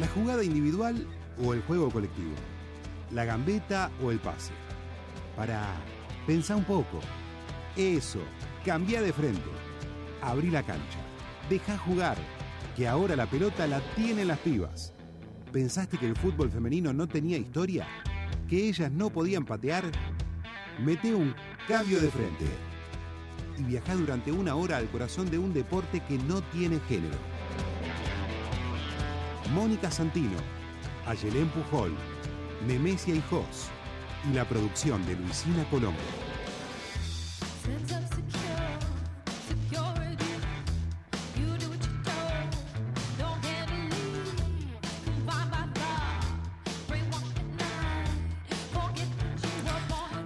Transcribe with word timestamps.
¿La 0.00 0.06
jugada 0.06 0.44
individual 0.44 1.04
o 1.44 1.54
el 1.54 1.62
juego 1.62 1.90
colectivo? 1.90 2.30
¿La 3.10 3.24
gambeta 3.24 3.90
o 4.00 4.12
el 4.12 4.20
pase? 4.20 4.52
Para 5.36 5.66
pensar 6.24 6.56
un 6.56 6.64
poco. 6.64 7.00
Eso, 7.76 8.20
cambia 8.64 9.02
de 9.02 9.12
frente. 9.12 9.50
Abrí 10.22 10.50
la 10.50 10.62
cancha. 10.62 10.98
Deja 11.50 11.76
jugar, 11.78 12.16
que 12.76 12.86
ahora 12.86 13.16
la 13.16 13.26
pelota 13.26 13.66
la 13.66 13.80
tienen 13.96 14.28
las 14.28 14.38
pibas. 14.38 14.92
¿Pensaste 15.52 15.98
que 15.98 16.06
el 16.06 16.16
fútbol 16.16 16.50
femenino 16.50 16.92
no 16.92 17.08
tenía 17.08 17.36
historia? 17.36 17.88
¿Que 18.48 18.68
ellas 18.68 18.92
no 18.92 19.10
podían 19.10 19.44
patear? 19.44 19.84
Mete 20.78 21.12
un 21.12 21.34
cambio 21.66 22.00
de 22.00 22.08
frente 22.08 22.44
y 23.58 23.62
viaja 23.64 23.96
durante 23.96 24.30
una 24.30 24.54
hora 24.54 24.76
al 24.76 24.88
corazón 24.90 25.28
de 25.28 25.38
un 25.38 25.52
deporte 25.52 26.00
que 26.06 26.18
no 26.18 26.40
tiene 26.40 26.78
género. 26.88 27.16
Mónica 29.52 29.90
Santino, 29.90 30.38
Ayelén 31.06 31.48
Pujol, 31.48 31.94
Nemesia 32.66 33.14
y 33.14 33.22
Jos 33.30 33.70
y 34.30 34.34
la 34.34 34.44
producción 34.46 35.04
de 35.06 35.16
Luisina 35.16 35.64
Colombo. 35.70 35.98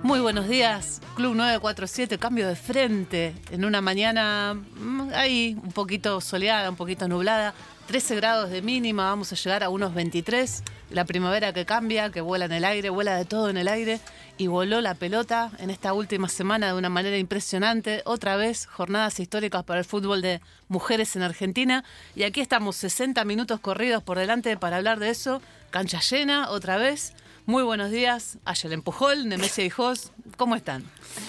Muy 0.03 0.21
buenos 0.21 0.49
días, 0.49 1.01
Club 1.15 1.35
947, 1.37 2.19
cambio 2.19 2.49
de 2.49 2.57
frente 2.57 3.35
en 3.51 3.65
una 3.65 3.81
mañana 3.81 4.55
mm, 4.55 5.11
ahí 5.15 5.57
un 5.63 5.73
poquito 5.73 6.21
soleada, 6.21 6.69
un 6.69 6.77
poquito 6.77 7.07
nublada, 7.07 7.55
13 7.87 8.17
grados 8.17 8.51
de 8.51 8.63
mínima, 8.63 9.05
vamos 9.05 9.33
a 9.33 9.37
llegar 9.37 9.63
a 9.63 9.69
unos 9.69 9.93
23. 9.93 10.63
La 10.91 11.05
primavera 11.05 11.53
que 11.53 11.67
cambia, 11.67 12.11
que 12.11 12.21
vuela 12.21 12.45
en 12.45 12.53
el 12.53 12.65
aire, 12.65 12.91
vuela 12.91 13.17
de 13.17 13.25
todo 13.25 13.51
en 13.51 13.57
el 13.57 13.69
aire 13.69 14.01
y 14.39 14.47
voló 14.47 14.81
la 14.81 14.95
pelota 14.95 15.51
en 15.59 15.71
esta 15.71 15.93
última 15.93 16.29
semana 16.29 16.69
de 16.69 16.75
una 16.75 16.89
manera 16.89 17.19
impresionante. 17.19 18.03
Otra 18.05 18.37
vez, 18.37 18.67
jornadas 18.67 19.19
históricas 19.21 19.65
para 19.65 19.81
el 19.81 19.85
fútbol 19.85 20.23
de 20.23 20.41
mujeres 20.69 21.17
en 21.17 21.23
Argentina. 21.23 21.85
Y 22.15 22.23
aquí 22.23 22.41
estamos 22.41 22.77
60 22.77 23.25
minutos 23.25 23.61
corridos 23.61 24.03
por 24.03 24.19
delante 24.19 24.57
para 24.57 24.77
hablar 24.77 24.99
de 24.99 25.11
eso. 25.11 25.43
Cancha 25.71 26.01
llena, 26.01 26.51
otra 26.51 26.77
vez. 26.77 27.15
Muy 27.45 27.65
buenos 27.65 27.91
días, 27.91 28.39
Ayel 28.45 28.73
Empujol, 28.73 29.29
Nemesia 29.29 29.65
y 29.65 29.71
Jos, 29.71 30.13
¿cómo 30.37 30.55
están? 30.55 30.85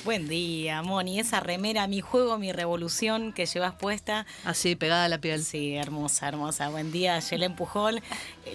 Buen 0.06 0.28
día, 0.28 0.84
Moni. 0.84 1.20
Esa 1.20 1.40
remera, 1.40 1.88
mi 1.88 2.02
juego, 2.02 2.38
mi 2.38 2.52
revolución 2.52 3.34
que 3.34 3.48
llevas 3.48 3.74
puesta. 3.74 4.28
Así, 4.46 4.76
pegada 4.76 5.06
a 5.06 5.10
la 5.10 5.18
piel. 5.20 5.44
Sí, 5.44 5.74
hermosa, 5.76 6.28
hermosa. 6.28 6.70
Buen 6.70 6.92
día, 6.92 7.16
Ayel 7.16 7.52
Pujol. 7.56 8.02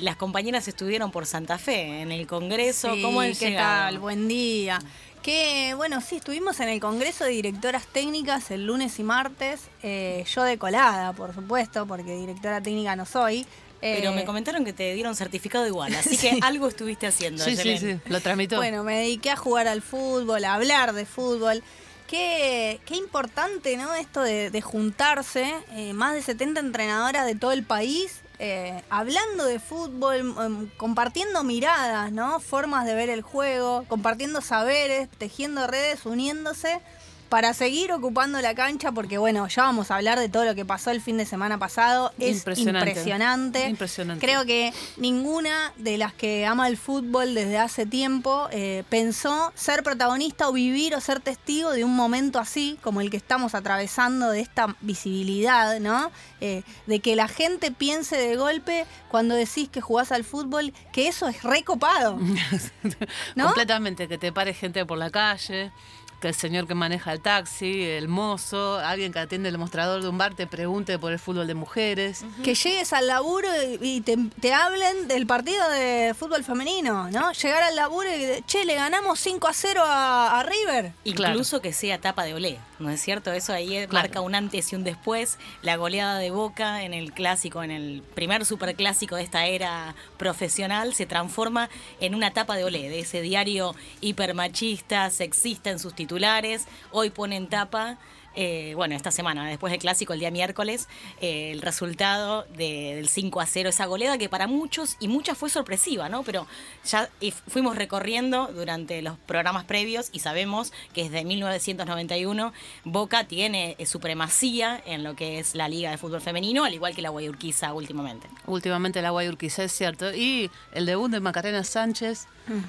Las 0.01 0.15
compañeras 0.17 0.69
estuvieron 0.69 1.11
por 1.11 1.27
Santa 1.27 1.59
Fe 1.59 2.01
en 2.03 2.13
el 2.13 2.29
Congreso. 2.29 2.95
Sí, 2.95 3.03
¿Cómo 3.03 3.21
han 3.23 3.33
¿qué 3.33 3.49
llegado? 3.51 3.67
tal? 3.87 3.99
Buen 3.99 4.29
día. 4.29 4.79
Que 5.23 5.75
bueno, 5.77 6.01
sí, 6.01 6.17
estuvimos 6.17 6.61
en 6.61 6.69
el 6.69 6.79
Congreso 6.79 7.25
de 7.25 7.31
Directoras 7.31 7.89
Técnicas 7.89 8.53
el 8.53 8.67
lunes 8.67 9.01
y 9.01 9.03
martes. 9.03 9.63
eh, 9.83 10.25
yo 10.33 10.45
de 10.45 10.59
colada, 10.59 11.13
por 11.13 11.35
supuesto, 11.35 11.87
porque 11.87 12.15
directora 12.15 12.63
técnica 12.63 12.95
no 12.95 13.05
soy. 13.05 13.45
Pero 13.81 14.11
Eh, 14.11 14.15
me 14.15 14.25
comentaron 14.25 14.65
que 14.65 14.73
te 14.73 14.93
dieron 14.95 15.15
certificado 15.15 15.67
igual, 15.67 15.95
así 15.95 16.17
que 16.19 16.39
algo 16.43 16.69
estuviste 16.69 17.07
haciendo. 17.07 17.45
Sí, 17.45 17.57
sí, 17.57 18.01
lo 18.07 18.21
tramitó. 18.21 18.57
Bueno, 18.57 18.83
me 18.85 18.99
dediqué 18.99 19.31
a 19.31 19.37
jugar 19.37 19.69
al 19.69 19.83
fútbol, 19.83 20.45
a 20.45 20.55
hablar 20.55 20.93
de 20.93 21.07
fútbol. 21.07 21.63
Qué, 22.07 22.81
qué 22.87 22.97
importante, 22.97 23.77
¿no? 23.77 23.95
Esto 23.95 24.23
de, 24.23 24.51
de 24.51 24.61
juntarse, 24.63 25.55
eh, 25.73 25.93
más 25.93 26.15
de 26.15 26.23
70 26.23 26.61
entrenadoras 26.61 27.27
de 27.27 27.35
todo 27.35 27.53
el 27.53 27.65
país, 27.65 28.23
eh, 28.39 28.83
hablando 28.89 29.45
de 29.45 29.59
fútbol, 29.59 30.17
em, 30.17 30.69
compartiendo 30.79 31.45
miradas, 31.45 32.11
¿no? 32.11 32.41
Formas 32.41 32.87
de 32.87 32.95
ver 32.95 33.11
el 33.11 33.21
juego, 33.21 33.85
compartiendo 33.89 34.41
saberes, 34.41 35.09
tejiendo 35.19 35.67
redes, 35.67 36.07
uniéndose 36.07 36.81
para 37.29 37.53
seguir 37.55 37.93
ocupando 37.93 38.41
la 38.41 38.55
cancha, 38.55 38.93
porque 38.93 39.19
bueno, 39.19 39.47
ya 39.49 39.63
vamos 39.63 39.91
a 39.91 39.97
hablar 39.97 40.19
de 40.19 40.29
todo 40.29 40.45
lo 40.45 40.55
que 40.55 40.65
pasó 40.65 40.91
el 40.91 41.01
fin 41.01 41.19
de 41.19 41.27
semana 41.27 41.59
pasado. 41.59 42.13
Es 42.19 42.39
Impresionante. 42.39 42.91
impresionante. 42.91 43.69
Impresionante. 43.69 44.27
Creo 44.27 44.45
que 44.47 44.73
ninguna 44.97 45.73
de 45.77 45.99
las 45.99 46.13
que 46.13 46.47
ama 46.47 46.69
el 46.69 46.77
fútbol 46.77 47.35
desde 47.35 47.59
hace 47.59 47.87
tiempo 47.87 48.49
eh, 48.51 48.85
pensó 48.89 49.53
ser 49.55 49.83
protagonista 49.83 50.49
o 50.49 50.53
vivir 50.53 50.95
o 50.95 51.01
ser 51.01 51.21
testigo 51.21 51.73
de 51.73 51.85
un 51.85 51.95
momento 51.95 52.39
así, 52.39 52.79
como 52.83 53.01
el 53.01 53.11
que 53.11 53.17
estamos 53.17 53.55
atravesando, 53.55 54.31
de 54.31 54.41
esta 54.41 54.77
visibilidad, 54.81 55.81
¿no? 55.81 56.11
Eh, 56.41 56.63
de 56.87 57.01
que 57.01 57.17
la 57.17 57.29
gente 57.29 57.71
piense 57.71 58.17
de 58.17 58.37
golpe 58.37 58.87
cuando 59.09 59.35
decís 59.35 59.69
que 59.69 59.81
jugás 59.81 60.13
al 60.13 60.25
fútbol, 60.25 60.73
que 60.93 61.09
eso 61.09 61.29
es 61.29 61.43
recopado. 61.43 62.19
¿no? 63.35 63.45
Completamente, 63.47 64.09
que 64.09 64.19
te 64.19 64.33
pare 64.33 64.55
gente 64.55 64.87
por 64.87 64.99
la 64.99 65.11
calle, 65.11 65.73
que 66.21 66.29
el 66.29 66.35
señor 66.35 66.67
que 66.67 66.75
maneja 66.75 67.13
el 67.13 67.21
taxi, 67.21 67.83
el 67.85 68.09
mozo, 68.09 68.79
alguien 68.79 69.13
que 69.13 69.21
atiende 69.21 69.49
el 69.49 69.59
mostrador 69.59 70.03
de 70.03 70.09
un 70.09 70.19
bar 70.19 70.35
te 70.35 70.47
pregunte 70.47 70.99
por 70.99 71.13
el 71.13 71.19
fútbol 71.19 71.47
de 71.47 71.55
mujeres. 71.55 72.25
Que 72.43 72.55
llegues 72.55 72.93
al 72.93 73.07
laburo 73.07 73.49
y 73.81 74.01
te, 74.01 74.17
te 74.41 74.53
hablen 74.53 75.07
del 75.09 75.27
partido 75.27 75.69
de 75.71 76.15
fútbol 76.19 76.43
femenino, 76.45 77.11
¿no? 77.11 77.33
Llegar 77.33 77.63
al 77.63 77.77
laburo 77.77 78.09
y, 78.11 78.43
che, 78.47 78.65
le 78.65 78.75
ganamos 78.75 79.21
5 79.21 79.47
a 79.49 79.53
0 79.53 79.83
a, 79.85 80.41
a 80.41 80.43
River. 80.43 80.93
Incluso 81.05 81.61
que 81.61 81.73
sea 81.73 82.01
tapa 82.01 82.25
de 82.25 82.35
olé, 82.35 82.59
¿no 82.81 82.91
es 82.91 83.01
cierto? 83.01 83.33
Eso 83.33 83.53
ahí 83.53 83.77
eh, 83.77 83.87
Claro. 83.89 84.09
marca 84.09 84.21
un 84.21 84.35
antes 84.35 84.73
y 84.73 84.77
un 84.77 84.85
después. 84.85 85.39
La 85.63 85.77
goleada 85.77 86.19
de 86.19 86.31
Boca 86.31 86.83
en 86.83 86.95
el 86.95 87.13
clásico, 87.13 87.63
en 87.63 87.71
el 87.71 88.03
primer 88.15 88.45
superclásico 88.45 89.15
de 89.17 89.23
esta 89.23 89.47
era 89.47 89.95
profesional, 90.17 90.95
se 90.95 91.07
transforma 91.07 91.69
en 92.01 92.15
una 92.15 92.33
tapa 92.33 92.57
de 92.57 92.65
olé, 92.65 92.89
de 92.89 93.01
ese 93.01 93.21
diario 93.23 93.75
hipermachista, 94.01 95.11
sexista 95.11 95.71
en 95.71 95.79
sus 95.79 95.95
titulares. 96.13 96.67
Hoy 96.91 97.11
ponen 97.11 97.47
tapa. 97.49 97.99
eh, 98.41 98.75
bueno, 98.77 98.95
esta 98.95 99.11
semana, 99.11 99.49
después 99.49 99.73
del 99.73 99.81
clásico, 99.81 100.13
el 100.13 100.21
día 100.21 100.31
miércoles, 100.31 100.87
eh, 101.21 101.51
el 101.51 101.61
resultado 101.61 102.45
de- 102.57 102.95
del 102.95 103.09
5 103.09 103.41
a 103.41 103.47
0, 103.47 103.69
esa 103.71 103.87
goleada 103.87 104.17
que 104.17 104.29
para 104.29 104.47
muchos 104.47 104.97
y 105.01 105.09
muchas 105.09 105.37
fue 105.37 105.51
sorpresiva, 105.51 106.09
¿no? 106.09 106.23
Pero 106.23 106.47
ya 106.85 107.11
fuimos 107.49 107.75
recorriendo 107.75 108.47
durante 108.55 109.03
los 109.03 109.19
programas 109.27 109.65
previos 109.65 110.11
y 110.13 110.21
sabemos 110.21 110.73
que 110.95 111.05
desde 111.05 111.25
1991 111.25 112.53
Boca 112.85 113.25
tiene 113.25 113.75
eh, 113.79 113.87
supremacía 113.87 114.81
en 114.87 115.03
lo 115.03 115.17
que 115.17 115.41
es 115.41 115.57
la 115.57 115.69
Liga 115.69 115.91
de 115.91 115.97
Fútbol 115.99 116.21
Femenino, 116.21 116.65
al 116.65 116.75
igual 116.75 116.95
que 116.95 117.03
la 117.03 117.09
Guayurquiza 117.11 117.73
últimamente. 117.75 118.29
Últimamente 118.47 119.03
la 119.03 119.11
Guayurquiza, 119.11 119.65
es 119.65 119.73
cierto. 119.73 120.15
Y 120.15 120.49
el 120.73 120.87
debut 120.87 121.11
de 121.11 121.19
Macarena 121.19 121.65
Sánchez, 121.65 122.27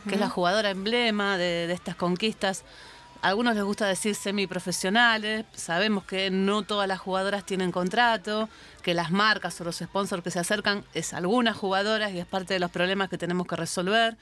que 0.07 0.15
es 0.15 0.19
la 0.19 0.29
jugadora 0.29 0.71
emblema 0.71 1.37
de, 1.37 1.67
de 1.67 1.73
estas 1.73 1.95
conquistas. 1.95 2.63
A 3.21 3.27
algunos 3.27 3.53
les 3.55 3.65
gusta 3.65 3.85
decir 3.85 4.15
semiprofesionales. 4.15 5.45
Sabemos 5.53 6.05
que 6.05 6.31
no 6.31 6.63
todas 6.63 6.87
las 6.87 6.99
jugadoras 6.99 7.45
tienen 7.45 7.71
contrato, 7.71 8.47
que 8.89 8.95
las 8.95 9.11
marcas 9.11 9.61
o 9.61 9.63
los 9.65 9.75
sponsors 9.77 10.23
que 10.23 10.31
se 10.31 10.39
acercan 10.39 10.83
es 10.95 11.13
algunas 11.13 11.55
jugadoras 11.55 12.11
y 12.11 12.17
es 12.17 12.25
parte 12.25 12.55
de 12.55 12.59
los 12.59 12.71
problemas 12.71 13.07
que 13.07 13.19
tenemos 13.19 13.45
que 13.45 13.55
resolver 13.55 14.17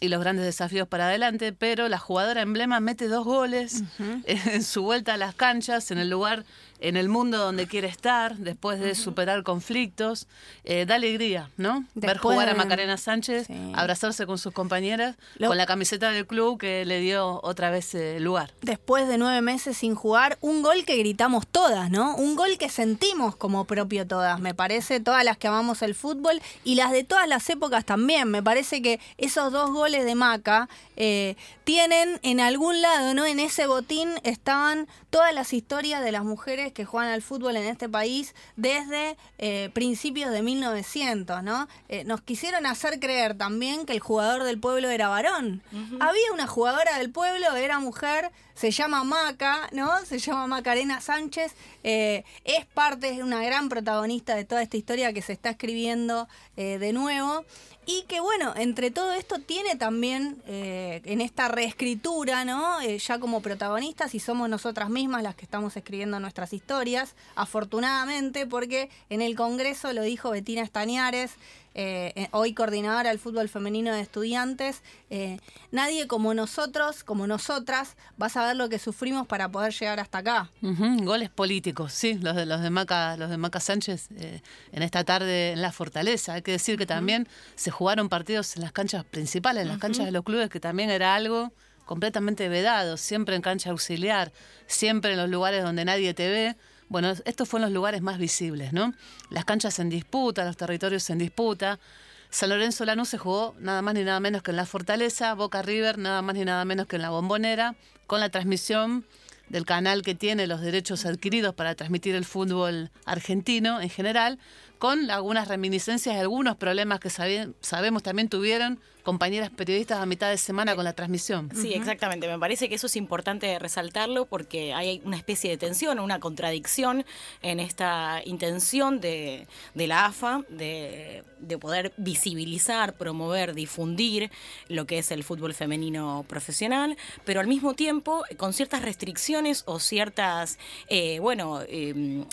y 0.00 0.06
los 0.08 0.20
grandes 0.20 0.44
desafíos 0.44 0.86
para 0.86 1.06
adelante. 1.08 1.52
Pero 1.52 1.88
la 1.88 1.98
jugadora 1.98 2.40
emblema 2.42 2.78
mete 2.78 3.08
dos 3.08 3.24
goles 3.24 3.82
en 4.26 4.62
su 4.62 4.82
vuelta 4.84 5.14
a 5.14 5.16
las 5.16 5.34
canchas, 5.34 5.90
en 5.90 5.98
el 5.98 6.08
lugar, 6.08 6.44
en 6.78 6.96
el 6.96 7.08
mundo 7.08 7.38
donde 7.38 7.66
quiere 7.66 7.86
estar, 7.88 8.36
después 8.36 8.78
de 8.80 8.94
superar 8.96 9.42
conflictos. 9.44 10.26
Eh, 10.64 10.84
da 10.86 10.96
alegría, 10.96 11.50
¿no? 11.56 11.84
Ver 11.94 12.18
jugar 12.18 12.48
a 12.48 12.54
Macarena 12.54 12.96
Sánchez, 12.96 13.46
Sí. 13.48 13.72
abrazarse 13.74 14.26
con 14.26 14.38
sus 14.38 14.52
compañeras, 14.52 15.16
Lo- 15.36 15.48
con 15.48 15.56
la 15.56 15.66
camiseta 15.66 16.10
del 16.10 16.26
club 16.26 16.58
que 16.60 16.84
le 16.84 17.00
dio 17.00 17.40
otra 17.42 17.70
vez 17.70 17.94
eh, 17.94 18.18
lugar. 18.20 18.52
Después 18.62 19.08
de 19.08 19.18
nueve 19.18 19.40
meses 19.42 19.76
sin 19.76 19.94
jugar, 19.96 20.38
un 20.40 20.62
gol 20.62 20.84
que 20.84 20.96
gritamos 20.96 21.46
todas, 21.46 21.90
¿no? 21.90 22.14
Un 22.16 22.34
gol 22.36 22.58
que 22.58 22.68
sentimos 22.68 23.36
como 23.36 23.64
propio 23.64 24.06
todas, 24.12 24.40
me 24.40 24.52
parece, 24.52 25.00
todas 25.00 25.24
las 25.24 25.38
que 25.38 25.48
amamos 25.48 25.80
el 25.80 25.94
fútbol 25.94 26.42
y 26.64 26.74
las 26.74 26.92
de 26.92 27.02
todas 27.02 27.26
las 27.26 27.48
épocas 27.48 27.86
también. 27.86 28.30
Me 28.30 28.42
parece 28.42 28.82
que 28.82 29.00
esos 29.16 29.50
dos 29.50 29.70
goles 29.70 30.04
de 30.04 30.14
Maca 30.14 30.68
eh, 30.96 31.34
tienen 31.64 32.20
en 32.22 32.38
algún 32.38 32.82
lado, 32.82 33.14
¿no? 33.14 33.24
En 33.24 33.40
ese 33.40 33.66
botín 33.66 34.10
estaban 34.22 34.86
todas 35.08 35.32
las 35.32 35.54
historias 35.54 36.04
de 36.04 36.12
las 36.12 36.24
mujeres 36.24 36.74
que 36.74 36.84
juegan 36.84 37.10
al 37.10 37.22
fútbol 37.22 37.56
en 37.56 37.64
este 37.64 37.88
país 37.88 38.34
desde 38.56 39.16
eh, 39.38 39.70
principios 39.72 40.30
de 40.30 40.42
1900, 40.42 41.42
¿no? 41.42 41.66
Eh, 41.88 42.04
nos 42.04 42.20
quisieron 42.20 42.66
hacer 42.66 43.00
creer 43.00 43.38
también 43.38 43.86
que 43.86 43.94
el 43.94 44.00
jugador 44.00 44.44
del 44.44 44.60
pueblo 44.60 44.90
era 44.90 45.08
varón. 45.08 45.62
Había 46.00 46.32
una 46.34 46.46
jugadora 46.46 46.98
del 46.98 47.10
pueblo, 47.10 47.56
era 47.56 47.78
mujer, 47.78 48.30
se 48.54 48.70
llama 48.70 49.04
Maca, 49.04 49.68
¿no? 49.72 50.04
Se 50.04 50.18
llama 50.18 50.46
Macarena 50.46 51.00
Sánchez, 51.00 51.54
eh, 51.84 52.24
es 52.44 52.66
parte, 52.66 53.10
es 53.10 53.22
una 53.22 53.42
gran 53.42 53.68
protagonista 53.68 54.34
de 54.34 54.44
toda 54.44 54.62
esta 54.62 54.76
historia 54.76 55.12
que 55.12 55.22
se 55.22 55.32
está 55.32 55.50
escribiendo 55.50 56.28
eh, 56.56 56.78
de 56.78 56.92
nuevo. 56.92 57.44
Y 57.84 58.04
que 58.04 58.20
bueno, 58.20 58.54
entre 58.56 58.92
todo 58.92 59.12
esto 59.12 59.40
tiene 59.40 59.74
también 59.74 60.40
eh, 60.46 61.02
en 61.04 61.20
esta 61.20 61.48
reescritura, 61.48 62.44
¿no? 62.44 62.80
Ya 62.80 63.18
como 63.18 63.42
protagonistas 63.42 64.14
y 64.14 64.20
somos 64.20 64.48
nosotras 64.48 64.88
mismas 64.88 65.24
las 65.24 65.34
que 65.34 65.44
estamos 65.44 65.76
escribiendo 65.76 66.20
nuestras 66.20 66.52
historias, 66.52 67.16
afortunadamente, 67.34 68.46
porque 68.46 68.88
en 69.10 69.20
el 69.20 69.34
Congreso 69.34 69.92
lo 69.92 70.02
dijo 70.02 70.30
Betina 70.30 70.62
Estañares, 70.62 71.32
eh, 71.74 72.12
eh, 72.16 72.28
hoy 72.32 72.54
coordinadora 72.54 73.10
del 73.10 73.18
fútbol 73.18 73.48
femenino 73.48 73.92
de 73.92 74.00
estudiantes, 74.00 74.82
eh, 75.10 75.38
nadie 75.70 76.06
como 76.06 76.34
nosotros, 76.34 77.04
como 77.04 77.26
nosotras, 77.26 77.96
va 78.20 78.26
a 78.26 78.28
saber 78.28 78.56
lo 78.56 78.68
que 78.68 78.78
sufrimos 78.78 79.26
para 79.26 79.50
poder 79.50 79.72
llegar 79.72 80.00
hasta 80.00 80.18
acá. 80.18 80.50
Goles 80.60 81.30
políticos, 81.30 81.92
sí, 81.92 82.14
los 82.14 82.36
de 82.36 82.46
los 82.46 82.60
de 82.60 82.70
Maca, 82.70 83.16
los 83.16 83.30
de 83.30 83.36
Maca 83.36 83.60
Sánchez 83.60 84.08
eh, 84.16 84.42
en 84.72 84.82
esta 84.82 85.04
tarde 85.04 85.52
en 85.52 85.62
la 85.62 85.72
Fortaleza. 85.72 86.34
Hay 86.34 86.42
que 86.42 86.52
decir 86.52 86.76
que 86.76 86.86
también 86.86 87.28
se 87.54 87.70
jugaron 87.70 88.08
partidos 88.08 88.56
en 88.56 88.62
las 88.62 88.72
canchas 88.72 89.04
principales, 89.04 89.62
en 89.62 89.68
las 89.68 89.78
canchas 89.78 90.04
de 90.06 90.12
los 90.12 90.24
clubes, 90.24 90.50
que 90.50 90.60
también 90.60 90.90
era 90.90 91.14
algo 91.14 91.52
completamente 91.84 92.48
vedado, 92.48 92.96
siempre 92.96 93.34
en 93.36 93.42
cancha 93.42 93.70
auxiliar, 93.70 94.32
siempre 94.66 95.12
en 95.12 95.18
los 95.18 95.28
lugares 95.28 95.62
donde 95.62 95.84
nadie 95.84 96.14
te 96.14 96.28
ve. 96.28 96.56
Bueno, 96.92 97.10
estos 97.24 97.48
fueron 97.48 97.70
los 97.70 97.74
lugares 97.74 98.02
más 98.02 98.18
visibles, 98.18 98.74
¿no? 98.74 98.92
Las 99.30 99.46
canchas 99.46 99.78
en 99.78 99.88
disputa, 99.88 100.44
los 100.44 100.58
territorios 100.58 101.08
en 101.08 101.16
disputa. 101.16 101.80
San 102.28 102.50
Lorenzo 102.50 102.84
Lanús 102.84 103.08
se 103.08 103.16
jugó 103.16 103.54
nada 103.58 103.80
más 103.80 103.94
ni 103.94 104.04
nada 104.04 104.20
menos 104.20 104.42
que 104.42 104.50
en 104.50 104.58
la 104.58 104.66
Fortaleza, 104.66 105.32
Boca 105.32 105.62
River 105.62 105.96
nada 105.96 106.20
más 106.20 106.34
ni 106.34 106.44
nada 106.44 106.66
menos 106.66 106.86
que 106.86 106.96
en 106.96 107.02
la 107.02 107.08
Bombonera, 107.08 107.76
con 108.06 108.20
la 108.20 108.28
transmisión 108.28 109.06
del 109.48 109.64
canal 109.64 110.02
que 110.02 110.14
tiene 110.14 110.46
los 110.46 110.60
derechos 110.60 111.06
adquiridos 111.06 111.54
para 111.54 111.74
transmitir 111.74 112.14
el 112.14 112.26
fútbol 112.26 112.90
argentino 113.06 113.80
en 113.80 113.88
general, 113.88 114.38
con 114.82 115.12
algunas 115.12 115.46
reminiscencias 115.46 116.16
de 116.16 116.20
algunos 116.22 116.56
problemas 116.56 116.98
que 116.98 117.08
sabi- 117.08 117.54
sabemos 117.60 118.02
también 118.02 118.28
tuvieron 118.28 118.80
compañeras 119.04 119.50
periodistas 119.50 119.98
a 120.00 120.06
mitad 120.06 120.28
de 120.28 120.36
semana 120.38 120.74
con 120.74 120.82
la 120.84 120.92
transmisión. 120.92 121.50
Sí, 121.54 121.72
exactamente. 121.72 122.26
Me 122.26 122.36
parece 122.38 122.68
que 122.68 122.74
eso 122.74 122.86
es 122.88 122.96
importante 122.96 123.56
resaltarlo 123.60 124.26
porque 124.26 124.74
hay 124.74 125.00
una 125.04 125.16
especie 125.16 125.50
de 125.50 125.56
tensión, 125.56 126.00
una 126.00 126.18
contradicción 126.18 127.04
en 127.42 127.60
esta 127.60 128.22
intención 128.24 129.00
de, 129.00 129.46
de 129.74 129.86
la 129.86 130.06
AFA 130.06 130.42
de, 130.48 131.22
de 131.38 131.58
poder 131.58 131.92
visibilizar, 131.96 132.94
promover, 132.94 133.54
difundir 133.54 134.30
lo 134.68 134.84
que 134.86 134.98
es 134.98 135.12
el 135.12 135.22
fútbol 135.22 135.54
femenino 135.54 136.24
profesional, 136.28 136.96
pero 137.24 137.38
al 137.40 137.46
mismo 137.46 137.74
tiempo 137.74 138.24
con 138.36 138.52
ciertas 138.52 138.82
restricciones 138.82 139.62
o 139.66 139.78
ciertas, 139.78 140.58
eh, 140.88 141.18
bueno, 141.20 141.60
eh, 141.62 141.94
e- 141.94 142.24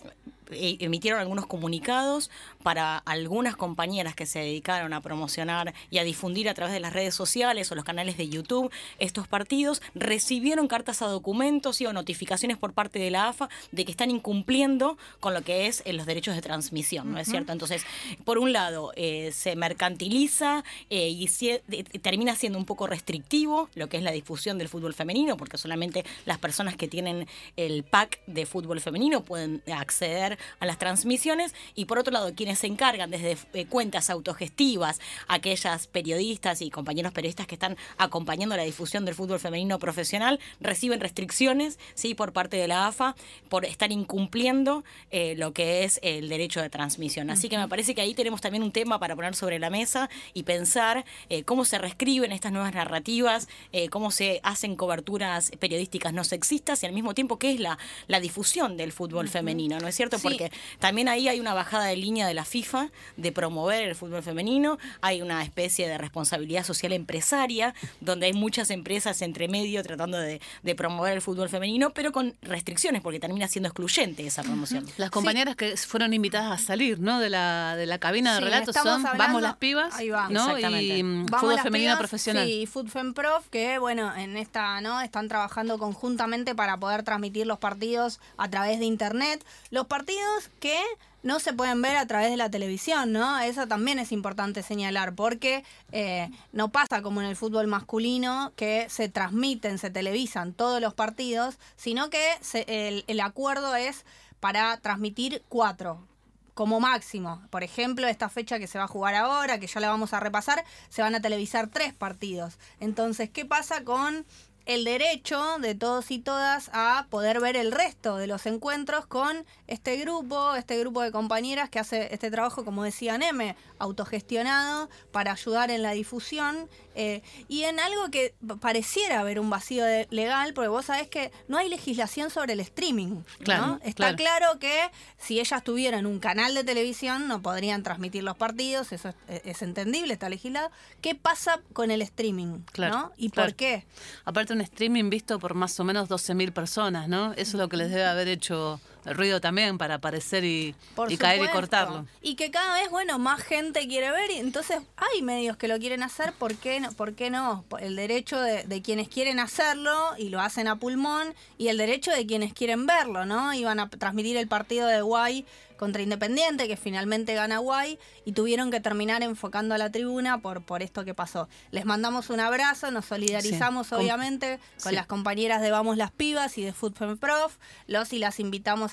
emitieron 0.51 1.19
algunos 1.19 1.46
comunicados 1.46 2.30
para 2.64 2.98
algunas 2.98 3.56
compañeras 3.56 4.16
que 4.16 4.26
se 4.26 4.40
dedicaron 4.40 4.92
a 4.94 5.02
promocionar 5.02 5.74
y 5.90 5.98
a 6.00 6.04
difundir 6.04 6.50
a 6.50 6.54
través 6.54 6.74
de 6.74 6.80
las 6.82 6.92
redes 6.94 7.16
sociales 7.16 7.72
o 7.72 7.76
los 7.76 7.86
canales 7.86 8.18
de 8.18 8.28
YouTube 8.28 8.72
estos 9.00 9.28
partidos, 9.28 9.82
recibieron 9.96 10.68
cartas 10.68 11.02
a 11.02 11.08
documentos 11.08 11.80
y 11.82 11.86
o 11.86 11.94
notificaciones 11.94 12.58
por 12.58 12.74
parte 12.74 13.00
de 13.00 13.12
la 13.12 13.30
AFA 13.30 13.50
de 13.72 13.86
que 13.86 13.92
están 13.92 14.12
incumpliendo 14.12 14.98
con 15.20 15.34
lo 15.34 15.42
que 15.42 15.68
es 15.68 15.84
eh, 15.86 15.94
los 15.94 16.06
derechos 16.06 16.36
de 16.36 16.42
transmisión, 16.42 17.12
¿no 17.14 17.20
es 17.20 17.30
cierto? 17.30 17.54
Entonces, 17.54 17.84
por 18.26 18.38
un 18.38 18.52
lado, 18.52 18.92
eh, 18.96 19.32
se 19.34 19.56
mercantiliza 19.56 20.64
eh, 20.90 21.10
y 21.10 21.28
de- 21.68 21.84
termina 22.02 22.36
siendo 22.36 22.58
un 22.60 22.66
poco 22.66 22.88
restrictivo 22.88 23.70
lo 23.76 23.88
que 23.88 23.98
es 23.98 24.04
la 24.04 24.12
difusión 24.12 24.58
del 24.58 24.68
fútbol 24.68 24.94
femenino, 24.94 25.38
porque 25.38 25.58
solamente 25.58 26.04
las 26.26 26.38
personas 26.40 26.76
que 26.76 26.88
tienen 26.88 27.28
el 27.56 27.84
pack 27.84 28.20
de 28.28 28.46
fútbol 28.46 28.82
femenino 28.82 29.24
pueden 29.24 29.64
acceder 29.74 30.38
a 30.60 30.66
las 30.66 30.78
transmisiones 30.78 31.54
y 31.76 31.86
por 31.86 32.00
otro 32.00 32.12
lado 32.12 32.34
quienes 32.36 32.49
se 32.56 32.68
encargan 32.68 33.10
desde 33.10 33.38
eh, 33.54 33.66
cuentas 33.66 34.10
autogestivas, 34.10 35.00
aquellas 35.28 35.88
periodistas 35.88 36.62
y 36.62 36.69
compañeros 36.69 37.12
periodistas 37.12 37.48
que 37.48 37.56
están 37.56 37.78
acompañando 37.98 38.56
la 38.56 38.63
difusión 38.63 39.06
del 39.06 39.16
fútbol 39.16 39.40
femenino 39.40 39.80
profesional 39.80 40.40
reciben 40.60 41.00
restricciones 41.00 41.80
sí 41.94 42.16
por 42.16 42.34
parte 42.34 42.57
de 42.57 42.68
la 42.68 42.88
AFA 42.88 43.16
por 43.50 43.66
estar 43.66 43.92
incumpliendo 43.92 44.84
eh, 45.12 45.36
lo 45.38 45.54
que 45.54 45.84
es 45.84 46.00
el 46.04 46.30
derecho 46.30 46.62
de 46.62 46.69
transmisión. 46.69 47.30
Así 47.30 47.50
que 47.50 47.57
me 47.57 47.68
parece 47.68 47.96
que 47.96 48.01
ahí 48.01 48.13
tenemos 48.13 48.42
también 48.42 48.63
un 48.63 48.72
tema 48.72 49.00
para 49.00 49.16
poner 49.16 49.36
sobre 49.36 49.60
la 49.60 49.69
mesa 49.69 50.10
y 50.34 50.44
pensar 50.44 51.06
eh, 51.30 51.44
cómo 51.44 51.66
se 51.66 51.78
reescriben 51.78 52.31
estas 52.31 52.51
nuevas 52.51 52.74
narrativas, 52.74 53.48
cómo 53.90 54.12
se 54.12 54.40
hacen 54.44 54.75
coberturas 54.75 55.51
periodísticas 55.60 56.13
no 56.13 56.24
sexistas 56.24 56.84
y 56.84 56.86
al 56.86 56.94
mismo 56.94 57.13
tiempo 57.13 57.38
qué 57.38 57.51
es 57.51 57.60
la, 57.60 57.78
la 58.07 58.19
difusión 58.19 58.78
del 58.78 58.92
fútbol 58.92 59.30
femenino, 59.30 59.80
¿no 59.80 59.88
es 59.88 59.96
cierto? 59.96 60.18
Sí. 60.18 60.24
Porque 60.24 60.51
también 60.80 61.07
ahí 61.07 61.28
hay 61.28 61.40
una 61.40 61.54
bajada 61.54 61.86
de 61.86 61.96
línea 61.96 62.28
de 62.28 62.34
la 62.34 62.38
FIFA 62.45 62.89
de 63.18 63.31
promover 63.31 63.88
el 63.88 63.95
fútbol 63.95 64.24
femenino, 64.24 64.77
hay 65.01 65.21
una 65.21 65.44
especie 65.44 65.88
de 65.88 65.97
responsabilidad 65.97 66.63
social 66.63 66.94
empresaria, 66.94 67.74
donde 68.01 68.27
hay 68.27 68.33
muchas 68.33 68.69
empresas 68.69 69.21
entre 69.21 69.47
medio 69.47 69.81
tratando 69.83 70.18
de, 70.18 70.41
de 70.63 70.75
promover 70.75 71.13
el 71.13 71.21
fútbol 71.21 71.50
femenino, 71.50 71.91
pero 71.91 72.12
con 72.12 72.36
restricciones, 72.41 73.01
porque 73.01 73.19
termina 73.19 73.47
siendo 73.47 73.69
excluyente 73.69 74.25
esa 74.25 74.44
promoción. 74.44 74.86
Las 74.97 75.09
compañeras 75.09 75.56
que 75.56 75.75
fueron 75.77 76.13
invitadas 76.13 76.62
a 76.62 76.63
salir, 76.65 77.00
¿no? 77.00 77.19
De 77.19 77.30
la, 77.30 77.75
de 77.75 77.86
la 77.86 77.97
cabina 78.00 78.33
de 78.33 78.39
Sí, 78.39 78.44
relatos 78.45 78.75
son 78.75 79.06
hablando- 79.06 79.18
Vamos 79.18 79.41
las 79.41 79.57
pibas, 79.57 79.95
Ahí 79.95 80.09
va. 80.09 80.30
¿no? 80.30 80.45
Exactamente. 80.56 80.97
Y 80.97 81.03
mm, 81.03 81.25
Vamos 81.27 81.41
fútbol 81.41 81.59
femenino 81.62 81.89
pibas, 81.91 82.00
profesional. 82.00 82.45
Sí, 82.45 82.62
y 82.62 82.65
FoodFemProf, 82.65 83.47
que 83.50 83.77
bueno, 83.80 84.15
en 84.15 84.38
esta, 84.38 84.81
¿no? 84.81 85.01
Están 85.01 85.27
trabajando 85.27 85.77
conjuntamente 85.77 86.56
para 86.56 86.77
poder 86.77 87.03
transmitir 87.03 87.47
los 87.47 87.59
partidos 87.59 88.19
a 88.38 88.50
través 88.50 88.80
de 88.80 88.86
internet. 88.86 89.44
Los 89.71 89.88
partidos 89.88 90.50
que 90.59 90.80
no 91.24 91.39
se 91.39 91.54
pueden 91.54 91.81
ver 91.81 91.98
a 91.98 92.06
través 92.07 92.30
de 92.31 92.38
la 92.38 92.50
televisión, 92.50 93.12
¿no? 93.12 93.39
Eso 93.39 93.68
también 93.68 94.00
es 94.00 94.12
importante 94.12 94.63
señalar, 94.63 95.13
porque 95.16 95.63
eh, 95.92 96.30
no 96.54 96.69
pasa 96.69 97.01
como 97.01 97.21
en 97.21 97.27
el 97.27 97.36
fútbol 97.36 97.68
masculino, 97.68 98.54
que 98.56 98.88
se 98.89 99.10
transmiten, 99.10 99.77
se 99.77 99.89
televisan 99.89 100.54
todos 100.54 100.80
los 100.81 100.94
partidos, 100.94 101.57
sino 101.75 102.10
que 102.10 102.24
se- 102.42 102.66
el, 102.88 103.04
el 103.07 103.19
acuerdo 103.19 103.75
es 103.75 104.06
para 104.39 104.77
transmitir 104.77 105.44
cuatro, 105.50 106.06
como 106.54 106.80
máximo. 106.81 107.42
Por 107.50 107.63
ejemplo, 107.63 108.07
esta 108.07 108.27
fecha 108.30 108.60
que 108.60 108.68
se 108.68 108.77
va 108.77 108.86
a 108.86 108.88
jugar 108.88 109.15
ahora, 109.15 109.60
que 109.60 109.68
ya 109.68 109.80
la 109.80 109.89
vamos 109.89 110.13
a 110.13 110.19
repasar, 110.19 110.63
se 110.89 111.01
van 111.01 111.15
a 111.15 111.22
televisar 111.22 111.68
tres 111.68 111.94
partidos. 111.94 112.57
Entonces, 112.80 113.30
¿qué 113.30 113.45
pasa 113.45 113.83
con 113.83 114.25
el 114.69 114.83
derecho 114.86 115.57
de 115.60 115.74
todos 115.74 116.12
y 116.12 116.19
todas 116.19 116.69
a 116.74 117.07
poder 117.10 117.39
ver 117.39 117.56
el 117.56 117.71
resto 117.71 118.18
de 118.18 118.27
los 118.27 118.45
encuentros 118.45 119.07
con 119.07 119.44
este 119.66 119.98
grupo, 119.98 120.54
este 120.54 120.77
grupo 120.80 121.01
de 121.01 121.12
compañeras 121.12 121.69
que 121.71 121.80
hace 121.80 122.13
este 122.13 122.30
trabajo, 122.30 122.63
como 122.63 122.83
decía 122.83 123.18
Neme, 123.18 123.56
autogestionado 123.80 124.89
para 125.12 125.31
ayudar 125.31 125.71
en 125.71 125.81
la 125.81 125.92
difusión 125.92 126.69
eh, 126.94 127.21
y 127.48 127.63
en 127.63 127.80
algo 127.80 128.10
que 128.12 128.36
pareciera 128.62 129.21
haber 129.21 129.39
un 129.39 129.50
vacío 129.50 129.86
de- 129.86 130.07
legal, 130.12 130.54
porque 130.54 130.68
vos 130.68 130.86
sabés 130.86 131.07
que 131.07 131.31
no 131.48 131.57
hay 131.57 131.69
legislación 131.69 132.30
sobre 132.30 132.54
el 132.54 132.60
streaming. 132.60 133.24
Claro, 133.44 133.65
¿no? 133.68 133.74
Está 133.83 134.15
claro. 134.15 134.17
claro 134.17 134.60
que 134.60 134.91
si 135.17 135.39
ellas 135.39 135.63
tuvieran 135.63 136.05
un 136.05 136.20
canal 136.20 136.53
de 136.53 136.63
televisión 136.63 137.27
no 137.27 137.41
podrían 137.41 137.82
transmitir 137.84 138.24
los 138.24 138.38
partidos, 138.38 138.91
eso 138.91 139.10
es, 139.27 139.41
es 139.46 139.62
entendible, 139.62 140.13
está 140.13 140.29
legislado. 140.29 140.70
¿Qué 141.01 141.15
pasa 141.15 141.62
con 141.74 141.89
el 141.89 142.01
streaming? 142.01 142.60
Claro, 142.72 142.96
¿no? 142.98 143.12
¿Y 143.17 143.29
por 143.29 143.55
qué? 143.55 143.86
Aparte 144.25 144.59
streaming 144.62 145.10
visto 145.10 145.39
por 145.39 145.54
más 145.54 145.80
o 145.80 145.84
menos 145.84 146.10
12.000 146.10 146.51
personas, 146.51 147.08
¿no? 147.08 147.34
Eso 147.34 147.42
es 147.42 147.54
lo 147.56 147.70
que 147.70 147.78
les 147.78 147.89
debe 147.89 148.06
haber 148.06 148.28
hecho 148.28 148.80
el 149.06 149.15
ruido 149.15 149.41
también 149.41 149.77
para 149.77 149.96
aparecer 149.96 150.44
y, 150.44 150.75
caer 151.18 151.44
y 151.44 151.48
cortarlo. 151.48 152.06
Y 152.22 152.36
que 152.36 152.51
cada 152.51 152.75
vez, 152.75 152.89
bueno, 152.89 153.20
más 153.20 153.41
gente 153.41 153.88
quiere 153.88 154.12
ver, 154.12 154.32
y 154.32 154.36
entonces 154.36 154.79
hay 154.98 155.22
medios 155.22 155.58
que 155.58 155.68
lo 155.68 155.79
quieren 155.79 156.03
hacer, 156.03 156.34
¿por 156.34 156.56
qué 156.56 156.79
no? 156.79 156.91
¿Por 156.91 157.13
qué 157.13 157.29
no? 157.29 157.65
El 157.79 157.96
derecho 157.96 158.39
de, 158.41 158.63
de 158.63 158.82
quienes 158.82 159.10
quieren 159.10 159.39
hacerlo 159.39 160.12
y 160.18 160.29
lo 160.29 160.41
hacen 160.41 160.68
a 160.68 160.77
pulmón, 160.77 161.34
y 161.58 161.70
el 161.70 161.77
derecho 161.77 162.12
de 162.12 162.25
quienes 162.25 162.53
quieren 162.53 162.86
verlo, 162.86 163.25
¿no? 163.25 163.53
Iban 163.53 163.79
a 163.79 163.89
transmitir 163.89 164.38
el 164.38 164.48
partido 164.48 164.88
de 164.88 165.01
Guay 165.01 165.46
contra 165.79 166.01
Independiente, 166.01 166.68
que 166.68 166.75
finalmente 166.75 167.34
gana 167.34 167.60
Guay, 167.60 167.98
y 168.25 168.34
tuvieron 168.34 168.70
que 168.70 168.82
terminar 168.82 169.24
enfocando 169.24 169.74
a 169.74 169.77
la 169.77 169.89
tribuna 169.89 170.39
por, 170.39 170.62
por 170.62 170.84
esto 170.84 171.06
que 171.06 171.13
pasó. 171.13 171.48
Les 171.72 171.86
mandamos 171.86 172.29
un 172.29 172.41
abrazo, 172.41 172.91
nos 172.91 173.06
solidarizamos 173.06 173.88
Sí, 173.88 173.96
obviamente 173.96 174.60
con 174.84 174.89
sí. 174.89 174.96
las 174.96 175.08
compañeras 175.08 175.62
de 175.62 175.72
Vamos 175.72 175.96
las 175.96 176.12
Pibas 176.12 176.58
y 176.58 176.63
de 176.63 176.74
Football 176.74 177.18
Prof. 177.18 177.56
Los 177.88 178.12
y 178.12 178.20
las 178.20 178.41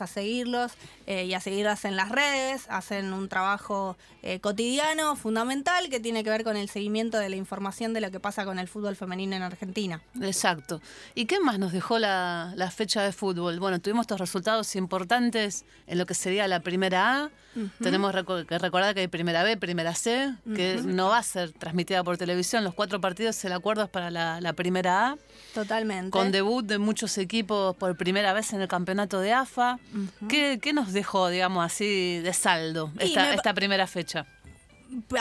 a 0.02 0.06
seguirlos 0.06 0.72
eh, 1.06 1.24
y 1.24 1.34
a 1.34 1.40
seguirlas 1.40 1.84
en 1.84 1.96
las 1.96 2.08
redes. 2.08 2.66
Hacen 2.68 3.12
un 3.12 3.28
trabajo 3.28 3.96
eh, 4.22 4.40
cotidiano, 4.40 5.16
fundamental, 5.16 5.88
que 5.88 6.00
tiene 6.00 6.24
que 6.24 6.30
ver 6.30 6.44
con 6.44 6.56
el 6.56 6.68
seguimiento 6.68 7.18
de 7.18 7.28
la 7.28 7.36
información 7.36 7.92
de 7.92 8.00
lo 8.00 8.10
que 8.10 8.20
pasa 8.20 8.44
con 8.44 8.58
el 8.58 8.68
fútbol 8.68 8.96
femenino 8.96 9.36
en 9.36 9.42
Argentina. 9.42 10.02
Exacto. 10.20 10.80
¿Y 11.14 11.26
qué 11.26 11.40
más 11.40 11.58
nos 11.58 11.72
dejó 11.72 11.98
la, 11.98 12.52
la 12.56 12.70
fecha 12.70 13.02
de 13.02 13.12
fútbol? 13.12 13.60
Bueno, 13.60 13.80
tuvimos 13.80 14.04
estos 14.04 14.20
resultados 14.20 14.76
importantes 14.76 15.64
en 15.86 15.98
lo 15.98 16.06
que 16.06 16.14
sería 16.14 16.48
la 16.48 16.60
primera 16.60 17.24
A. 17.24 17.30
Tenemos 17.80 18.12
que 18.46 18.58
recordar 18.58 18.94
que 18.94 19.00
hay 19.00 19.08
primera 19.08 19.42
B, 19.42 19.56
primera 19.56 19.94
C, 19.94 20.34
que 20.54 20.80
no 20.84 21.08
va 21.08 21.18
a 21.18 21.22
ser 21.22 21.52
transmitida 21.52 22.04
por 22.04 22.16
televisión. 22.16 22.64
Los 22.64 22.74
cuatro 22.74 23.00
partidos, 23.00 23.42
el 23.44 23.52
acuerdo 23.52 23.84
es 23.84 23.90
para 23.90 24.10
la, 24.10 24.40
la 24.40 24.52
primera 24.52 25.10
A. 25.10 25.16
Totalmente. 25.54 26.10
Con 26.10 26.32
debut 26.32 26.64
de 26.64 26.78
muchos 26.78 27.16
equipos 27.18 27.76
por 27.76 27.96
primera 27.96 28.32
vez 28.32 28.52
en 28.52 28.60
el 28.60 28.68
campeonato 28.68 29.20
de 29.20 29.32
AFA. 29.32 29.78
¿Qué, 30.28 30.58
qué 30.60 30.72
nos 30.72 30.92
dejó, 30.92 31.28
digamos 31.28 31.64
así, 31.64 32.18
de 32.20 32.32
saldo 32.32 32.92
esta, 32.98 33.34
esta 33.34 33.54
primera 33.54 33.86
fecha? 33.86 34.26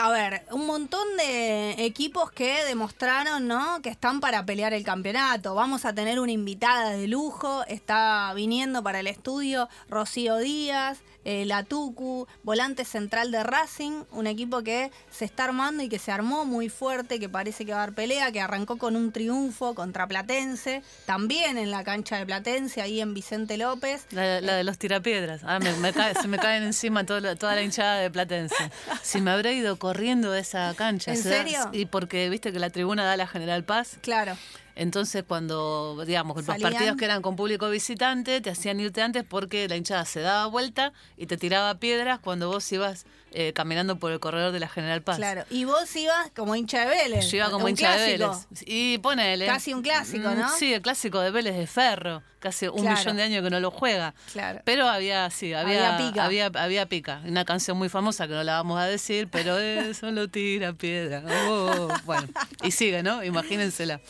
a 0.00 0.10
ver, 0.10 0.44
un 0.52 0.66
montón 0.66 1.16
de 1.16 1.84
equipos 1.84 2.30
que 2.30 2.64
demostraron, 2.64 3.46
¿no? 3.46 3.80
Que 3.82 3.88
están 3.88 4.20
para 4.20 4.44
pelear 4.46 4.72
el 4.72 4.84
campeonato. 4.84 5.54
Vamos 5.54 5.84
a 5.84 5.94
tener 5.94 6.20
una 6.20 6.32
invitada 6.32 6.90
de 6.90 7.08
lujo, 7.08 7.64
está 7.66 8.32
viniendo 8.34 8.82
para 8.82 9.00
el 9.00 9.06
estudio 9.06 9.68
Rocío 9.88 10.36
Díaz, 10.38 10.98
eh, 11.26 11.44
la 11.44 11.64
Tucu, 11.64 12.28
volante 12.44 12.84
central 12.84 13.32
de 13.32 13.42
Racing, 13.42 14.04
un 14.12 14.28
equipo 14.28 14.62
que 14.62 14.92
se 15.10 15.24
está 15.24 15.42
armando 15.42 15.82
y 15.82 15.88
que 15.88 15.98
se 15.98 16.12
armó 16.12 16.44
muy 16.44 16.68
fuerte, 16.68 17.18
que 17.18 17.28
parece 17.28 17.66
que 17.66 17.72
va 17.72 17.78
a 17.78 17.80
dar 17.80 17.94
pelea, 17.94 18.30
que 18.30 18.40
arrancó 18.40 18.78
con 18.78 18.94
un 18.94 19.10
triunfo 19.10 19.74
contra 19.74 20.06
Platense, 20.06 20.84
también 21.04 21.58
en 21.58 21.72
la 21.72 21.82
cancha 21.82 22.16
de 22.16 22.26
Platense, 22.26 22.80
ahí 22.80 23.00
en 23.00 23.12
Vicente 23.12 23.56
López. 23.56 24.06
La, 24.12 24.40
de 24.40 24.62
los 24.62 24.78
tirapiedras. 24.78 25.40
Ah, 25.42 25.58
se 25.60 26.28
me 26.28 26.38
caen 26.38 26.62
encima 26.62 27.04
toda 27.04 27.20
la 27.20 27.62
hinchada 27.62 27.96
de 27.96 28.08
Platense. 28.08 28.70
Si 29.02 29.20
me 29.20 29.32
habré 29.32 29.54
ido 29.54 29.80
corriendo 29.80 30.30
de 30.30 30.40
esa 30.40 30.72
cancha. 30.76 31.10
¿En 31.10 31.20
serio? 31.20 31.58
Y 31.72 31.86
porque 31.86 32.30
viste 32.30 32.52
que 32.52 32.60
la 32.60 32.70
tribuna 32.70 33.04
da 33.04 33.16
la 33.16 33.26
General 33.26 33.64
Paz. 33.64 33.98
Claro. 34.00 34.36
Entonces, 34.76 35.24
cuando, 35.26 36.04
digamos, 36.06 36.36
los 36.36 36.58
partidos 36.58 36.96
que 36.98 37.06
eran 37.06 37.22
con 37.22 37.34
público 37.34 37.70
visitante, 37.70 38.42
te 38.42 38.50
hacían 38.50 38.78
irte 38.78 39.00
antes 39.00 39.24
porque 39.24 39.66
la 39.68 39.76
hinchada 39.76 40.04
se 40.04 40.20
daba 40.20 40.46
vuelta 40.46 40.92
y 41.16 41.26
te 41.26 41.38
tiraba 41.38 41.78
piedras 41.78 42.18
cuando 42.20 42.50
vos 42.50 42.70
ibas 42.70 43.06
eh, 43.32 43.52
caminando 43.54 43.98
por 43.98 44.12
el 44.12 44.20
corredor 44.20 44.52
de 44.52 44.60
la 44.60 44.68
General 44.68 45.02
Paz. 45.02 45.16
Claro, 45.16 45.44
y 45.48 45.64
vos 45.64 45.96
ibas 45.96 46.30
como 46.36 46.54
hincha 46.54 46.80
de 46.80 46.86
Vélez. 46.86 47.30
Yo 47.30 47.38
iba 47.38 47.50
como 47.50 47.68
hincha 47.68 47.96
de 47.96 48.18
Vélez. 48.18 48.46
Y 48.66 48.98
ponele. 48.98 49.46
Casi 49.46 49.72
un 49.72 49.80
clásico, 49.80 50.30
¿no? 50.30 50.48
Sí, 50.56 50.74
el 50.74 50.82
clásico 50.82 51.20
de 51.20 51.30
Vélez 51.30 51.56
de 51.56 51.66
Ferro. 51.66 52.22
Casi 52.38 52.68
un 52.68 52.86
millón 52.86 53.16
de 53.16 53.22
años 53.22 53.42
que 53.42 53.50
no 53.50 53.58
lo 53.60 53.70
juega. 53.70 54.14
Claro. 54.32 54.60
Pero 54.64 54.88
había, 54.88 55.28
sí, 55.30 55.54
había, 55.54 55.94
había 55.94 56.08
pica. 56.08 56.24
Había, 56.24 56.46
había 56.54 56.86
pica. 56.86 57.22
Una 57.24 57.44
canción 57.44 57.78
muy 57.78 57.88
famosa 57.88 58.28
que 58.28 58.34
no 58.34 58.44
la 58.44 58.54
vamos 58.56 58.78
a 58.78 58.84
decir, 58.84 59.28
pero 59.32 59.58
eso 59.58 60.10
lo 60.12 60.28
tira 60.28 60.74
piedra. 60.74 61.22
Oh, 61.48 61.88
bueno, 62.04 62.28
y 62.62 62.70
sigue, 62.70 63.02
¿no? 63.02 63.24
Imagínensela. 63.24 64.00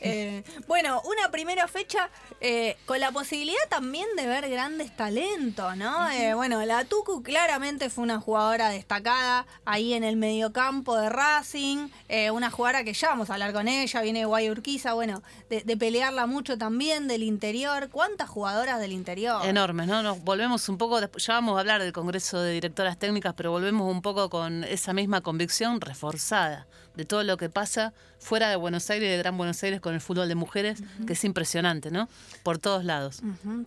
Eh, 0.00 0.44
bueno, 0.66 1.00
una 1.04 1.30
primera 1.30 1.66
fecha 1.68 2.10
eh, 2.40 2.76
con 2.84 3.00
la 3.00 3.12
posibilidad 3.12 3.56
también 3.70 4.06
de 4.16 4.26
ver 4.26 4.48
grandes 4.50 4.94
talentos, 4.94 5.76
¿no? 5.76 6.10
Eh, 6.10 6.34
bueno, 6.34 6.64
la 6.64 6.84
Tucu 6.84 7.22
claramente 7.22 7.88
fue 7.88 8.04
una 8.04 8.20
jugadora 8.20 8.68
destacada 8.68 9.46
ahí 9.64 9.94
en 9.94 10.04
el 10.04 10.16
mediocampo 10.16 10.96
de 10.96 11.08
Racing, 11.08 11.88
una 12.32 12.50
jugadora 12.50 12.84
que 12.84 12.92
ya 12.92 13.08
vamos 13.08 13.30
a 13.30 13.34
hablar 13.34 13.52
con 13.52 13.68
ella, 13.68 14.02
viene 14.02 14.20
de 14.20 14.24
Guayurquiza, 14.26 14.92
bueno, 14.94 15.22
de, 15.48 15.76
pelearla 15.76 16.26
mucho 16.26 16.58
también 16.58 17.08
del 17.08 17.22
interior. 17.22 17.88
¿Cuántas 17.90 18.28
jugadoras 18.28 18.80
del 18.80 18.92
interior? 18.92 19.44
Enormes, 19.44 19.86
¿no? 19.86 20.02
Nos 20.02 20.22
volvemos 20.22 20.68
un 20.68 20.78
poco, 20.78 21.00
ya 21.00 21.34
vamos 21.34 21.56
a 21.56 21.60
hablar 21.60 21.82
del 21.82 21.92
Congreso 21.92 22.40
de 22.40 22.52
Directoras 22.52 22.98
Técnicas, 22.98 23.34
pero 23.34 23.50
volvemos 23.50 23.90
un 23.90 24.02
poco 24.02 24.28
con 24.30 24.64
esa 24.64 24.92
misma 24.92 25.20
convicción 25.20 25.80
reforzada 25.80 26.66
de 26.96 27.04
todo 27.04 27.22
lo 27.22 27.36
que 27.36 27.48
pasa 27.48 27.92
fuera 28.18 28.48
de 28.48 28.56
Buenos 28.56 28.88
Aires, 28.90 29.10
de 29.10 29.16
Gran 29.18 29.36
Buenos 29.36 29.62
Aires, 29.62 29.80
con 29.80 29.94
el 29.94 30.00
fútbol 30.00 30.28
de 30.28 30.34
mujeres, 30.34 30.82
que 31.06 31.12
es 31.12 31.24
impresionante, 31.24 31.90
¿no? 31.90 32.08
Por 32.42 32.58
todos 32.58 32.84
lados. 32.84 33.20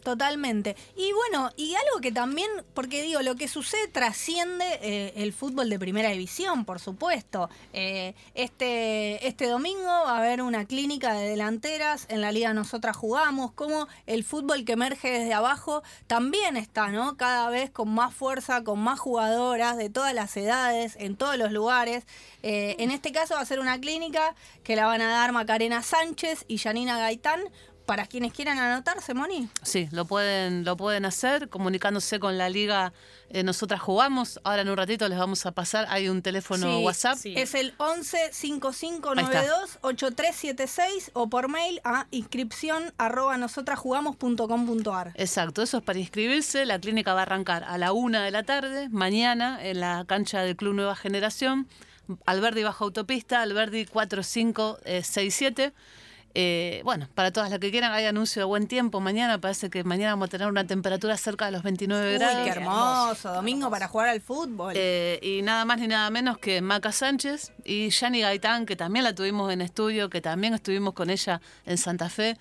totalmente. 0.04 0.76
Y 0.96 1.12
bueno, 1.14 1.52
y 1.56 1.76
algo 1.76 2.02
que 2.02 2.12
también, 2.12 2.50
porque 2.74 3.02
digo, 3.02 3.22
lo 3.22 3.36
que 3.36 3.48
sucede 3.48 3.88
trasciende 3.88 4.66
eh, 4.82 5.14
el 5.18 5.34
fútbol 5.34 5.70
de 5.70 5.80
primera 5.80 6.10
división, 6.10 6.66
por 6.66 6.80
supuesto. 6.80 7.50
Eh, 7.74 8.16
este, 8.34 9.26
este 9.28 9.48
domingo 9.48 9.86
va 9.86 10.16
a 10.16 10.20
haber 10.20 10.42
una 10.42 10.66
clínica 10.66 11.14
de 11.14 11.30
delanteras, 11.30 12.06
en 12.10 12.22
la 12.22 12.32
liga 12.32 12.54
nosotras 12.54 12.98
jugamos, 12.98 13.52
como 13.52 13.88
el 14.08 14.24
fútbol 14.24 14.66
que 14.66 14.74
emerge 14.74 15.12
desde 15.12 15.34
abajo 15.34 15.84
también 16.08 16.58
está, 16.58 16.90
¿no? 16.90 17.18
Cada 17.18 17.50
vez 17.50 17.70
con 17.70 17.90
más 17.90 18.14
fuerza, 18.14 18.64
con 18.64 18.80
más 18.80 19.00
jugadoras 19.00 19.78
de 19.78 19.90
todas 19.90 20.14
las 20.14 20.36
edades, 20.36 20.96
en 21.00 21.16
todos 21.16 21.38
los 21.38 21.52
lugares. 21.52 22.06
Eh, 22.42 22.78
en 22.80 22.92
este 22.92 23.12
caso 23.12 23.19
va 23.30 23.42
a 23.42 23.46
ser 23.46 23.60
una 23.60 23.80
clínica 23.80 24.36
que 24.64 24.76
la 24.76 24.86
van 24.86 25.02
a 25.02 25.10
dar 25.10 25.32
Macarena 25.32 25.82
Sánchez 25.82 26.46
y 26.48 26.58
Janina 26.58 26.98
Gaitán. 26.98 27.42
Para 27.86 28.06
quienes 28.06 28.34
quieran 28.34 28.60
anotarse, 28.60 29.16
Moni. 29.16 29.50
Sí, 29.64 29.90
lo 29.92 30.06
pueden, 30.06 30.64
lo 30.64 30.78
pueden 30.78 31.06
hacer 31.06 31.50
comunicándose 31.50 32.20
con 32.20 32.38
la 32.38 32.48
liga. 32.48 32.94
Eh, 33.30 33.42
nosotras 33.42 33.82
jugamos. 33.82 34.40
Ahora 34.44 34.62
en 34.62 34.70
un 34.70 34.78
ratito 34.78 35.10
les 35.10 35.18
vamos 35.18 35.44
a 35.48 35.54
pasar. 35.54 35.88
Hay 35.90 36.08
un 36.08 36.22
teléfono 36.22 36.82
WhatsApp. 36.82 37.18
Es 37.26 37.56
el 37.56 37.74
11 37.78 38.30
5592 38.32 39.80
8376 39.82 41.10
o 41.16 41.32
por 41.32 41.50
mail 41.50 41.82
a 41.84 42.06
inscripción 42.12 42.94
arroba 43.00 43.38
nosotrasjugamos.com.ar. 43.38 45.14
Exacto, 45.16 45.64
eso 45.64 45.78
es 45.78 45.84
para 45.84 45.98
inscribirse. 45.98 46.68
La 46.68 46.80
clínica 46.80 47.16
va 47.16 47.22
a 47.22 47.24
arrancar 47.24 47.64
a 47.64 47.80
la 47.80 47.92
una 47.92 48.24
de 48.24 48.30
la 48.30 48.44
tarde, 48.44 48.90
mañana, 48.90 49.66
en 49.66 49.80
la 49.80 50.06
cancha 50.08 50.44
del 50.44 50.56
Club 50.56 50.76
Nueva 50.76 50.96
Generación. 50.96 51.68
Alberdi 52.26 52.64
bajo 52.64 52.86
autopista, 52.86 53.42
Alberdi 53.42 53.86
4567. 53.86 55.74
Eh, 56.36 56.82
bueno, 56.84 57.08
para 57.16 57.32
todas 57.32 57.50
las 57.50 57.60
que 57.60 57.72
quieran, 57.72 57.92
hay 57.92 58.06
anuncio 58.06 58.42
de 58.42 58.46
buen 58.46 58.68
tiempo. 58.68 59.00
Mañana 59.00 59.42
parece 59.42 59.70
que 59.70 59.84
mañana 59.84 60.14
vamos 60.14 60.28
a 60.28 60.30
tener 60.30 60.48
una 60.48 60.66
temperatura 60.66 61.18
cerca 61.18 61.46
de 61.46 61.52
los 61.52 61.64
29 61.64 62.14
grados. 62.14 62.44
¡Qué 62.44 62.50
hermoso! 62.52 63.34
Domingo 63.34 63.70
para 63.70 63.88
jugar 63.88 64.10
al 64.10 64.22
fútbol. 64.22 64.74
Eh, 64.76 65.20
y 65.24 65.42
nada 65.42 65.66
más 65.66 65.80
ni 65.80 65.88
nada 65.88 66.10
menos 66.12 66.38
que 66.38 66.62
Maca 66.62 66.92
Sánchez 66.92 67.52
y 67.66 67.90
Yani 67.90 68.22
Gaitán, 68.22 68.66
que 68.66 68.76
también 68.76 69.06
la 69.06 69.16
tuvimos 69.16 69.52
en 69.52 69.62
estudio, 69.62 70.10
que 70.10 70.22
también 70.22 70.54
estuvimos 70.54 70.94
con 70.94 71.10
ella 71.10 71.42
en 71.66 71.78
Santa 71.78 72.10
Fe 72.10 72.38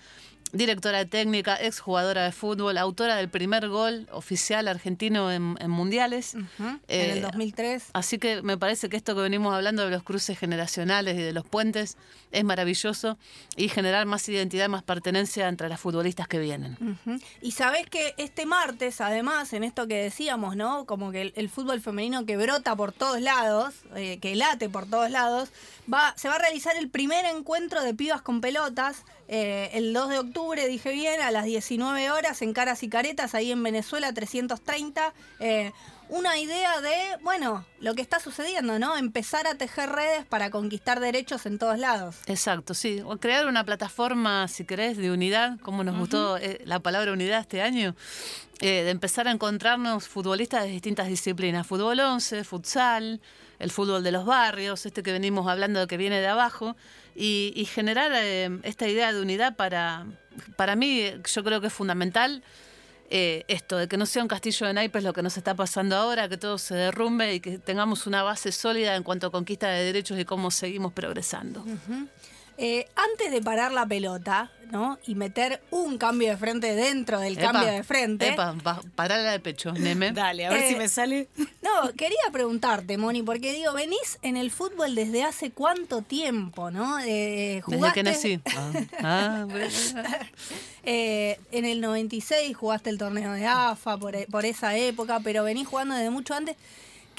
directora 0.51 1.05
técnica, 1.05 1.55
exjugadora 1.55 2.23
de 2.23 2.31
fútbol, 2.31 2.77
autora 2.77 3.15
del 3.15 3.29
primer 3.29 3.67
gol 3.69 4.07
oficial 4.11 4.67
argentino 4.67 5.31
en, 5.31 5.55
mundiales. 5.69 6.35
en 6.35 6.79
el 6.87 7.21
2003. 7.21 7.83
Eh, 7.83 7.85
así 7.93 8.17
que 8.17 8.41
me 8.41 8.57
parece 8.57 8.89
que 8.89 8.97
esto 8.97 9.15
que 9.15 9.21
venimos 9.21 9.53
hablando 9.53 9.85
de 9.85 9.91
los 9.91 10.03
cruces 10.03 10.37
generacionales 10.39 11.17
y 11.17 11.21
de 11.21 11.33
los 11.33 11.45
puentes 11.45 11.97
es 12.31 12.43
maravilloso 12.43 13.17
y 13.55 13.69
generar 13.69 14.05
más 14.05 14.27
identidad, 14.29 14.69
más 14.69 14.83
pertenencia 14.83 15.47
entre 15.47 15.69
las 15.69 15.79
futbolistas 15.79 16.27
que 16.27 16.39
vienen. 16.39 16.77
Y 17.41 17.51
sabés 17.51 17.87
que 17.87 18.13
este 18.17 18.45
martes, 18.45 19.01
además, 19.01 19.53
en 19.53 19.63
esto 19.63 19.87
que 19.87 20.03
decíamos, 20.03 20.55
¿no? 20.55 20.85
Como 20.85 21.11
que 21.11 21.33
el, 21.35 21.49
fútbol 21.49 21.81
femenino 21.81 22.25
que 22.25 22.37
brota 22.37 22.75
por 22.75 22.91
todos 22.91 23.21
lados, 23.21 23.73
eh, 23.95 24.19
que 24.19 24.35
late 24.35 24.69
por 24.69 24.87
todos 24.87 25.09
lados, 25.09 25.49
va, 25.91 26.13
se 26.15 26.27
va 26.27 26.35
a 26.35 26.39
realizar 26.39 26.75
el 26.75 26.89
primer 26.89 27.25
encuentro 27.25 27.83
de 27.83 27.93
pibas 27.93 28.21
con 28.21 28.41
pelotas 28.41 29.03
eh, 29.31 29.69
el 29.73 29.93
2 29.93 30.09
de 30.09 30.17
octubre, 30.17 30.67
dije 30.67 30.91
bien, 30.91 31.21
a 31.21 31.29
las 31.29 31.45
19 31.45 32.09
horas 32.09 32.41
en 32.41 32.51
Caras 32.51 32.81
y 32.81 32.89
Caretas, 32.89 33.35
ahí 33.35 33.51
en 33.51 33.61
Venezuela 33.61 34.11
330. 34.11 35.13
Eh, 35.39 35.71
una 36.09 36.39
idea 36.39 36.81
de, 36.81 36.95
bueno, 37.21 37.63
lo 37.79 37.93
que 37.93 38.01
está 38.01 38.19
sucediendo, 38.19 38.79
¿no? 38.79 38.97
Empezar 38.97 39.45
a 39.45 39.53
tejer 39.53 39.91
redes 39.91 40.25
para 40.25 40.49
conquistar 40.49 40.99
derechos 40.99 41.45
en 41.45 41.59
todos 41.59 41.77
lados. 41.77 42.15
Exacto, 42.25 42.73
sí. 42.73 43.03
O 43.05 43.17
crear 43.17 43.45
una 43.45 43.63
plataforma, 43.63 44.47
si 44.47 44.65
querés, 44.65 44.97
de 44.97 45.11
unidad, 45.11 45.59
como 45.59 45.83
nos 45.83 45.95
gustó 45.95 46.37
eh, 46.37 46.59
la 46.65 46.79
palabra 46.79 47.13
unidad 47.13 47.41
este 47.41 47.61
año, 47.61 47.95
de 48.59 48.89
empezar 48.89 49.27
a 49.27 49.31
encontrarnos 49.31 50.07
futbolistas 50.07 50.63
de 50.63 50.71
distintas 50.71 51.07
disciplinas. 51.07 51.67
Fútbol 51.67 51.99
11, 51.99 52.43
futsal, 52.43 53.21
el 53.59 53.71
fútbol 53.71 54.03
de 54.03 54.11
los 54.11 54.25
barrios, 54.25 54.85
este 54.85 55.03
que 55.03 55.11
venimos 55.11 55.47
hablando 55.47 55.85
que 55.87 55.97
viene 55.97 56.19
de 56.21 56.27
abajo 56.27 56.75
y, 57.15 57.67
generar 57.71 58.11
eh, 58.15 58.59
esta 58.63 58.87
idea 58.87 59.11
de 59.11 59.21
unidad 59.21 59.55
para, 59.55 60.05
para 60.55 60.75
mí, 60.75 61.03
yo 61.33 61.43
creo 61.43 61.61
que 61.61 61.67
es 61.67 61.73
fundamental. 61.73 62.41
Eh, 63.11 63.43
esto, 63.47 63.77
de 63.77 63.87
que 63.87 63.97
no 63.97 64.05
sea 64.05 64.21
un 64.21 64.27
castillo 64.27 64.67
de 64.67 64.73
naipes 64.73 65.03
lo 65.03 65.13
que 65.13 65.23
nos 65.23 65.35
está 65.35 65.55
pasando 65.55 65.95
ahora, 65.95 66.29
que 66.29 66.37
todo 66.37 66.59
se 66.59 66.75
derrumbe 66.75 67.33
y 67.33 67.39
que 67.39 67.57
tengamos 67.57 68.05
una 68.05 68.21
base 68.21 68.51
sólida 68.51 68.95
en 68.95 69.01
cuanto 69.01 69.27
a 69.27 69.31
conquista 69.31 69.67
de 69.67 69.83
derechos 69.83 70.19
y 70.19 70.25
cómo 70.25 70.51
seguimos 70.51 70.93
progresando. 70.93 71.65
Eh, 72.61 72.89
antes 72.97 73.31
de 73.31 73.41
parar 73.41 73.71
la 73.71 73.85
pelota, 73.85 74.51
¿no? 74.69 74.99
Y 75.07 75.15
meter 75.15 75.61
un 75.71 75.97
cambio 75.97 76.27
de 76.27 76.35
frente 76.35 76.75
dentro 76.75 77.17
del 77.21 77.37
cambio 77.37 77.71
de 77.71 77.83
frente. 77.83 78.27
Epa, 78.27 78.53
parala 78.95 79.31
de 79.31 79.39
pecho, 79.39 79.71
Neme. 79.71 80.11
Dale, 80.13 80.45
a 80.45 80.49
ver 80.49 80.67
si 80.67 80.75
me 80.75 80.89
sale. 80.89 81.29
No, 81.61 81.93
quería 81.95 82.19
preguntarte, 82.33 82.97
Moni, 82.97 83.23
porque 83.23 83.53
digo, 83.53 83.71
venís 83.71 84.19
en 84.23 84.35
el 84.35 84.51
fútbol 84.51 84.93
desde 84.93 85.23
hace 85.23 85.51
cuánto 85.51 86.01
tiempo, 86.01 86.69
¿no? 86.69 86.99
Eh, 86.99 87.61
Desde 87.65 87.93
que 87.93 88.03
nací. 88.03 88.41
Ah, 89.01 89.47
ah 89.47 89.47
eh, 90.83 91.39
en 91.51 91.63
el 91.63 91.79
96 91.79 92.57
jugaste 92.57 92.89
el 92.89 92.97
torneo 92.97 93.31
de 93.31 93.45
AFA 93.45 93.97
por, 93.97 94.25
por 94.25 94.45
esa 94.45 94.75
época, 94.75 95.21
pero 95.23 95.45
venís 95.45 95.65
jugando 95.65 95.95
desde 95.95 96.09
mucho 96.09 96.33
antes. 96.33 96.57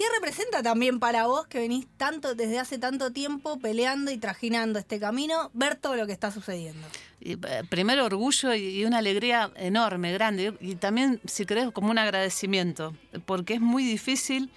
¿Qué 0.01 0.07
representa 0.15 0.63
también 0.63 0.99
para 0.99 1.27
vos 1.27 1.47
que 1.47 1.59
venís 1.59 1.87
tanto 1.99 2.35
desde 2.35 2.59
hace 2.59 2.79
tanto 2.79 3.13
tiempo 3.13 3.59
peleando 3.59 4.11
y 4.11 4.17
trajinando 4.17 4.79
este 4.79 4.99
camino, 4.99 5.51
ver 5.53 5.77
todo 5.77 5.95
lo 5.95 6.07
que 6.07 6.15
está 6.15 6.31
sucediendo? 6.31 6.89
Y, 7.21 7.33
eh, 7.33 7.65
primero 7.69 8.07
orgullo 8.07 8.55
y, 8.55 8.83
una 8.87 8.97
alegría 8.97 9.51
enorme, 9.57 10.11
grande, 10.15 10.55
y 10.59 10.77
también, 10.77 11.21
si 11.27 11.45
querés, 11.45 11.71
como 11.73 11.91
un 11.91 11.99
agradecimiento, 11.99 12.97
porque 13.27 13.53
es 13.53 13.61
muy 13.61 13.85
difícil. 13.85 14.51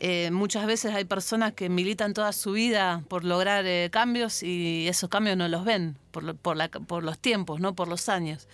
Eh, 0.00 0.30
muchas 0.30 0.66
veces 0.66 0.94
hay 0.94 1.06
personas 1.06 1.54
que 1.54 1.70
militan 1.70 2.12
toda 2.12 2.32
su 2.32 2.52
vida 2.52 3.02
por 3.08 3.24
lograr 3.24 3.64
eh, 3.66 3.88
cambios 3.90 4.42
y 4.42 4.86
esos 4.86 5.08
cambios 5.08 5.38
no 5.38 5.48
los 5.48 5.64
ven 5.64 5.96
por, 6.10 6.36
por 6.36 7.04
los 7.04 7.18
tiempos, 7.18 7.58
no 7.58 7.74
por 7.74 7.88
los 7.88 8.10
años. 8.10 8.48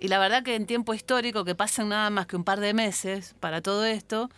Y 0.00 0.08
la 0.08 0.18
verdad 0.18 0.42
que 0.42 0.54
en 0.54 0.64
tiempo 0.64 0.94
histórico, 0.94 1.44
que 1.44 1.54
pasan 1.54 1.90
nada 1.90 2.08
más 2.08 2.26
que 2.26 2.36
un 2.36 2.44
par 2.44 2.60
de 2.60 2.72
meses 2.72 3.34
para 3.38 3.60
todo 3.60 3.84
esto, 3.84 4.30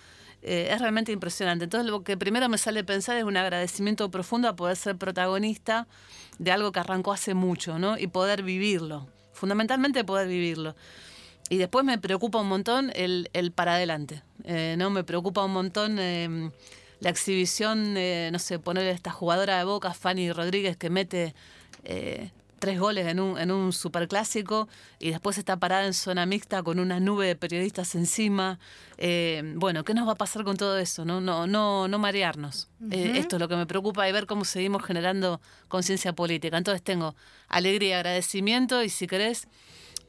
eh, 0.46 0.68
es 0.72 0.80
realmente 0.80 1.10
impresionante. 1.10 1.64
Entonces 1.64 1.90
lo 1.90 2.04
que 2.04 2.16
primero 2.16 2.48
me 2.48 2.56
sale 2.56 2.84
pensar 2.84 3.16
es 3.16 3.24
un 3.24 3.36
agradecimiento 3.36 4.10
profundo 4.10 4.48
a 4.48 4.54
poder 4.54 4.76
ser 4.76 4.96
protagonista 4.96 5.88
de 6.38 6.52
algo 6.52 6.70
que 6.70 6.78
arrancó 6.78 7.12
hace 7.12 7.34
mucho, 7.34 7.78
¿no? 7.78 7.98
Y 7.98 8.06
poder 8.06 8.42
vivirlo, 8.42 9.08
fundamentalmente 9.32 10.04
poder 10.04 10.28
vivirlo. 10.28 10.76
Y 11.48 11.56
después 11.58 11.84
me 11.84 11.98
preocupa 11.98 12.40
un 12.40 12.48
montón 12.48 12.92
el, 12.94 13.28
el 13.32 13.50
para 13.50 13.74
adelante, 13.74 14.22
eh, 14.44 14.76
¿no? 14.78 14.90
Me 14.90 15.04
preocupa 15.04 15.44
un 15.44 15.52
montón 15.52 15.98
eh, 15.98 16.50
la 17.00 17.10
exhibición, 17.10 17.94
no 17.94 18.38
sé, 18.38 18.58
poner 18.58 18.86
esta 18.86 19.10
jugadora 19.10 19.58
de 19.58 19.64
Boca, 19.64 19.94
Fanny 19.94 20.32
Rodríguez, 20.32 20.76
que 20.76 20.90
mete 20.90 21.34
eh, 21.84 22.30
tres 22.58 22.78
goles 22.80 23.06
en 23.06 23.20
un, 23.20 23.38
en 23.38 23.50
un 23.50 23.72
superclásico 23.72 24.68
y 24.98 25.10
después 25.10 25.38
está 25.38 25.56
parada 25.58 25.86
en 25.86 25.94
zona 25.94 26.26
mixta 26.26 26.62
con 26.62 26.78
una 26.78 27.00
nube 27.00 27.26
de 27.26 27.36
periodistas 27.36 27.94
encima. 27.94 28.58
Eh, 28.98 29.42
bueno, 29.56 29.84
¿qué 29.84 29.94
nos 29.94 30.08
va 30.08 30.12
a 30.12 30.16
pasar 30.16 30.44
con 30.44 30.56
todo 30.56 30.78
eso? 30.78 31.04
No, 31.04 31.20
no, 31.20 31.46
no, 31.46 31.88
no 31.88 31.98
marearnos. 31.98 32.68
Eh, 32.90 33.12
esto 33.16 33.36
es 33.36 33.40
lo 33.40 33.48
que 33.48 33.56
me 33.56 33.66
preocupa 33.66 34.08
y 34.08 34.12
ver 34.12 34.26
cómo 34.26 34.44
seguimos 34.44 34.84
generando 34.84 35.40
conciencia 35.68 36.14
política. 36.14 36.56
Entonces 36.56 36.82
tengo 36.82 37.14
alegría, 37.48 37.96
agradecimiento 37.96 38.82
y 38.82 38.88
si 38.88 39.06
querés, 39.06 39.48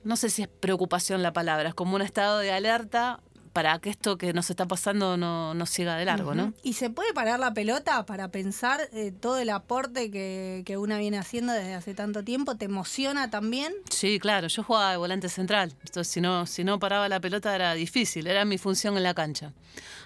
no 0.04 0.16
sé 0.16 0.30
si 0.30 0.44
es 0.44 0.48
preocupación 0.48 1.22
la 1.22 1.34
palabra, 1.34 1.70
es 1.70 1.76
como 1.76 1.96
un 1.96 2.02
estado 2.02 2.40
de 2.40 2.52
alerta 2.52 3.20
para 3.58 3.80
que 3.80 3.90
esto 3.90 4.20
que 4.20 4.34
nos 4.34 4.52
está 4.52 4.68
pasando 4.68 5.18
no, 5.18 5.56
no 5.56 5.66
siga 5.66 5.96
de 5.96 6.06
largo, 6.06 6.36
¿no? 6.36 6.54
¿Y 6.62 6.74
se 6.74 6.92
puede 6.92 7.12
parar 7.12 7.40
la 7.40 7.56
pelota 7.56 8.06
para 8.06 8.28
pensar 8.28 8.80
eh, 8.94 9.12
todo 9.12 9.40
el 9.40 9.50
aporte 9.50 10.12
que, 10.12 10.62
que 10.64 10.78
una 10.78 11.00
viene 11.00 11.18
haciendo 11.18 11.54
desde 11.54 11.74
hace 11.74 11.96
tanto 11.96 12.24
tiempo? 12.24 12.54
¿Te 12.54 12.66
emociona 12.66 13.32
también? 13.32 13.74
Sí, 13.90 14.20
claro, 14.20 14.46
yo 14.48 14.62
jugaba 14.62 14.92
de 14.92 14.98
volante 14.98 15.28
central. 15.28 15.74
Entonces, 15.80 16.08
si 16.08 16.22
no, 16.22 16.46
si 16.46 16.64
no 16.64 16.78
paraba 16.78 17.10
la 17.10 17.20
pelota 17.20 17.56
era 17.56 17.74
difícil, 17.74 18.28
era 18.28 18.46
mi 18.46 18.60
función 18.60 18.96
en 18.96 19.02
la 19.02 19.16
cancha. 19.16 19.54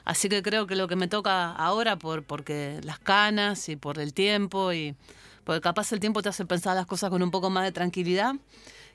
Así 0.05 0.29
que 0.29 0.41
creo 0.41 0.65
que 0.65 0.77
lo 0.77 0.87
que 0.87 0.95
me 0.95 1.09
toca 1.09 1.51
ahora, 1.51 1.99
por 1.99 2.23
porque 2.23 2.79
las 2.85 2.99
canas 2.99 3.67
y 3.67 3.75
por 3.75 3.99
el 3.99 4.13
tiempo, 4.13 4.71
y 4.71 4.95
porque 5.43 5.59
capaz 5.59 5.91
el 5.91 5.99
tiempo 5.99 6.21
te 6.21 6.29
hace 6.29 6.45
pensar 6.45 6.77
las 6.77 6.85
cosas 6.85 7.09
con 7.09 7.21
un 7.21 7.31
poco 7.31 7.49
más 7.49 7.65
de 7.65 7.73
tranquilidad, 7.73 8.33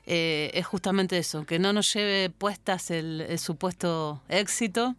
eh, 0.09 0.51
es 0.53 0.65
justamente 0.65 1.17
eso, 1.17 1.45
que 1.45 1.59
no 1.59 1.73
nos 1.73 1.93
lleve 1.93 2.29
puestas 2.29 2.91
el, 2.91 3.37
supuesto 3.37 4.21
éxito, 4.29 4.95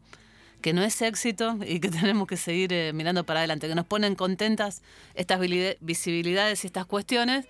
que 0.61 0.75
no 0.75 0.83
es 0.83 1.01
éxito 1.01 1.57
y 1.67 1.81
que 1.81 1.89
tenemos 1.89 2.29
que 2.29 2.37
seguir 2.37 2.75
eh, 2.75 2.93
mirando 2.93 3.25
para 3.25 3.41
adelante, 3.41 3.69
que 3.69 3.75
nos 3.75 3.87
ponen 3.87 4.15
contentas 4.15 4.83
estas 5.15 5.41
visibilidades 5.81 6.63
y 6.63 6.67
estas 6.67 6.85
cuestiones, 6.85 7.47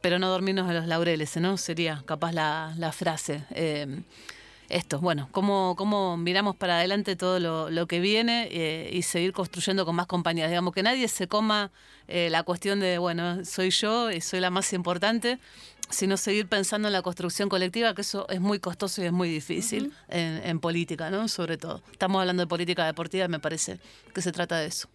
pero 0.00 0.18
no 0.18 0.28
dormirnos 0.28 0.68
en 0.68 0.74
los 0.74 0.86
laureles, 0.86 1.36
¿no? 1.36 1.56
Sería 1.56 2.02
capaz 2.04 2.32
la, 2.32 2.92
frase. 2.92 3.44
Eh, 3.52 4.02
esto, 4.68 4.98
bueno, 4.98 5.28
cómo, 5.30 5.76
cómo 5.78 6.16
miramos 6.16 6.56
para 6.56 6.78
adelante 6.78 7.14
todo 7.14 7.38
lo, 7.70 7.86
que 7.86 8.00
viene 8.00 8.48
eh, 8.50 8.90
y 8.92 9.02
seguir 9.02 9.32
construyendo 9.32 9.86
con 9.86 9.94
más 9.94 10.06
compañías. 10.06 10.50
Digamos, 10.50 10.74
que 10.74 10.82
nadie 10.82 11.06
se 11.06 11.28
coma 11.28 11.70
la 12.08 12.42
cuestión 12.42 12.80
de, 12.80 12.98
bueno, 12.98 13.44
soy 13.44 13.70
yo 13.70 14.10
y 14.10 14.22
soy 14.22 14.40
la 14.40 14.48
más 14.48 14.72
importante, 14.72 15.38
sino 15.90 16.16
seguir 16.16 16.48
pensando 16.48 16.88
en 16.88 16.92
la 16.92 17.02
construcción 17.02 17.48
colectiva, 17.48 17.94
que 17.94 18.02
eso 18.02 18.28
es 18.28 18.40
muy 18.40 18.58
costoso 18.58 19.02
y 19.02 19.06
es 19.06 19.12
muy 19.12 19.28
difícil 19.28 19.92
en, 20.08 20.40
en 20.44 20.60
política, 20.60 21.10
¿no? 21.10 21.28
Sobre 21.28 21.56
todo. 21.56 21.82
Estamos 21.92 22.20
hablando 22.20 22.42
de 22.42 22.46
política 22.46 22.86
deportiva 22.86 23.24
y 23.24 23.28
me 23.28 23.40
parece 23.40 23.80
que 24.14 24.22
se 24.22 24.32
trata 24.32 24.58
de 24.58 24.66
eso. 24.66 24.88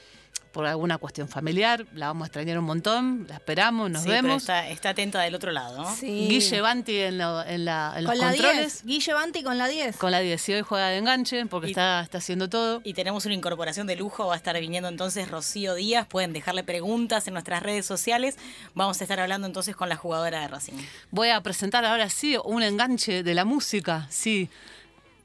por 0.51 0.65
alguna 0.65 0.97
cuestión 0.97 1.27
familiar. 1.27 1.85
La 1.93 2.07
vamos 2.07 2.23
a 2.23 2.27
extrañar 2.27 2.57
un 2.59 2.65
montón, 2.65 3.25
la 3.29 3.35
esperamos, 3.35 3.89
nos 3.91 4.01
Sí, 4.03 4.09
pero 4.09 4.23
vemos. 4.23 4.41
Está, 4.43 4.67
está 4.69 4.89
atenta 4.89 5.21
del 5.21 5.35
otro 5.35 5.51
lado, 5.51 5.77
¿no? 5.83 5.95
Sí. 5.95 6.27
Guille 6.27 6.62
Banti 6.62 6.97
en, 6.97 7.17
lo- 7.17 7.43
en 7.45 7.65
la- 7.65 7.93
en 7.95 8.03
los 8.03 8.12
Con 8.12 8.19
la 8.19 8.29
controles. 8.29 8.83
10. 8.83 8.85
Guille 8.85 9.13
Banti 9.13 9.43
con 9.43 9.57
la 9.57 9.67
10. 9.67 9.97
Con 9.97 10.12
la 10.12 10.19
10. 10.19 10.49
Y 10.49 10.53
hoy 10.55 10.62
juega 10.62 10.89
de 10.89 10.97
enganche 10.97 11.45
porque 11.45 11.67
Y- 11.67 11.71
está, 11.71 12.01
está 12.01 12.17
haciendo 12.17 12.49
todo. 12.49 12.81
Y 12.83 12.93
tenemos 12.93 13.25
una 13.25 13.35
incorporación 13.35 13.85
de 13.88 13.95
lujo, 13.95 14.27
va 14.27 14.33
a 14.33 14.38
estar 14.38 14.59
viniendo 14.59 14.89
entonces 14.89 15.29
Rocío 15.29 15.75
Díaz, 15.75 16.07
pueden 16.07 16.33
dejarle 16.33 16.63
preguntas 16.63 17.27
en 17.27 17.33
nuestras 17.33 17.62
redes 17.63 17.85
sociales, 17.85 18.38
vamos 18.73 18.99
a 19.01 19.03
estar 19.03 19.19
hablando 19.19 19.45
entonces 19.47 19.75
con 19.75 19.88
la 19.89 19.95
jugadora 19.95 20.41
de 20.41 20.47
Racing. 20.47 20.73
Voy 21.12 21.29
a 21.29 21.41
presentar 21.41 21.85
ahora 21.85 22.09
sí 22.09 22.38
un 22.43 22.63
enganche 22.63 23.23
de 23.23 23.33
la 23.33 23.45
música. 23.45 24.07
Sí. 24.09 24.49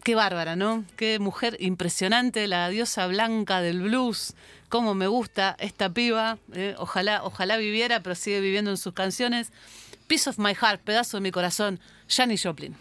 Qué 0.02 0.14
bárbara, 0.14 0.54
¿no? 0.54 0.84
Qué 0.96 1.18
mujer 1.18 1.56
impresionante, 1.60 2.46
la 2.46 2.68
diosa 2.68 3.06
blanca 3.06 3.62
del 3.62 3.80
blues. 3.80 4.34
Cómo 4.74 4.94
me 4.94 5.06
gusta 5.06 5.54
esta 5.60 5.88
piba. 5.88 6.36
eh, 6.52 6.74
Ojalá, 6.78 7.22
ojalá 7.22 7.56
viviera, 7.56 8.00
pero 8.00 8.16
sigue 8.16 8.40
viviendo 8.40 8.72
en 8.72 8.76
sus 8.76 8.92
canciones. 8.92 9.52
Piece 10.08 10.28
of 10.28 10.40
My 10.40 10.52
Heart, 10.52 10.80
pedazo 10.80 11.16
de 11.16 11.20
mi 11.20 11.30
corazón, 11.30 11.78
Janis 12.08 12.42
Joplin. 12.42 12.74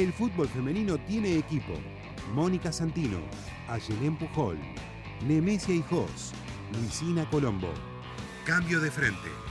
El 0.00 0.14
fútbol 0.14 0.48
femenino 0.48 0.96
tiene 0.96 1.36
equipo. 1.36 1.74
Mónica 2.32 2.72
Santino, 2.72 3.18
Ayelén 3.68 4.16
Pujol, 4.16 4.56
Nemesia 5.28 5.74
Hijos, 5.74 6.32
Luisina 6.72 7.28
Colombo. 7.28 7.68
Cambio 8.46 8.80
de 8.80 8.90
frente. 8.90 9.49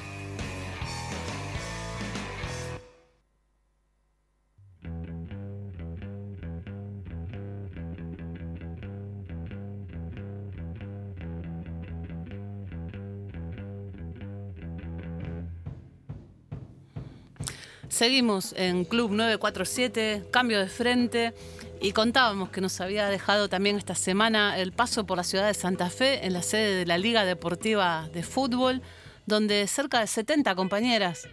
Seguimos 17.99 18.53
en 18.55 18.85
Club 18.85 19.11
947, 19.11 20.23
cambio 20.31 20.57
de 20.57 20.69
frente, 20.69 21.33
y 21.81 21.91
contábamos 21.91 22.49
que 22.49 22.61
nos 22.61 22.79
había 22.79 23.09
dejado 23.09 23.49
también 23.49 23.75
esta 23.75 23.93
semana 23.93 24.57
el 24.57 24.71
paso 24.71 25.05
por 25.05 25.17
la 25.17 25.25
ciudad 25.25 25.47
de 25.47 25.53
Santa 25.53 25.89
Fe 25.89 26.25
en 26.25 26.31
la 26.31 26.41
sede 26.41 26.75
de 26.75 26.85
la 26.85 26.97
Liga 26.97 27.25
Deportiva 27.25 28.07
de 28.13 28.23
Fútbol, 28.23 28.81
donde 29.25 29.67
cerca 29.67 29.99
de 29.99 30.07
70 30.07 30.55
compañeras, 30.55 31.27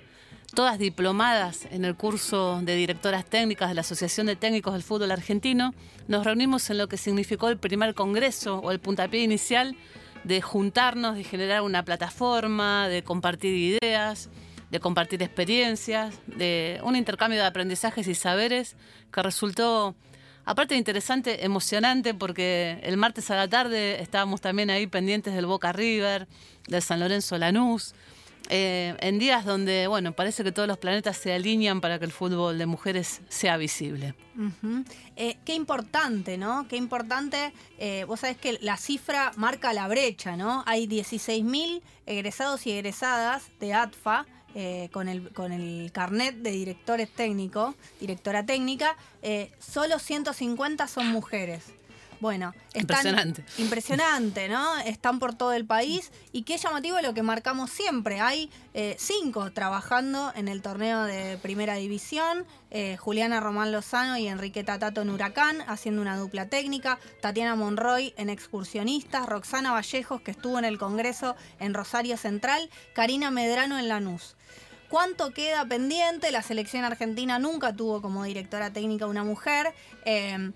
todas 0.57 0.81
diplomadas 0.81 1.69
en 1.71 1.85
el 1.85 1.95
curso 1.95 2.61
de 2.61 2.75
directoras 2.75 3.25
técnicas 3.27 3.69
de 3.69 3.77
la 3.77 3.83
Asociación 3.83 4.27
de 4.27 4.35
Técnicos 4.35 4.73
del 4.73 4.83
Fútbol 4.83 5.13
Argentino, 5.13 5.73
nos 6.09 6.25
reunimos 6.25 6.69
en 6.71 6.79
lo 6.79 6.89
que 6.89 6.97
significó 6.97 7.49
el 7.49 7.59
primer 7.59 7.95
congreso 7.95 8.59
o 8.59 8.73
el 8.73 8.81
puntapié 8.81 9.23
inicial 9.23 9.77
de 10.25 10.43
juntarnos, 10.43 11.15
de 11.15 11.23
generar 11.23 11.63
una 11.63 11.85
plataforma, 11.85 12.89
de 12.89 13.05
compartir 13.05 13.55
ideas 13.55 14.31
de 14.71 14.81
compartir 14.81 15.23
experiencias, 15.23 16.15
de 16.27 16.81
un 16.83 16.97
intercambio 16.97 17.41
de 17.41 17.47
aprendizajes 17.47 18.07
y 18.09 18.15
saberes 18.15 18.77
que 19.13 19.23
resultó, 19.23 19.95
aparte 20.45 20.75
de 20.75 20.79
interesante, 20.79 21.45
emocionante, 21.45 22.15
porque 22.15 22.81
el 22.83 22.97
martes 22.97 23.31
a 23.31 23.37
la 23.37 23.49
tarde 23.49 24.01
estábamos 24.03 24.41
también 24.41 24.71
ahí 24.71 24.87
pendientes 24.87 25.35
del 25.35 25.47
Boca 25.47 25.73
River, 25.73 26.27
del 26.67 26.83
San 26.83 27.01
Lorenzo 27.01 27.39
Lanús, 27.39 27.95
eh, 28.49 28.97
en 29.01 29.19
días 29.19 29.45
donde, 29.45 29.89
bueno, 29.89 30.13
parece 30.13 30.45
que 30.45 30.53
todos 30.53 30.69
los 30.69 30.79
planetas 30.79 31.17
se 31.17 31.33
alinean 31.33 31.81
para 31.81 31.99
que 31.99 32.05
el 32.05 32.13
fútbol 32.13 32.59
de 32.59 32.67
mujeres 32.67 33.21
sea 33.29 33.57
visible. 33.57 34.15
Eh, 35.17 35.39
qué 35.45 35.55
importante, 35.55 36.39
¿no? 36.39 36.69
Qué 36.69 36.77
importante. 36.77 37.53
eh, 37.79 38.05
vos 38.07 38.21
sabés 38.21 38.37
que 38.37 38.59
la 38.63 38.77
cifra 38.77 39.33
marca 39.37 39.73
la 39.73 39.89
brecha, 39.89 40.37
¿no? 40.37 40.63
Hay 40.67 40.87
16.000 40.87 41.83
egresados 42.07 42.67
y 42.67 42.73
egresadas 42.73 43.51
de 43.59 43.75
ATFA. 43.75 44.27
Eh, 44.59 44.89
con, 44.91 45.11
el, 45.11 45.35
con 45.35 45.53
el 45.53 45.93
carnet 45.93 46.37
de 46.37 46.51
directores 46.51 47.11
técnicos, 47.11 47.75
directora 48.01 48.47
técnica, 48.47 48.97
eh, 49.21 49.53
solo 49.59 49.99
150 49.99 50.89
son 50.89 51.09
mujeres. 51.09 51.65
Bueno, 52.21 52.55
están, 52.69 52.83
Impresionante. 52.83 53.45
Impresionante, 53.59 54.49
¿no? 54.49 54.79
Están 54.79 55.19
por 55.19 55.35
todo 55.35 55.53
el 55.53 55.67
país 55.67 56.13
y 56.33 56.43
qué 56.43 56.57
llamativo 56.57 57.01
lo 57.01 57.15
que 57.15 57.23
marcamos 57.23 57.71
siempre. 57.71 58.21
Hay 58.21 58.51
eh, 58.75 58.97
cinco 58.99 59.51
trabajando 59.53 60.33
en 60.35 60.49
el 60.49 60.63
torneo 60.63 61.05
de 61.05 61.39
Primera 61.39 61.75
División, 61.75 62.47
eh, 62.71 62.97
Juliana 62.97 63.41
Román 63.41 63.73
Lozano 63.73 64.17
y 64.17 64.29
Enriqueta 64.29 64.79
Tato 64.79 65.03
en 65.03 65.11
Huracán, 65.11 65.63
haciendo 65.67 66.01
una 66.01 66.17
dupla 66.17 66.49
técnica, 66.49 66.99
Tatiana 67.21 67.55
Monroy 67.55 68.15
en 68.17 68.31
Excursionistas, 68.31 69.27
Roxana 69.27 69.73
Vallejos, 69.73 70.21
que 70.23 70.31
estuvo 70.31 70.59
en 70.59 70.65
el 70.65 70.79
Congreso 70.79 71.37
en 71.61 71.75
Rosario 71.75 72.17
Central, 72.17 72.71
Karina 72.95 73.31
Medrano 73.31 73.79
en 73.79 73.89
Lanús. 73.89 74.37
¿Cuánto 74.89 75.33
queda 75.33 75.67
pendiente? 75.67 76.31
La 76.31 76.43
selección 76.43 76.85
argentina 76.85 77.41
nunca 77.41 77.75
tuvo 77.75 78.01
como 78.01 78.23
directora 78.25 78.73
técnica 78.73 79.07
una 79.07 79.25
mujer. 79.25 79.75
eh, 80.05 80.53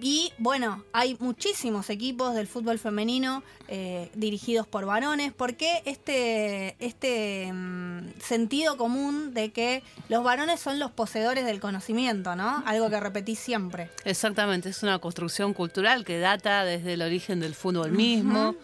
y 0.00 0.32
bueno, 0.38 0.84
hay 0.92 1.16
muchísimos 1.20 1.90
equipos 1.90 2.34
del 2.34 2.46
fútbol 2.46 2.78
femenino 2.78 3.42
eh, 3.68 4.10
dirigidos 4.14 4.66
por 4.66 4.86
varones. 4.86 5.32
¿Por 5.32 5.56
qué 5.56 5.82
este, 5.84 6.76
este 6.78 7.52
mm, 7.52 8.20
sentido 8.20 8.76
común 8.76 9.34
de 9.34 9.52
que 9.52 9.82
los 10.08 10.24
varones 10.24 10.60
son 10.60 10.78
los 10.78 10.90
poseedores 10.90 11.44
del 11.44 11.60
conocimiento, 11.60 12.36
¿no? 12.36 12.62
Algo 12.66 12.90
que 12.90 13.00
repetí 13.00 13.36
siempre. 13.36 13.90
Exactamente, 14.04 14.68
es 14.68 14.82
una 14.82 14.98
construcción 14.98 15.54
cultural 15.54 16.04
que 16.04 16.18
data 16.18 16.64
desde 16.64 16.94
el 16.94 17.02
origen 17.02 17.40
del 17.40 17.54
fútbol 17.54 17.92
mismo. 17.92 18.56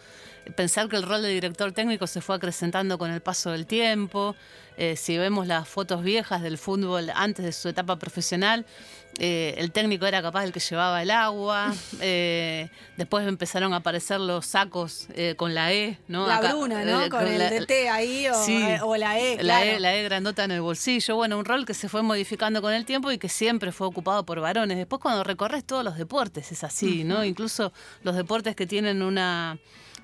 Pensar 0.57 0.88
que 0.88 0.97
el 0.97 1.03
rol 1.03 1.23
de 1.23 1.29
director 1.29 1.73
técnico 1.73 2.07
se 2.07 2.21
fue 2.21 2.37
acrecentando 2.37 2.99
con 2.99 3.11
el 3.11 3.21
paso 3.21 3.51
del 3.51 3.67
tiempo. 3.67 4.35
Eh, 4.77 4.97
si 4.97 5.19
vemos 5.19 5.47
las 5.47 5.69
fotos 5.69 6.03
viejas 6.03 6.41
del 6.41 6.57
fútbol 6.57 7.11
antes 7.14 7.45
de 7.45 7.53
su 7.53 7.69
etapa 7.69 7.97
profesional, 7.97 8.64
eh, 9.18 9.54
el 9.59 9.72
técnico 9.72 10.07
era 10.07 10.22
capaz 10.22 10.44
el 10.44 10.52
que 10.52 10.61
llevaba 10.61 11.02
el 11.02 11.11
agua. 11.11 11.74
eh, 12.00 12.68
después 12.96 13.26
empezaron 13.26 13.72
a 13.74 13.78
aparecer 13.78 14.20
los 14.20 14.46
sacos 14.46 15.09
eh, 15.14 15.35
con 15.37 15.54
la 15.54 15.72
E, 15.72 15.98
¿no? 16.09 16.26
la 16.26 16.37
Acá, 16.37 16.54
Bruna, 16.54 16.85
¿no? 16.85 17.02
eh, 17.04 17.09
con 17.11 17.26
el 17.26 17.38
la- 17.38 17.50
DT 17.50 17.88
ahí 17.90 18.28
o, 18.28 18.35
Sí. 18.44 18.64
o 18.83 18.96
la 18.96 19.18
E. 19.18 19.37
la, 19.37 19.40
claro. 19.42 19.70
e, 19.70 19.81
la 19.81 19.94
E 19.96 20.02
grandota 20.04 20.44
en 20.44 20.52
el 20.52 20.61
bolsillo. 20.61 21.16
Bueno, 21.16 21.38
un 21.38 21.44
rol 21.44 21.66
que 21.66 21.74
se 21.74 21.88
fue 21.88 22.02
modificando 22.02 22.62
con 22.62 22.72
el 22.72 22.85
tiempo 22.85 23.11
y 23.11 23.18
que 23.18 23.28
siempre 23.28 23.72
fue 23.72 23.87
ocupado 23.87 24.24
por 24.24 24.40
varones. 24.40 24.76
Después 24.76 25.00
cuando 25.02 25.24
recorres 25.24 25.64
todos 25.64 25.85
los 25.85 25.96
deportes 25.96 26.52
es 26.52 26.64
así, 26.64 27.04
¿no? 27.04 27.24
Incluso 27.24 27.72
los 28.02 28.14
deportes 28.16 28.54
que 28.57 28.66
tienen 28.66 29.02
una 29.02 29.59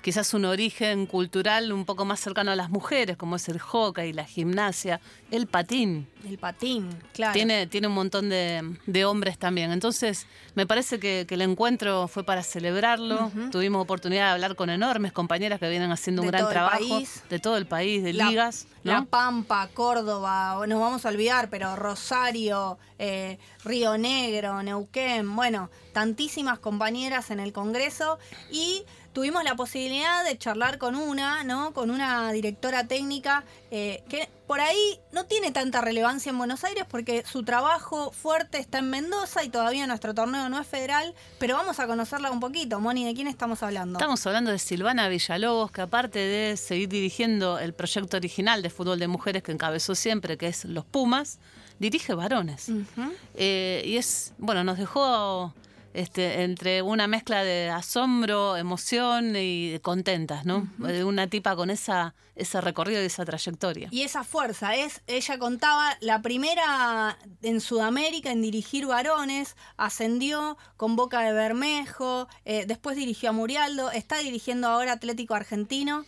quizás 0.05 0.35
un 0.35 0.45
origen 0.45 1.07
cultural 1.07 1.73
un 1.73 1.83
poco 1.83 2.05
más 2.05 2.19
cercano 2.19 2.51
a 2.51 2.55
las 2.55 2.69
mujeres, 2.69 3.17
como 3.17 3.37
es 3.37 3.49
el 3.49 3.57
hockey, 3.59 4.13
la 4.13 4.23
gimnasia, 4.23 5.01
el 5.31 5.47
patín. 5.47 6.07
El 6.29 6.37
patín, 6.37 6.89
claro. 7.11 7.33
Tiene, 7.33 7.65
tiene 7.65 7.87
un 7.87 7.95
montón 7.95 8.29
de, 8.29 8.77
de 8.85 9.03
hombres 9.05 9.39
también. 9.39 9.71
Entonces, 9.71 10.27
me 10.53 10.67
parece 10.67 10.99
que, 10.99 11.25
que 11.27 11.33
el 11.33 11.41
encuentro 11.41 12.07
fue 12.07 12.23
para 12.23 12.43
celebrarlo. 12.43 13.31
Tuvimos 13.51 13.81
oportunidad 13.81 14.25
de 14.27 14.31
hablar 14.33 14.55
con 14.55 14.69
enormes 14.69 15.11
compañeras 15.11 15.59
que 15.59 15.67
vienen 15.69 15.91
haciendo 15.91 16.21
un 16.21 16.27
De 16.29 16.37
gran 16.37 16.49
trabajo 16.49 16.77
país. 16.77 17.23
de 17.27 17.39
todo 17.39 17.57
el 17.57 17.65
país, 17.65 18.03
de 18.03 18.13
La- 18.13 18.29
ligas. 18.29 18.67
¿no? 18.83 18.91
La 18.93 19.01
Pampa, 19.05 19.67
Córdoba, 19.73 20.63
nos 20.67 20.79
vamos 20.79 21.03
a 21.03 21.09
olvidar, 21.09 21.49
pero 21.49 21.75
Rosario, 21.75 22.77
eh, 22.99 23.39
Río 23.63 23.97
Negro, 23.97 24.61
Neuquén, 24.61 25.35
bueno, 25.35 25.71
tantísimas 25.95 26.59
compañeras 26.59 27.31
en 27.31 27.39
el 27.39 27.53
Congreso 27.53 28.19
y 28.51 28.83
tuvimos 29.13 29.45
la 29.45 29.55
posibilidad 29.55 30.25
de 30.25 30.37
charlar 30.37 30.77
con 30.77 30.93
una, 30.93 31.45
¿no? 31.45 31.71
Con 31.71 31.89
una 31.89 32.33
directora 32.33 32.85
técnica 32.85 33.45
eh, 33.71 34.03
que 34.09 34.27
por 34.45 34.59
ahí 34.59 34.99
no 35.13 35.23
tiene 35.23 35.51
tanta 35.51 35.79
relevancia 35.79 36.31
en 36.31 36.37
Buenos 36.37 36.65
Aires 36.65 36.83
porque 36.89 37.23
su 37.25 37.43
trabajo 37.43 38.11
fuerte 38.11 38.57
está 38.57 38.79
en 38.79 38.89
Mendoza 38.89 39.45
y 39.45 39.49
todavía 39.49 39.87
nuestro 39.87 40.13
torneo 40.13 40.49
no 40.49 40.59
es 40.59 40.67
federal, 40.67 41.15
pero 41.39 41.55
vamos 41.55 41.79
a 41.79 41.87
conocerla 41.87 42.29
un 42.29 42.41
poquito. 42.41 42.81
Moni, 42.81 43.05
¿de 43.05 43.13
quién 43.13 43.27
estamos 43.27 43.63
hablando? 43.63 43.97
Estamos 43.97 44.27
hablando 44.27 44.51
de 44.51 44.59
Silvana 44.59 45.07
Villalobos, 45.07 45.71
que 45.71 45.79
aparte 45.79 46.19
de 46.19 46.57
seguir 46.57 46.89
dirigiendo 46.89 47.57
el 47.57 47.73
proyecto 47.73 48.17
original 48.17 48.61
de 48.61 48.69
fútbol 48.69 48.99
de 48.99 49.07
mujeres 49.07 49.43
que 49.43 49.53
encabezó 49.53 49.95
siempre, 49.95 50.37
que 50.37 50.47
es 50.49 50.65
Los 50.65 50.83
Pumas, 50.83 51.39
dirige 51.79 52.13
varones. 52.13 52.69
Eh, 53.35 53.81
y 53.85 53.95
es, 53.95 54.33
bueno, 54.37 54.65
nos 54.65 54.77
dejó 54.77 55.53
este, 55.95 56.43
entre 56.43 56.81
una 56.81 57.07
mezcla 57.07 57.43
de 57.43 57.69
asombro, 57.69 58.57
emoción 58.57 59.35
y 59.35 59.69
de 59.69 59.81
contentas, 59.81 60.45
¿no? 60.45 60.67
De 60.77 61.03
una 61.03 61.27
tipa 61.27 61.55
con 61.55 61.69
esa, 61.69 62.15
ese 62.35 62.59
recorrido 62.61 63.01
y 63.01 63.05
esa 63.05 63.23
trayectoria. 63.23 63.87
Y 63.91 64.01
esa 64.01 64.23
fuerza 64.23 64.75
es, 64.75 65.01
ella 65.07 65.39
contaba, 65.39 65.97
la 66.01 66.21
primera 66.21 67.17
en 67.41 67.61
Sudamérica 67.61 68.31
en 68.31 68.41
dirigir 68.41 68.85
varones, 68.85 69.55
ascendió 69.77 70.57
con 70.77 70.95
Boca 70.95 71.21
de 71.21 71.33
Bermejo, 71.33 72.27
eh, 72.43 72.65
después 72.67 72.97
dirigió 72.97 73.29
a 73.29 73.33
Murialdo, 73.33 73.91
está 73.91 74.17
dirigiendo 74.19 74.67
ahora 74.67 74.93
Atlético 74.93 75.33
Argentino. 75.33 76.05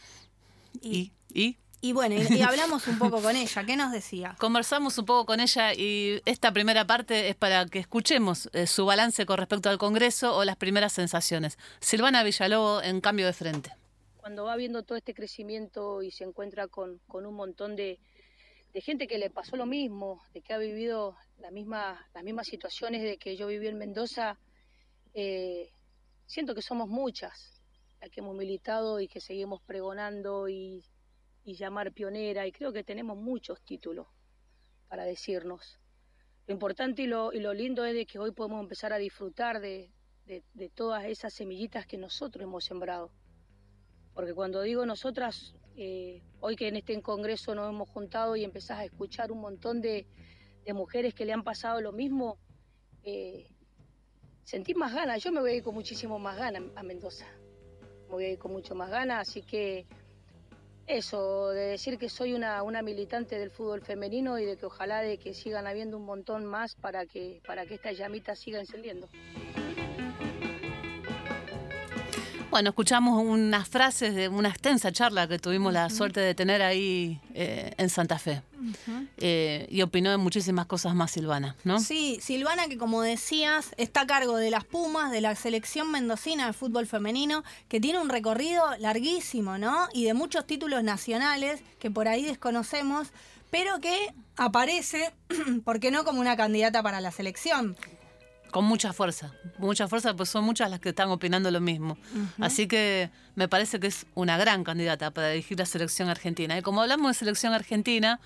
Y, 0.82 1.12
y 1.34 1.44
Y 1.44 1.58
bueno, 1.94 2.16
y, 2.16 2.38
y 2.38 2.42
hablamos 2.42 2.88
un 2.88 2.98
poco 2.98 3.22
con 3.22 3.36
ella, 3.36 3.64
¿qué 3.66 3.76
nos 3.76 3.92
decía? 3.92 4.36
conversamos 4.40 4.98
un 4.98 5.06
poco 5.06 5.26
con 5.26 5.40
ella 5.40 5.74
y 5.74 6.22
esta 6.26 6.52
primera 6.52 6.86
parte 6.86 7.30
es 7.30 7.36
para 7.36 7.66
que 7.66 7.80
escuchemos 7.80 8.50
eh, 8.54 8.68
su 8.68 8.86
balance 8.86 9.26
con 9.26 9.38
respecto 9.38 9.70
al 9.70 9.78
Congreso 9.78 10.36
o 10.36 10.44
las 10.44 10.56
primeras 10.56 10.94
sensaciones. 10.94 11.58
Silvana 11.80 12.24
Villalobos 12.24 12.84
en 12.84 13.02
cambio 13.02 13.26
de 13.28 13.34
frente. 13.34 13.72
cuando 14.18 14.46
va 14.46 14.56
viendo 14.56 14.84
todo 14.84 14.98
este 14.98 15.14
crecimiento 15.14 16.02
y 16.02 16.12
se 16.12 16.24
encuentra 16.24 16.68
con, 16.68 17.00
con 17.08 17.26
un 17.26 17.36
montón 17.36 17.76
de, 17.76 18.00
de 18.74 18.82
gente 18.82 19.08
que 19.08 19.18
le 19.18 19.30
pasó 19.30 19.56
lo 19.56 19.66
mismo, 19.66 20.22
de 20.34 20.42
que 20.42 20.54
ha 20.54 20.58
vivido 20.58 21.16
la 21.40 21.52
misma, 21.52 22.08
las 22.14 22.24
mismas 22.24 22.48
situaciones 22.48 23.04
de 23.04 23.18
que 23.18 23.38
yo 23.38 23.48
viví 23.48 23.68
en 23.68 23.78
Mendoza, 23.78 24.38
eh, 25.14 25.70
siento 26.26 26.56
que 26.56 26.62
somos 26.62 26.88
muchas 26.90 27.62
las 28.02 28.12
que 28.12 28.20
hemos 28.20 28.36
militado 28.36 29.00
y 29.00 29.08
que 29.08 29.20
seguimos 29.20 29.62
pregonando 29.62 30.48
y, 30.48 30.84
y 31.48 31.56
llamar 31.56 31.94
pionera, 31.94 32.46
y 32.46 32.52
creo 32.52 32.74
que 32.74 32.84
tenemos 32.84 33.18
muchos 33.18 33.62
títulos 33.64 34.06
para 34.90 35.06
decirnos. 35.06 35.80
Lo 36.46 36.54
importante 36.54 37.04
y 37.04 37.08
lo, 37.08 37.32
y 37.32 37.40
lo 37.40 37.54
lindo 37.54 37.86
es 37.86 37.94
de 37.94 38.06
que 38.06 38.20
hoy 38.20 38.32
podemos 38.32 38.60
empezar 38.62 38.92
a 38.92 38.98
disfrutar 38.98 39.62
de, 39.62 39.90
de- 40.26 40.44
de 40.54 40.70
todas 40.70 41.06
esas 41.06 41.34
semillitas 41.34 41.88
que 41.88 41.98
nosotros 41.98 42.44
hemos 42.44 42.66
sembrado. 42.66 43.14
Porque 44.14 44.34
cuando 44.34 44.62
digo 44.62 44.86
nosotras, 44.86 45.56
eh, 45.78 46.22
hoy 46.42 46.58
que 46.58 46.68
en 46.68 46.76
este 46.76 47.02
congreso 47.02 47.56
nos 47.56 47.70
hemos 47.70 47.88
juntado 47.90 48.36
y 48.36 48.44
empezás 48.44 48.80
a 48.80 48.84
escuchar 48.84 49.32
un 49.32 49.40
montón 49.40 49.80
de, 49.80 50.06
de 50.66 50.74
mujeres 50.74 51.14
que 51.14 51.24
le 51.24 51.32
han 51.32 51.46
pasado 51.46 51.80
lo 51.80 51.94
mismo, 51.94 52.40
eh, 53.04 53.48
sentí 54.44 54.74
más 54.74 54.94
ganas. 54.94 55.24
Yo 55.24 55.32
me 55.32 55.40
voy 55.40 55.52
a 55.52 55.56
ir 55.56 55.64
con 55.64 55.76
muchísimo 55.76 56.20
más 56.20 56.38
ganas 56.38 56.64
a 56.76 56.84
Mendoza. 56.84 57.26
Me 58.08 58.14
voy 58.16 58.26
a 58.26 58.32
ir 58.32 58.38
con 58.38 58.52
mucho 58.52 58.76
más 58.76 58.90
ganas, 58.90 59.30
así 59.30 59.42
que 59.44 59.86
eso, 60.88 61.50
de 61.50 61.68
decir 61.68 61.98
que 61.98 62.10
soy 62.10 62.34
una, 62.34 62.64
una 62.64 62.82
militante 62.82 63.38
del 63.38 63.52
fútbol 63.52 63.82
femenino 63.82 64.40
y 64.40 64.46
de 64.46 64.58
que 64.58 64.66
ojalá 64.66 65.02
de 65.02 65.18
que 65.18 65.34
sigan 65.34 65.68
habiendo 65.68 65.98
un 65.98 66.06
montón 66.06 66.46
más 66.46 66.76
para 66.76 67.06
que, 67.06 67.42
para 67.46 67.66
que 67.66 67.76
esta 67.76 67.92
llamita 67.92 68.36
siga 68.36 68.60
encendiendo. 68.60 69.08
Bueno, 72.50 72.70
escuchamos 72.70 73.24
unas 73.24 73.68
frases 73.68 74.16
de 74.16 74.30
una 74.30 74.50
extensa 74.50 74.92
charla 74.92 75.28
que 75.28 75.38
tuvimos 75.38 75.74
la 75.74 75.90
suerte 75.90 76.22
de 76.22 76.34
tener 76.34 76.62
ahí 76.62 77.20
eh, 77.34 77.74
en 77.78 77.90
Santa 77.90 78.18
Fe. 78.18 78.42
Eh, 79.18 79.68
y 79.70 79.82
opinó 79.82 80.12
de 80.12 80.18
muchísimas 80.18 80.66
cosas 80.66 80.96
más 80.96 81.12
Silvana, 81.12 81.56
¿no? 81.64 81.80
Sí, 81.80 82.20
Silvana, 82.22 82.68
que 82.68 82.78
como 82.78 83.02
decías, 83.02 83.72
está 83.78 84.02
a 84.02 84.08
cargo 84.08 84.38
de 84.38 84.50
las 84.50 84.64
Pumas, 84.64 85.12
de 85.12 85.22
la 85.22 85.36
selección 85.36 85.92
mendocina 85.92 86.48
de 86.48 86.54
fútbol 86.54 86.88
femenino, 86.88 87.44
que 87.68 87.80
tiene 87.80 88.00
un 88.00 88.10
recorrido 88.10 88.64
larguísimo, 88.80 89.58
¿no? 89.58 89.88
Y 89.94 90.06
de 90.06 90.14
muchos 90.14 90.46
títulos 90.46 90.84
nacionales 90.84 91.62
que 91.80 91.92
por 91.92 92.08
ahí 92.08 92.24
desconocemos, 92.24 93.10
pero 93.50 93.80
que 93.80 94.14
aparece, 94.36 95.14
¿por 95.64 95.80
qué 95.80 95.92
no?, 95.92 96.04
como 96.04 96.20
una 96.20 96.36
candidata 96.38 96.84
para 96.84 97.02
la 97.02 97.12
selección. 97.12 97.76
Con 98.52 98.64
mucha 98.64 98.94
fuerza, 98.94 99.34
mucha 99.58 99.88
fuerza, 99.88 100.16
pues 100.16 100.30
son 100.30 100.46
muchas 100.46 100.70
las 100.70 100.80
que 100.80 100.90
están 100.90 101.10
opinando 101.10 101.52
lo 101.52 101.60
mismo. 101.60 101.98
Así 102.40 102.68
que 102.68 103.10
me 103.36 103.50
parece 103.50 103.80
que 103.80 103.88
es 103.88 104.06
una 104.16 104.38
gran 104.38 104.64
candidata 104.64 105.12
para 105.12 105.30
dirigir 105.30 105.60
la 105.60 105.66
selección 105.66 106.08
argentina. 106.08 106.58
Y 106.58 106.62
como 106.62 106.82
hablamos 106.82 107.12
de 107.12 107.14
selección 107.14 107.54
argentina, 107.54 108.22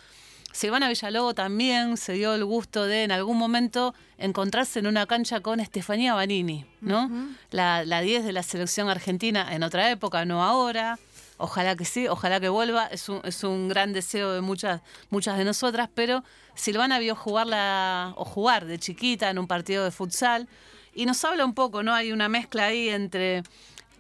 Silvana 0.54 0.90
Villalobos 0.90 1.36
también 1.36 1.98
se 1.98 2.14
dio 2.14 2.34
el 2.34 2.46
gusto 2.46 2.86
de 2.86 3.04
en 3.04 3.12
algún 3.12 3.38
momento 3.38 3.94
encontrarse 4.18 4.80
en 4.80 4.88
una 4.88 5.06
cancha 5.06 5.40
con 5.40 5.60
Estefanía 5.60 6.14
Banini, 6.14 6.66
¿no? 6.82 7.10
la, 7.52 7.86
la 7.86 8.02
10 8.02 8.26
de 8.26 8.34
la 8.34 8.44
selección 8.44 8.90
argentina 8.90 9.54
en 9.54 9.64
otra 9.64 9.90
época, 9.92 10.26
no 10.26 10.44
ahora. 10.44 11.00
Ojalá 11.38 11.76
que 11.76 11.86
sí, 11.86 12.08
ojalá 12.08 12.40
que 12.40 12.50
vuelva. 12.50 12.86
Es 12.86 13.10
un, 13.10 13.20
es 13.24 13.44
un 13.44 13.68
gran 13.68 13.94
deseo 13.94 14.32
de 14.32 14.42
muchas, 14.42 14.82
muchas 15.10 15.40
de 15.40 15.44
nosotras, 15.44 15.90
pero 15.96 16.24
Silvana 16.54 17.00
vio 17.00 17.16
jugarla 17.16 18.14
o 18.16 18.26
jugar 18.26 18.66
de 18.66 18.78
chiquita 18.78 19.30
en 19.32 19.40
un 19.40 19.48
partido 19.48 19.84
de 19.84 19.90
futsal 19.90 20.48
y 20.94 21.06
nos 21.06 21.24
habla 21.26 21.44
un 21.46 21.56
poco, 21.56 21.82
¿no? 21.82 21.96
Hay 21.96 22.12
una 22.12 22.30
mezcla 22.30 22.66
ahí 22.66 22.90
entre 22.90 23.42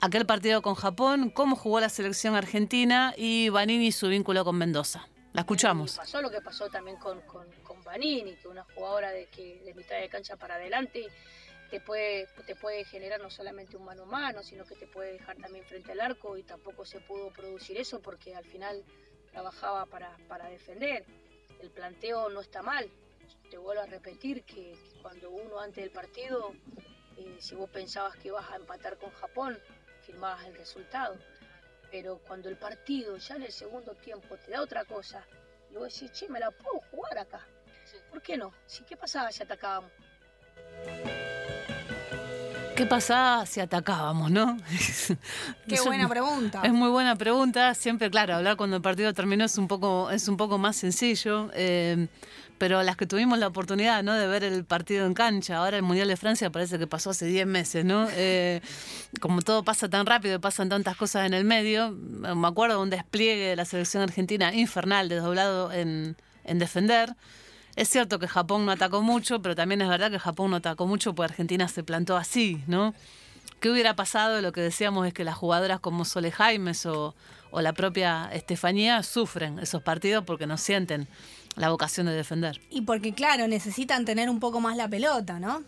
aquel 0.01 0.25
partido 0.27 0.61
con 0.61 0.75
Japón, 0.75 1.31
cómo 1.31 1.55
jugó 1.55 1.79
la 1.79 1.89
selección 1.89 2.35
argentina 2.35 3.13
y 3.17 3.49
Banini 3.49 3.87
y 3.87 3.91
su 3.91 4.07
vínculo 4.09 4.45
con 4.45 4.57
Mendoza. 4.57 5.07
La 5.33 5.41
escuchamos. 5.41 5.95
Y 5.95 5.97
pasó 5.97 6.21
lo 6.21 6.29
que 6.29 6.41
pasó 6.41 6.69
también 6.69 6.97
con, 6.97 7.21
con, 7.21 7.49
con 7.63 7.81
Vanini, 7.83 8.35
que 8.35 8.47
una 8.47 8.63
jugadora 8.63 9.11
de, 9.11 9.27
que, 9.27 9.61
de 9.63 9.73
mitad 9.73 9.97
de 9.97 10.09
cancha 10.09 10.35
para 10.35 10.55
adelante 10.55 11.07
te 11.69 11.79
puede, 11.79 12.27
te 12.45 12.55
puede 12.55 12.83
generar 12.83 13.21
no 13.21 13.29
solamente 13.29 13.77
un 13.77 13.85
mano 13.85 14.03
a 14.03 14.05
mano, 14.05 14.43
sino 14.43 14.65
que 14.65 14.75
te 14.75 14.87
puede 14.87 15.13
dejar 15.13 15.37
también 15.37 15.63
frente 15.63 15.93
al 15.93 16.01
arco 16.01 16.37
y 16.37 16.43
tampoco 16.43 16.85
se 16.85 16.99
pudo 16.99 17.29
producir 17.29 17.77
eso 17.77 18.01
porque 18.01 18.35
al 18.35 18.43
final 18.43 18.83
trabajaba 19.31 19.85
para, 19.85 20.17
para 20.27 20.49
defender. 20.49 21.05
El 21.61 21.71
planteo 21.71 22.29
no 22.29 22.41
está 22.41 22.61
mal. 22.61 22.89
Te 23.49 23.57
vuelvo 23.57 23.83
a 23.83 23.85
repetir 23.85 24.43
que, 24.43 24.73
que 24.73 25.01
cuando 25.01 25.29
uno 25.29 25.61
antes 25.61 25.81
del 25.81 25.91
partido, 25.91 26.53
eh, 27.17 27.37
si 27.39 27.55
vos 27.55 27.69
pensabas 27.69 28.17
que 28.17 28.27
ibas 28.27 28.49
a 28.49 28.57
empatar 28.57 28.97
con 28.97 29.11
Japón, 29.11 29.57
firmabas 30.05 30.45
el 30.45 30.55
resultado. 30.55 31.17
Pero 31.91 32.19
cuando 32.25 32.49
el 32.49 32.58
partido 32.58 33.17
ya 33.17 33.36
en 33.36 33.43
el 33.43 33.51
segundo 33.51 33.93
tiempo 33.95 34.38
te 34.38 34.51
da 34.51 34.62
otra 34.62 34.86
cosa, 34.86 35.25
y 35.69 35.75
vos 35.75 35.93
decís, 35.93 36.12
che, 36.12 36.30
me 36.30 36.39
la 36.39 36.51
puedo 36.51 36.80
jugar 36.91 37.17
acá. 37.17 37.45
¿Por 38.10 38.21
qué 38.21 38.38
no? 38.38 38.54
Si, 38.65 38.84
¿Qué 38.84 38.95
pasaba 38.95 39.32
si 39.32 39.43
atacábamos? 39.43 39.91
¿Qué 42.75 42.86
pasaba 42.86 43.45
si 43.45 43.60
atacábamos, 43.60 44.32
no? 44.32 44.58
Qué 45.67 45.75
Eso 45.75 45.86
buena 45.86 46.08
pregunta. 46.08 46.62
Es 46.63 46.71
muy 46.71 46.89
buena 46.89 47.15
pregunta. 47.15 47.73
Siempre, 47.75 48.10
claro, 48.10 48.36
hablar 48.36 48.56
cuando 48.56 48.77
el 48.77 48.82
partido 48.82 49.13
terminó 49.13 49.43
es 49.45 49.58
un 49.58 49.67
poco, 49.67 50.10
es 50.10 50.27
un 50.27 50.38
poco 50.38 50.58
más 50.58 50.77
sencillo. 50.77 51.51
eh, 51.54 52.08
pero 52.62 52.84
las 52.84 52.95
que 52.95 53.08
tuvimos 53.08 53.39
la 53.39 53.47
oportunidad 53.47 54.04
¿no? 54.04 54.13
de 54.13 54.28
ver 54.28 54.43
el 54.43 54.65
partido 54.65 55.08
en 55.08 55.15
cancha, 55.15 55.58
ahora 55.58 55.78
el 55.78 55.82
Mundial 55.82 56.08
de 56.10 56.15
Francia 56.15 56.52
parece 56.52 56.78
que 56.78 56.86
pasó 56.86 57.10
hace 57.10 57.26
10 57.26 57.47
meses, 57.47 57.84
¿no? 57.84 58.08
Eh, 58.12 58.62
como 59.19 59.41
todo 59.41 59.63
pasa 59.63 59.89
tan 59.89 60.06
rápido 60.06 60.36
y 60.36 60.38
pasan 60.38 60.69
tantas 60.69 60.95
cosas 60.95 61.26
en 61.26 61.34
el 61.34 61.43
medio, 61.43 61.89
me 61.89 62.47
acuerdo 62.47 62.76
de 62.76 62.84
un 62.84 62.91
despliegue 62.91 63.47
de 63.47 63.56
la 63.56 63.65
selección 63.65 64.04
argentina 64.04 64.54
infernal, 64.54 65.10
desdoblado 65.10 65.71
en, 65.71 66.15
en 66.43 66.60
defender. 66.60 67.15
Es 67.76 67.89
cierto 67.89 68.19
que 68.19 68.28
Japón 68.28 68.67
no 68.67 68.71
atacó 68.71 69.02
mucho, 69.02 69.41
pero 69.41 69.56
también 69.56 69.82
es 69.82 69.89
verdad 69.89 70.12
que 70.12 70.19
Japón 70.19 70.52
no 70.52 70.58
atacó 70.58 70.86
mucho 70.86 71.15
porque 71.15 71.32
Argentina 71.32 71.67
se 71.67 71.82
plantó 71.82 72.15
así, 72.15 72.62
¿no? 72.67 72.93
¿Qué 73.60 73.71
hubiera 73.71 73.95
pasado? 73.95 74.39
Lo 74.39 74.52
que 74.52 74.62
decíamos 74.62 75.08
es 75.08 75.15
que 75.15 75.24
las 75.24 75.34
jugadoras 75.34 75.80
como 75.80 76.06
Sole 76.06 76.32
Jaimes 76.32 76.86
o, 76.86 77.15
o 77.50 77.62
la 77.62 77.74
propia 77.74 78.30
Estefanía 78.32 79.02
sufren 79.02 79.58
esos 79.58 79.82
partidos 79.82 80.24
porque 80.26 80.45
no 80.45 80.60
sienten 80.60 81.08
la 81.55 81.69
vocación 81.69 82.05
de 82.07 82.13
defender. 82.13 82.61
Y 82.69 82.81
porque, 82.81 83.13
claro, 83.13 83.47
necesitan 83.47 84.05
tener 84.05 84.29
un 84.29 84.39
poco 84.39 84.59
más 84.59 84.77
la 84.77 84.87
pelota, 84.87 85.39
¿no? 85.39 85.63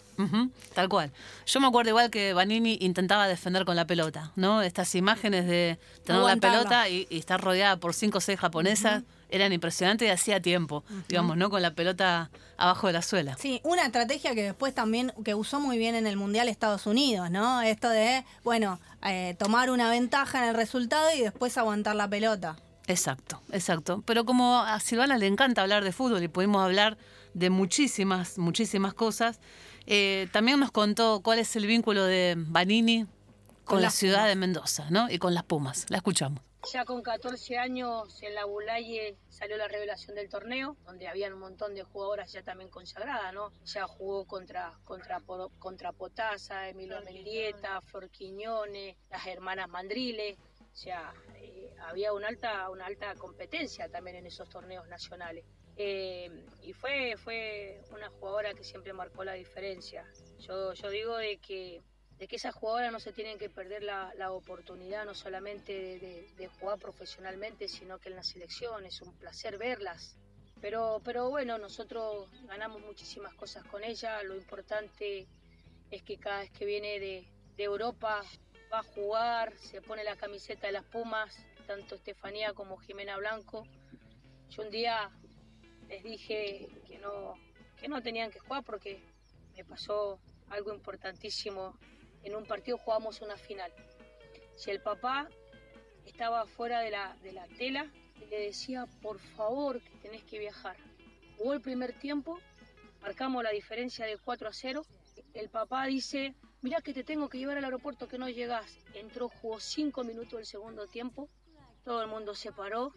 Tal 0.73 0.89
cual. 0.89 1.11
Yo 1.45 1.59
me 1.59 1.67
acuerdo 1.67 1.89
igual 1.89 2.09
que 2.09 2.33
Vanini 2.33 2.77
intentaba 2.81 3.27
defender 3.27 3.65
con 3.65 3.75
la 3.75 3.85
pelota, 3.85 4.31
¿no? 4.35 4.61
Estas 4.61 4.95
imágenes 4.95 5.45
de 5.45 5.77
tener 6.05 6.21
Aguantarla. 6.21 6.57
la 6.57 6.63
pelota 6.63 6.89
y, 6.89 7.07
y 7.09 7.17
estar 7.17 7.41
rodeada 7.41 7.77
por 7.77 7.93
cinco 7.93 8.19
o 8.19 8.21
seis 8.21 8.39
japonesas 8.39 9.03
eran 9.29 9.51
impresionantes 9.51 10.07
y 10.07 10.11
hacía 10.11 10.39
tiempo, 10.41 10.83
digamos, 11.09 11.35
¿no? 11.37 11.49
Con 11.49 11.63
la 11.63 11.73
pelota 11.73 12.29
abajo 12.55 12.85
de 12.85 12.93
la 12.93 13.01
suela. 13.01 13.35
Sí, 13.35 13.59
una 13.63 13.83
estrategia 13.83 14.35
que 14.35 14.43
después 14.43 14.75
también, 14.75 15.11
que 15.25 15.33
usó 15.33 15.59
muy 15.59 15.79
bien 15.79 15.95
en 15.95 16.05
el 16.05 16.17
Mundial 16.17 16.47
Estados 16.47 16.85
Unidos, 16.85 17.31
¿no? 17.31 17.61
Esto 17.63 17.89
de, 17.89 18.23
bueno, 18.43 18.79
eh, 19.03 19.35
tomar 19.39 19.71
una 19.71 19.89
ventaja 19.89 20.43
en 20.43 20.49
el 20.49 20.55
resultado 20.55 21.07
y 21.17 21.21
después 21.21 21.57
aguantar 21.57 21.95
la 21.95 22.07
pelota. 22.07 22.57
Exacto, 22.87 23.41
exacto. 23.51 24.03
Pero 24.05 24.25
como 24.25 24.59
a 24.59 24.79
Silvana 24.79 25.17
le 25.17 25.27
encanta 25.27 25.61
hablar 25.61 25.83
de 25.83 25.91
fútbol 25.91 26.23
y 26.23 26.27
pudimos 26.27 26.63
hablar 26.63 26.97
de 27.33 27.49
muchísimas, 27.49 28.37
muchísimas 28.37 28.93
cosas, 28.93 29.39
eh, 29.85 30.27
también 30.31 30.59
nos 30.59 30.71
contó 30.71 31.21
cuál 31.21 31.39
es 31.39 31.55
el 31.55 31.65
vínculo 31.65 32.03
de 32.03 32.35
Vanini 32.37 33.05
con, 33.63 33.75
Con 33.77 33.81
la 33.81 33.89
ciudad 33.89 34.17
Pumas. 34.17 34.29
de 34.29 34.35
Mendoza, 34.35 34.89
¿no? 34.89 35.09
Y 35.09 35.17
con 35.17 35.33
las 35.33 35.43
Pumas. 35.43 35.85
La 35.89 35.97
escuchamos. 35.97 36.41
Ya 36.71 36.85
con 36.85 37.01
14 37.01 37.57
años 37.57 38.21
en 38.21 38.35
la 38.35 38.45
Bulaye 38.45 39.17
salió 39.27 39.57
la 39.57 39.67
revelación 39.67 40.15
del 40.15 40.29
torneo, 40.29 40.77
donde 40.85 41.09
había 41.09 41.27
un 41.33 41.39
montón 41.39 41.75
de 41.75 41.83
jugadoras 41.83 42.31
ya 42.31 42.41
también 42.41 42.69
consagradas, 42.69 43.33
¿no? 43.33 43.51
Ya 43.65 43.85
jugó 43.85 44.25
contra, 44.25 44.71
contra, 44.85 45.21
contra 45.59 45.91
Potasa, 45.91 46.69
Emilio 46.69 47.01
Mendieta, 47.03 47.81
Flor 47.81 48.09
Quiñones, 48.09 48.95
las 49.09 49.27
hermanas 49.27 49.67
Mandrile. 49.67 50.37
O 50.61 50.75
sea, 50.75 51.13
eh, 51.43 51.73
había 51.81 52.13
una 52.13 52.27
alta, 52.27 52.69
una 52.69 52.85
alta 52.85 53.13
competencia 53.15 53.89
también 53.89 54.17
en 54.17 54.25
esos 54.25 54.49
torneos 54.49 54.87
nacionales. 54.87 55.45
Eh, 55.75 56.29
y 56.61 56.73
fue, 56.73 57.15
fue 57.17 57.81
una 57.91 58.09
jugadora 58.09 58.53
que 58.53 58.63
siempre 58.63 58.93
marcó 58.93 59.23
la 59.23 59.33
diferencia. 59.33 60.05
Yo, 60.39 60.73
yo 60.73 60.89
digo 60.89 61.17
de 61.17 61.37
que 61.37 61.81
de 62.19 62.27
que 62.27 62.35
esas 62.35 62.53
jugadoras 62.53 62.91
no 62.91 62.99
se 62.99 63.11
tienen 63.11 63.39
que 63.39 63.49
perder 63.49 63.81
la, 63.83 64.13
la 64.15 64.31
oportunidad 64.31 65.03
no 65.03 65.15
solamente 65.15 65.73
de, 65.73 65.99
de- 65.99 66.27
de 66.37 66.47
jugar 66.47 66.77
profesionalmente, 66.79 67.67
sino 67.67 67.97
que 67.99 68.09
en 68.09 68.15
la 68.15 68.23
selección 68.23 68.85
es 68.85 69.01
un 69.01 69.17
placer 69.17 69.57
verlas. 69.57 70.15
Pero, 70.61 71.01
pero 71.03 71.29
bueno, 71.31 71.57
nosotros 71.57 72.29
ganamos 72.47 72.81
muchísimas 72.81 73.33
cosas 73.33 73.65
con 73.65 73.83
ella. 73.83 74.21
Lo 74.23 74.35
importante 74.35 75.27
es 75.89 76.03
que 76.03 76.17
cada 76.17 76.41
vez 76.41 76.51
que 76.51 76.65
viene 76.65 76.99
de, 76.99 77.27
de 77.57 77.63
Europa 77.63 78.21
va 78.73 78.79
a 78.79 78.83
jugar, 78.83 79.53
se 79.57 79.81
pone 79.81 80.03
la 80.03 80.15
camiseta 80.15 80.65
de 80.65 80.73
las 80.73 80.83
Pumas, 80.85 81.45
tanto 81.67 81.95
Estefanía 81.95 82.53
como 82.53 82.77
Jimena 82.77 83.17
Blanco. 83.17 83.67
Yo 84.49 84.63
un 84.63 84.71
día 84.71 85.11
les 85.87 86.03
dije 86.03 86.67
que 86.87 86.97
no, 86.97 87.35
que 87.79 87.87
no 87.87 88.01
tenían 88.01 88.31
que 88.31 88.39
jugar 88.39 88.63
porque 88.63 88.99
me 89.55 89.63
pasó 89.63 90.19
algo 90.49 90.73
importantísimo. 90.73 91.77
En 92.23 92.35
un 92.35 92.45
partido 92.45 92.79
jugamos 92.79 93.21
una 93.21 93.37
final. 93.37 93.71
Si 94.55 94.71
el 94.71 94.81
papá 94.81 95.29
estaba 96.07 96.47
fuera 96.47 96.79
de 96.79 96.89
la, 96.89 97.15
de 97.21 97.31
la 97.31 97.47
tela, 97.49 97.91
le 98.27 98.39
decía, 98.39 98.87
por 99.03 99.19
favor, 99.19 99.81
que 99.81 99.97
tenés 99.97 100.23
que 100.23 100.39
viajar. 100.39 100.77
Jugó 101.37 101.53
el 101.53 101.61
primer 101.61 101.93
tiempo, 101.99 102.39
marcamos 103.01 103.43
la 103.43 103.51
diferencia 103.51 104.07
de 104.07 104.17
4 104.17 104.47
a 104.49 104.53
0. 104.53 104.83
El 105.35 105.49
papá 105.49 105.85
dice, 105.85 106.33
mirá 106.63 106.81
que 106.81 106.93
te 106.93 107.03
tengo 107.03 107.29
que 107.29 107.37
llevar 107.37 107.57
al 107.57 107.65
aeropuerto 107.65 108.07
que 108.07 108.17
no 108.17 108.27
llegás. 108.29 108.79
Entró, 108.95 109.29
jugó 109.29 109.59
5 109.59 110.03
minutos 110.03 110.39
del 110.39 110.45
segundo 110.45 110.87
tiempo. 110.87 111.29
Todo 111.83 112.01
el 112.01 112.07
mundo 112.07 112.33
se 112.33 112.53
paró, 112.53 112.93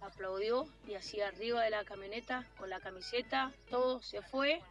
aplaudió 0.00 0.66
y 0.86 0.94
así 0.94 1.20
arriba 1.20 1.62
de 1.62 1.70
la 1.70 1.84
camioneta 1.84 2.46
con 2.56 2.70
la 2.70 2.80
camiseta, 2.80 3.52
todo 3.68 4.00
se 4.00 4.22
fue. 4.22 4.62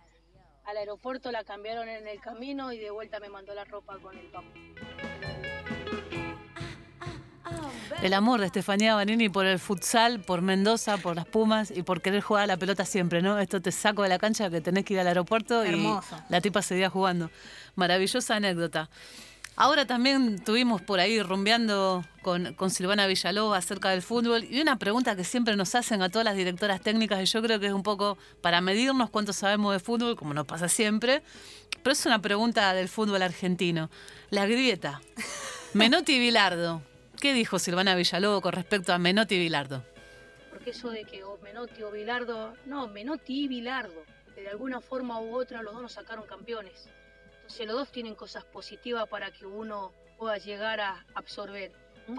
Al 0.64 0.78
aeropuerto 0.78 1.32
la 1.32 1.44
cambiaron 1.44 1.90
en 1.90 2.08
el 2.08 2.22
camino 2.22 2.72
y 2.72 2.80
de 2.80 2.90
vuelta 2.90 3.20
me 3.20 3.28
mandó 3.28 3.54
la 3.54 3.66
ropa 3.66 4.00
con 4.00 4.18
el 4.18 4.32
papá. 4.32 4.54
El 8.02 8.14
amor 8.14 8.42
de 8.42 8.48
Estefanía 8.48 8.96
Banini 8.96 9.30
por 9.30 9.46
el 9.46 9.60
futsal, 9.60 10.20
por 10.20 10.42
Mendoza, 10.42 10.98
por 10.98 11.16
las 11.16 11.26
Pumas 11.26 11.72
y 11.72 11.84
por 11.84 12.02
querer 12.02 12.22
jugar 12.22 12.44
a 12.44 12.48
la 12.48 12.58
pelota 12.58 12.86
siempre, 12.86 13.22
¿no? 13.22 13.40
Esto 13.40 13.62
te 13.62 13.72
saco 13.72 14.04
de 14.04 14.10
la 14.10 14.20
cancha 14.20 14.50
que 14.50 14.60
tenés 14.60 14.84
que 14.84 14.96
ir 14.96 15.00
al 15.00 15.08
aeropuerto 15.08 15.64
Hermoso. 15.64 16.18
y 16.30 16.32
la 16.32 16.42
tipa 16.42 16.62
seguía 16.62 16.90
jugando. 16.90 17.30
Maravillosa 17.76 18.36
anécdota. 18.36 18.90
Ahora 19.56 19.86
también 19.86 20.44
tuvimos 20.44 20.82
por 20.82 21.00
ahí 21.00 21.22
rumbeando 21.22 22.04
con, 22.24 22.56
con 22.56 22.72
Silvana 22.72 23.06
Villalobos 23.06 23.56
acerca 23.56 23.92
del 23.92 24.02
fútbol 24.02 24.46
y 24.50 24.60
una 24.60 24.78
pregunta 24.78 25.16
que 25.16 25.24
siempre 25.24 25.56
nos 25.56 25.76
hacen 25.76 26.02
a 26.02 26.10
todas 26.10 26.26
las 26.26 26.36
directoras 26.36 26.82
técnicas 26.82 27.22
y 27.22 27.26
yo 27.26 27.42
creo 27.42 27.60
que 27.60 27.68
es 27.68 27.74
un 27.74 27.84
poco 27.84 28.18
para 28.42 28.62
medirnos 28.62 29.12
cuánto 29.12 29.32
sabemos 29.32 29.72
de 29.72 29.80
fútbol, 29.80 30.16
como 30.16 30.34
nos 30.34 30.48
pasa 30.48 30.68
siempre, 30.68 31.22
pero 31.84 31.94
es 31.94 32.06
una 32.08 32.20
pregunta 32.20 32.74
del 32.74 32.90
fútbol 32.90 33.22
argentino. 33.22 33.92
La 34.32 34.48
grieta. 34.48 35.02
Menotti 35.74 36.14
y 36.14 36.20
Bilardo. 36.20 36.82
¿Qué 37.24 37.34
dijo 37.34 37.58
Silvana 37.58 37.96
Villalobos 37.96 38.42
con 38.42 38.52
respecto 38.52 38.92
a 38.92 38.98
Menotti 38.98 39.36
y 39.36 39.40
Bilardo? 39.40 39.82
Porque 40.50 40.72
eso 40.72 40.90
de 40.90 41.06
que 41.06 41.24
o 41.24 41.38
Menotti 41.38 41.82
o 41.82 41.90
Bilardo, 41.90 42.54
no, 42.66 42.90
Menotti 42.90 43.46
y 43.46 43.48
Bilardo, 43.48 44.04
que 44.36 44.42
de 44.42 44.50
alguna 44.50 44.82
forma 44.82 45.22
u 45.22 45.34
otra 45.34 45.64
los 45.64 45.74
dos 45.74 45.84
nos 45.84 45.94
sacaron 45.94 46.26
campeones. 46.26 46.90
Entonces 47.36 47.66
los 47.66 47.78
dos 47.78 47.92
tienen 47.94 48.16
cosas 48.16 48.44
positivas 48.44 49.08
para 49.08 49.32
que 49.32 49.46
uno 49.46 49.94
pueda 50.18 50.38
llegar 50.38 50.82
a 50.82 51.06
absorber. 51.16 51.72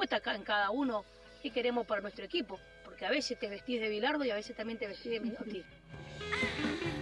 Está 0.03 0.17
acá 0.17 0.35
en 0.37 0.43
cada 0.43 0.71
uno 0.71 1.05
qué 1.43 1.51
queremos 1.51 1.87
para 1.87 2.01
nuestro 2.01 2.25
equipo, 2.25 2.59
porque 2.83 3.05
a 3.05 3.11
veces 3.11 3.39
te 3.39 3.51
vestís 3.51 3.83
de 3.83 3.91
Bilardo 3.91 4.25
y 4.25 4.31
a 4.31 4.37
veces 4.37 4.57
también 4.57 4.79
te 4.79 4.87
vestís 4.87 5.13
de 5.13 5.21
Menotti. 5.21 5.65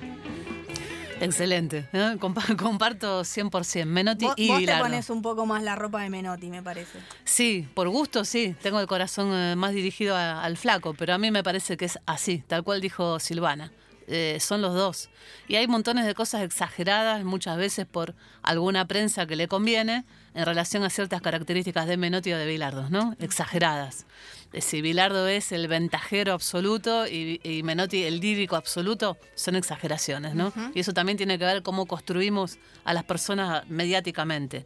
Excelente. 1.24 1.88
¿eh? 1.92 2.16
Compa- 2.18 2.56
Comparto 2.56 3.22
100%. 3.24 3.84
Menotti 3.86 4.24
Vos, 4.26 4.34
y 4.36 4.48
vos 4.48 4.64
te 4.64 4.76
pones 4.78 5.10
un 5.10 5.22
poco 5.22 5.46
más 5.46 5.62
la 5.62 5.76
ropa 5.76 6.02
de 6.02 6.10
Menotti, 6.10 6.48
me 6.48 6.62
parece. 6.62 6.98
Sí, 7.24 7.68
por 7.74 7.88
gusto 7.88 8.24
sí. 8.24 8.54
Tengo 8.62 8.80
el 8.80 8.86
corazón 8.86 9.32
eh, 9.32 9.54
más 9.56 9.72
dirigido 9.72 10.16
a- 10.16 10.42
al 10.42 10.56
flaco, 10.56 10.94
pero 10.94 11.14
a 11.14 11.18
mí 11.18 11.30
me 11.30 11.42
parece 11.42 11.76
que 11.76 11.84
es 11.86 11.98
así, 12.06 12.38
tal 12.46 12.62
cual 12.64 12.80
dijo 12.80 13.18
Silvana. 13.20 13.70
Eh, 14.08 14.38
son 14.40 14.62
los 14.62 14.74
dos. 14.74 15.10
Y 15.48 15.56
hay 15.56 15.66
montones 15.66 16.06
de 16.06 16.14
cosas 16.14 16.42
exageradas, 16.42 17.24
muchas 17.24 17.56
veces 17.56 17.86
por 17.86 18.14
alguna 18.42 18.86
prensa 18.86 19.26
que 19.26 19.36
le 19.36 19.48
conviene, 19.48 20.04
en 20.34 20.46
relación 20.46 20.82
a 20.82 20.90
ciertas 20.90 21.20
características 21.20 21.86
de 21.86 21.96
Menotti 21.96 22.32
o 22.32 22.38
de 22.38 22.46
Bilardo, 22.46 22.88
¿no? 22.88 23.14
Exageradas. 23.18 24.06
Eh, 24.52 24.60
Si 24.62 24.80
Bilardo 24.80 25.28
es 25.28 25.52
el 25.52 25.68
ventajero 25.68 26.32
absoluto 26.32 27.06
y, 27.06 27.40
y 27.44 27.62
Menotti 27.62 28.04
el 28.04 28.20
lírico 28.20 28.56
absoluto, 28.56 29.18
son 29.34 29.56
exageraciones, 29.56 30.34
¿no? 30.34 30.52
Y 30.74 30.80
eso 30.80 30.92
también 30.92 31.18
tiene 31.18 31.38
que 31.38 31.44
ver 31.44 31.62
cómo 31.62 31.86
construimos 31.86 32.58
a 32.84 32.94
las 32.94 33.04
personas 33.04 33.68
mediáticamente 33.68 34.64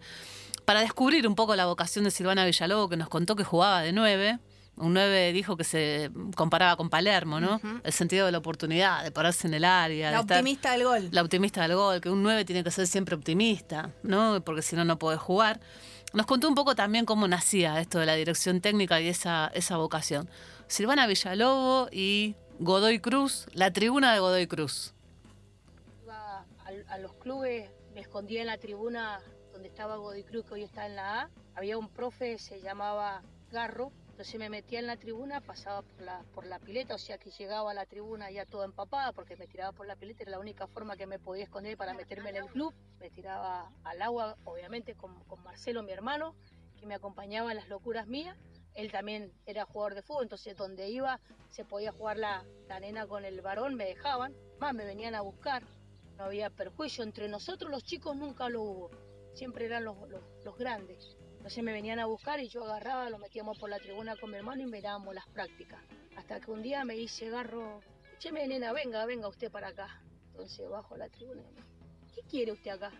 para 0.65 0.81
descubrir 0.81 1.27
un 1.29 1.35
poco 1.35 1.55
la 1.57 1.67
vocación 1.67 2.05
de 2.05 2.11
Silvana 2.11 2.45
Villalobos, 2.45 2.91
que 2.91 2.97
nos 2.97 3.09
contó 3.09 3.37
que 3.37 3.45
jugaba 3.45 3.83
de 3.83 3.93
nueve. 3.93 4.39
Un 4.79 4.93
nueve 4.93 5.33
dijo 5.33 5.57
que 5.57 5.65
se 5.65 6.11
comparaba 6.35 6.77
con 6.77 6.91
Palermo, 6.91 7.41
¿no? 7.41 7.61
El 7.83 7.93
sentido 7.93 8.27
de 8.27 8.33
la 8.33 8.39
oportunidad, 8.39 9.03
de 9.05 9.11
pararse 9.11 9.47
en 9.49 9.55
el 9.55 9.65
área. 9.65 10.11
La 10.11 10.19
de 10.19 10.23
estar- 10.23 10.37
optimista 10.39 10.73
del 10.73 10.85
gol. 10.85 11.09
la 11.13 11.23
optimista 11.23 11.63
del 11.63 11.75
gol, 11.77 12.01
que 12.03 12.11
un 12.11 12.23
9 12.23 12.45
tiene 12.45 12.63
que 12.63 12.71
ser 12.71 12.87
siempre 12.87 13.15
optimista, 13.15 13.91
¿no? 14.03 14.43
Porque 14.45 14.61
si 14.63 14.77
no, 14.77 14.85
no 14.85 14.99
puede 14.99 15.17
jugar. 15.17 15.61
Nos 16.13 16.27
contó 16.27 16.47
un 16.49 16.55
poco 16.55 16.75
también 16.75 17.05
cómo 17.07 17.27
nacía 17.27 17.81
esto 17.81 17.99
de 17.99 18.07
la 18.07 18.15
dirección 18.15 18.61
técnica 18.61 19.01
y 19.01 19.09
esa, 19.09 19.51
esa 19.55 19.77
vocación. 19.79 20.29
Silvana 20.69 21.07
Villalobos 21.07 21.89
y 21.93 22.37
Godoy 22.59 23.01
Cruz, 23.01 23.47
la 23.55 23.71
tribuna 23.73 24.13
de 24.13 24.21
Godoy 24.21 24.47
Cruz. 24.47 24.93
Iba 26.05 26.45
a, 26.65 26.95
a 26.95 26.99
los 26.99 27.13
clubes, 27.15 27.71
me 27.95 28.01
escondía 28.01 28.41
en 28.43 28.47
la 28.49 28.59
tribuna 28.59 29.21
donde 29.53 29.69
estaba 29.69 29.97
Godoy 29.97 30.23
Cruz, 30.23 30.45
que 30.47 30.55
hoy 30.55 30.63
está 30.65 30.87
en 30.87 30.97
la 30.97 31.23
A. 31.23 31.31
Había 31.55 31.79
un 31.79 31.89
profe, 31.89 32.39
se 32.39 32.61
llamaba 32.61 33.23
Garro, 33.51 33.91
entonces 34.17 34.39
me 34.39 34.49
metía 34.49 34.79
en 34.79 34.87
la 34.87 34.97
tribuna, 34.97 35.43
pasaba 35.43 35.83
por 35.83 36.01
la, 36.01 36.25
por 36.33 36.47
la 36.47 36.59
pileta, 36.59 36.95
o 36.95 36.99
sea 36.99 37.19
que 37.19 37.31
llegaba 37.31 37.73
a 37.73 37.75
la 37.75 37.85
tribuna 37.85 38.31
ya 38.31 38.47
toda 38.47 38.65
empapada, 38.65 39.13
porque 39.13 39.37
me 39.37 39.47
tiraba 39.47 39.73
por 39.73 39.87
la 39.87 39.95
pileta, 39.95 40.23
era 40.23 40.31
la 40.31 40.39
única 40.39 40.67
forma 40.67 40.97
que 40.97 41.07
me 41.07 41.19
podía 41.19 41.45
esconder 41.45 41.77
para 41.77 41.93
meterme 41.93 42.31
en 42.31 42.37
el 42.37 42.47
club. 42.47 42.73
Me 42.99 43.11
tiraba 43.11 43.71
al 43.85 44.01
agua, 44.01 44.39
obviamente, 44.45 44.95
con, 44.95 45.23
con 45.25 45.43
Marcelo, 45.43 45.83
mi 45.83 45.93
hermano, 45.93 46.35
que 46.81 46.87
me 46.87 46.95
acompañaba 46.95 47.51
en 47.51 47.59
las 47.59 47.69
locuras 47.69 48.07
mías. 48.07 48.39
Él 48.73 48.91
también 48.91 49.35
era 49.45 49.67
jugador 49.67 49.95
de 49.95 50.01
fútbol, 50.01 50.23
entonces 50.23 50.57
donde 50.57 50.89
iba 50.89 51.21
se 51.51 51.67
podía 51.67 51.93
jugar 51.93 52.17
la, 52.17 52.43
la 52.69 52.81
nena 52.81 53.07
con 53.07 53.27
el 53.27 53.43
varón, 53.43 53.75
me 53.75 53.85
dejaban, 53.85 54.35
más 54.59 54.73
me 54.73 54.87
venían 54.87 55.15
a 55.15 55.21
buscar 55.21 55.63
no 56.17 56.25
había 56.25 56.51
perjuicio. 56.51 57.05
Entre 57.05 57.29
nosotros 57.29 57.71
los 57.71 57.85
chicos 57.85 58.17
nunca 58.17 58.49
lo 58.49 58.63
hubo. 58.63 58.91
Siempre 59.35 59.67
eran 59.67 59.85
los, 59.85 59.97
los, 60.09 60.23
los 60.45 60.57
grandes. 60.57 61.16
Entonces 61.47 61.63
me 61.63 61.73
venían 61.73 62.01
a 62.01 62.07
buscar 62.07 62.41
y 62.41 62.49
yo 62.49 62.65
agarraba, 62.65 63.09
lo 63.09 63.19
metíamos 63.19 63.57
por 63.57 63.71
la 63.71 63.79
tribuna 63.79 64.17
con 64.17 64.33
mi 64.33 64.37
hermano 64.37 64.63
y 64.63 64.67
mirábamos 64.67 65.15
las 65.15 65.29
prácticas. 65.29 65.81
Hasta 66.17 66.41
que 66.41 66.51
un 66.51 66.61
día 66.61 66.85
me 66.85 66.95
dice 66.95 67.31
Garro, 67.31 67.81
escúcheme 68.03 68.49
nena, 68.49 68.73
venga, 68.73 69.07
venga 69.07 69.29
usted 69.29 69.49
para 69.49 69.69
acá. 69.69 70.03
Entonces 70.33 70.69
bajo 70.69 70.97
la 70.97 71.09
tribuna 71.09 71.43
y 71.43 71.45
me 71.45 71.51
dice, 71.51 71.63
¿qué 72.17 72.23
quiere 72.29 72.51
usted 72.51 72.73
acá? 72.73 72.91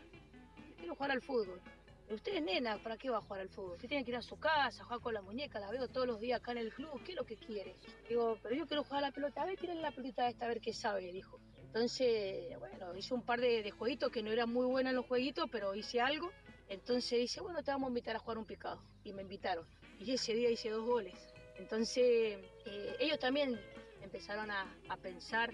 Quiero 0.79 0.95
jugar 0.95 1.11
al 1.11 1.23
fútbol. 1.23 1.61
Pero 2.05 2.15
usted 2.15 2.37
es 2.37 2.43
nena, 2.45 2.81
¿para 2.85 2.97
qué 2.97 3.11
va 3.11 3.17
a 3.17 3.21
jugar 3.21 3.41
al 3.41 3.49
fútbol? 3.49 3.73
Usted 3.73 3.89
tiene 3.89 4.05
que 4.05 4.13
ir 4.13 4.17
a 4.17 4.23
su 4.23 4.39
casa, 4.39 4.85
jugar 4.85 5.01
con 5.01 5.15
la 5.15 5.23
muñeca, 5.23 5.59
la 5.59 5.73
veo 5.73 5.89
todos 5.89 6.07
los 6.07 6.21
días 6.21 6.41
acá 6.41 6.53
en 6.53 6.59
el 6.59 6.73
club, 6.73 7.03
¿qué 7.03 7.11
es 7.11 7.17
lo 7.17 7.25
que 7.25 7.35
quiere? 7.35 7.75
Digo, 8.09 8.39
pero 8.45 8.55
yo 8.55 8.69
quiero 8.69 8.85
jugar 8.85 9.03
a 9.03 9.09
la 9.09 9.13
pelota, 9.13 9.43
a 9.43 9.47
ver, 9.47 9.59
tiren 9.59 9.83
la 9.83 9.91
pelota 9.91 10.29
esta, 10.29 10.45
a 10.45 10.49
ver 10.49 10.61
qué 10.61 10.73
sabe, 10.73 11.11
dijo. 11.11 11.41
Entonces, 11.65 12.57
bueno, 12.61 12.97
hice 12.97 13.13
un 13.13 13.23
par 13.23 13.41
de, 13.41 13.65
de 13.65 13.73
jueguitos 13.73 14.13
que 14.13 14.23
no 14.23 14.31
eran 14.31 14.53
muy 14.53 14.67
buenos 14.67 14.95
los 14.95 15.05
jueguitos, 15.05 15.51
pero 15.51 15.75
hice 15.75 16.01
algo. 16.01 16.31
Entonces 16.69 17.19
dice, 17.19 17.41
bueno, 17.41 17.63
te 17.63 17.71
vamos 17.71 17.87
a 17.89 17.91
invitar 17.91 18.17
a 18.17 18.19
jugar 18.19 18.39
un 18.39 18.45
picado. 18.45 18.81
Y 19.05 19.13
me 19.13 19.23
invitaron. 19.23 19.67
Y 20.01 20.13
ese 20.13 20.35
día 20.35 20.51
hice 20.51 20.71
dos 20.71 20.85
goles. 20.85 21.15
Entonces, 21.59 22.39
eh, 22.67 22.97
ellos 22.99 23.19
también 23.19 23.59
empezaron 24.03 24.51
a, 24.51 24.75
a 24.89 24.97
pensar, 24.97 25.53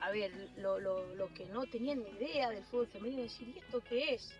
a 0.00 0.10
ver, 0.10 0.32
lo, 0.56 0.78
lo- 0.78 1.14
lo 1.14 1.32
que 1.34 1.46
no 1.46 1.66
tenían 1.66 2.02
ni 2.02 2.10
idea 2.10 2.50
del 2.50 2.64
fútbol 2.64 2.86
femenino, 2.88 3.22
decir, 3.22 3.48
¿y 3.48 3.58
esto 3.58 3.80
qué 3.80 4.14
es? 4.14 4.32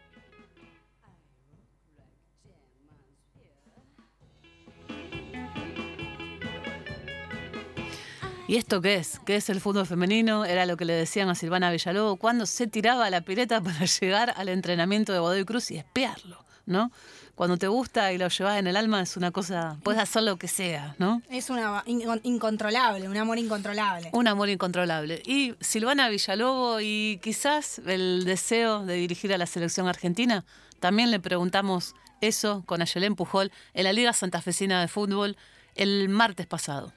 ¿Y 8.50 8.56
esto 8.56 8.80
qué 8.80 8.96
es? 8.96 9.20
¿Qué 9.24 9.36
es 9.36 9.48
el 9.48 9.60
fútbol 9.60 9.86
femenino? 9.86 10.44
Era 10.44 10.66
lo 10.66 10.76
que 10.76 10.84
le 10.84 10.92
decían 10.92 11.28
a 11.28 11.36
Silvana 11.36 11.70
Villalobos 11.70 12.18
cuando 12.18 12.46
se 12.46 12.66
tiraba 12.66 13.06
a 13.06 13.10
la 13.10 13.20
pileta 13.20 13.60
para 13.60 13.84
llegar 14.00 14.34
al 14.36 14.48
entrenamiento 14.48 15.12
de 15.12 15.20
Godoy 15.20 15.44
Cruz 15.44 15.70
y 15.70 15.76
espiarlo, 15.76 16.44
¿no? 16.66 16.90
Cuando 17.36 17.56
te 17.58 17.68
gusta 17.68 18.12
y 18.12 18.18
lo 18.18 18.26
llevas 18.26 18.58
en 18.58 18.66
el 18.66 18.76
alma 18.76 19.02
es 19.02 19.16
una 19.16 19.30
cosa, 19.30 19.78
puedes 19.84 20.00
hacer 20.02 20.24
lo 20.24 20.36
que 20.36 20.48
sea, 20.48 20.96
¿no? 20.98 21.22
Es 21.30 21.48
una 21.48 21.84
in- 21.86 22.02
incontrolable, 22.24 23.08
un 23.08 23.16
amor 23.16 23.38
incontrolable. 23.38 24.10
Un 24.12 24.26
amor 24.26 24.48
incontrolable. 24.48 25.22
Y 25.24 25.54
Silvana 25.60 26.08
Villalobos 26.08 26.82
y 26.82 27.20
quizás 27.22 27.80
el 27.86 28.24
deseo 28.24 28.84
de 28.84 28.94
dirigir 28.94 29.32
a 29.32 29.38
la 29.38 29.46
selección 29.46 29.86
argentina, 29.86 30.44
también 30.80 31.12
le 31.12 31.20
preguntamos 31.20 31.94
eso 32.20 32.64
con 32.66 32.82
Ayelén 32.82 33.14
Pujol 33.14 33.52
en 33.74 33.84
la 33.84 33.92
Liga 33.92 34.12
Santafesina 34.12 34.80
de 34.80 34.88
Fútbol 34.88 35.36
el 35.76 36.08
martes 36.08 36.48
pasado. 36.48 36.92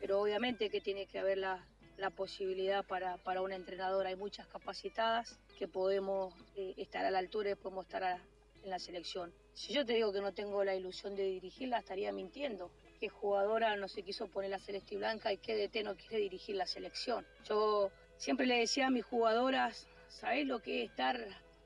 Pero 0.00 0.20
obviamente 0.20 0.70
que 0.70 0.80
tiene 0.80 1.06
que 1.06 1.18
haber 1.18 1.38
la, 1.38 1.66
la 1.96 2.10
posibilidad 2.10 2.84
para, 2.84 3.16
para 3.18 3.42
un 3.42 3.52
entrenador. 3.52 4.06
Hay 4.06 4.16
muchas 4.16 4.46
capacitadas 4.48 5.38
que 5.58 5.68
podemos 5.68 6.34
eh, 6.56 6.74
estar 6.76 7.04
a 7.04 7.10
la 7.10 7.18
altura 7.18 7.50
y 7.50 7.54
podemos 7.54 7.86
estar 7.86 8.20
en 8.62 8.70
la 8.70 8.78
selección. 8.78 9.32
Si 9.54 9.72
yo 9.72 9.86
te 9.86 9.94
digo 9.94 10.12
que 10.12 10.20
no 10.20 10.34
tengo 10.34 10.62
la 10.64 10.74
ilusión 10.74 11.14
de 11.14 11.24
dirigirla, 11.24 11.78
estaría 11.78 12.12
mintiendo. 12.12 12.70
¿Qué 13.00 13.08
jugadora 13.08 13.76
no 13.76 13.88
se 13.88 14.02
quiso 14.02 14.26
poner 14.28 14.50
la 14.50 14.58
celeste 14.58 14.94
y 14.94 14.98
blanca 14.98 15.32
y 15.32 15.38
qué 15.38 15.54
DT 15.54 15.84
no 15.84 15.96
quiere 15.96 16.18
dirigir 16.18 16.56
la 16.56 16.66
selección? 16.66 17.26
Yo 17.44 17.90
siempre 18.16 18.46
le 18.46 18.58
decía 18.58 18.88
a 18.88 18.90
mis 18.90 19.04
jugadoras, 19.04 19.86
¿sabés 20.08 20.46
lo 20.46 20.60
que 20.60 20.82
es 20.82 20.90
estar 20.90 21.16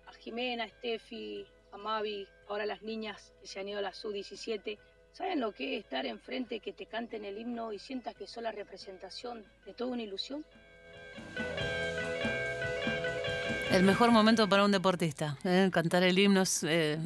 a 0.07 0.13
Jimena, 0.15 0.65
a 0.65 0.69
Steffi, 0.69 1.47
a 1.73 1.77
Mavi, 1.77 2.27
ahora 2.49 2.67
las 2.67 2.83
niñas 2.83 3.33
que 3.41 3.47
se 3.47 3.61
han 3.61 3.69
ido 3.69 3.79
a 3.79 3.83
la 3.83 3.93
sub-17? 3.93 4.79
¿Saben 5.13 5.41
lo 5.41 5.53
que 5.53 5.77
es 5.77 5.85
estar 5.85 6.07
enfrente, 6.07 6.61
que 6.61 6.73
te 6.73 6.87
canten 6.87 7.25
el 7.25 7.39
himno 7.39 7.73
y 7.73 7.79
sientas 7.79 8.15
que 8.15 8.27
sos 8.27 8.43
la 8.43 8.53
representación 8.53 9.45
de 9.67 9.75
toda 9.75 9.93
una 9.93 10.03
ilusión? 10.03 10.45
El 13.71 13.85
mejor 13.85 14.11
momento 14.11 14.49
para 14.49 14.65
un 14.65 14.73
deportista, 14.73 15.37
¿eh? 15.45 15.71
cantar 15.73 16.03
el 16.03 16.19
himno, 16.19 16.43
eh, 16.65 16.99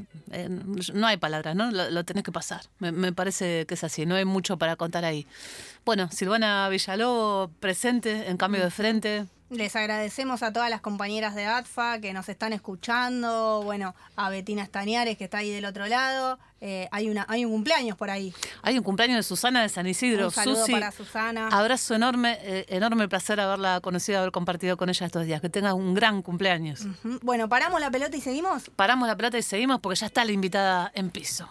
no 0.94 1.06
hay 1.06 1.18
palabras, 1.18 1.54
¿no? 1.54 1.70
Lo, 1.70 1.90
lo 1.90 2.04
tenés 2.04 2.24
que 2.24 2.32
pasar. 2.32 2.62
Me, 2.78 2.90
me 2.90 3.12
parece 3.12 3.66
que 3.66 3.74
es 3.74 3.84
así, 3.84 4.06
no 4.06 4.14
hay 4.14 4.24
mucho 4.24 4.56
para 4.56 4.76
contar 4.76 5.04
ahí. 5.04 5.26
Bueno, 5.84 6.10
Silvana 6.10 6.68
Villalobos 6.70 7.50
presente 7.60 8.30
en 8.30 8.38
cambio 8.38 8.62
de 8.64 8.70
frente. 8.70 9.26
Les 9.50 9.76
agradecemos 9.76 10.42
a 10.42 10.52
todas 10.52 10.70
las 10.70 10.80
compañeras 10.80 11.34
de 11.34 11.44
ATFA 11.44 12.00
que 12.00 12.12
nos 12.12 12.28
están 12.28 12.52
escuchando, 12.54 13.62
bueno, 13.62 13.94
a 14.16 14.30
Betina 14.30 14.62
Estañares 14.62 15.18
que 15.18 15.24
está 15.24 15.38
ahí 15.38 15.50
del 15.50 15.66
otro 15.66 15.86
lado. 15.86 16.38
Eh, 16.62 16.88
hay, 16.92 17.10
una, 17.10 17.26
hay 17.28 17.44
un 17.44 17.52
cumpleaños 17.52 17.96
por 17.96 18.08
ahí. 18.08 18.34
Hay 18.62 18.78
un 18.78 18.82
cumpleaños 18.82 19.18
de 19.18 19.22
Susana 19.22 19.60
de 19.60 19.68
San 19.68 19.86
Isidro. 19.86 20.26
Un 20.26 20.32
saludo 20.32 20.60
Susi, 20.60 20.72
para 20.72 20.90
Susana. 20.92 21.48
abrazo 21.48 21.94
enorme, 21.94 22.38
eh, 22.40 22.64
enorme 22.68 23.06
placer 23.06 23.38
haberla 23.38 23.80
conocido, 23.80 24.18
haber 24.18 24.32
compartido 24.32 24.78
con 24.78 24.88
ella 24.88 25.04
estos 25.04 25.26
días. 25.26 25.42
Que 25.42 25.50
tengas 25.50 25.74
un 25.74 25.92
gran 25.92 26.22
cumpleaños. 26.22 26.86
Bueno, 27.20 27.48
paramos 27.48 27.80
la 27.80 27.90
pelota 27.90 28.16
y 28.16 28.22
seguimos. 28.22 28.70
Paramos 28.74 29.06
la 29.06 29.16
plata 29.16 29.36
y 29.36 29.42
seguimos 29.42 29.80
porque 29.80 30.00
ya 30.00 30.06
está 30.06 30.24
la 30.24 30.32
invitada 30.32 30.90
en 30.94 31.10
piso. 31.10 31.48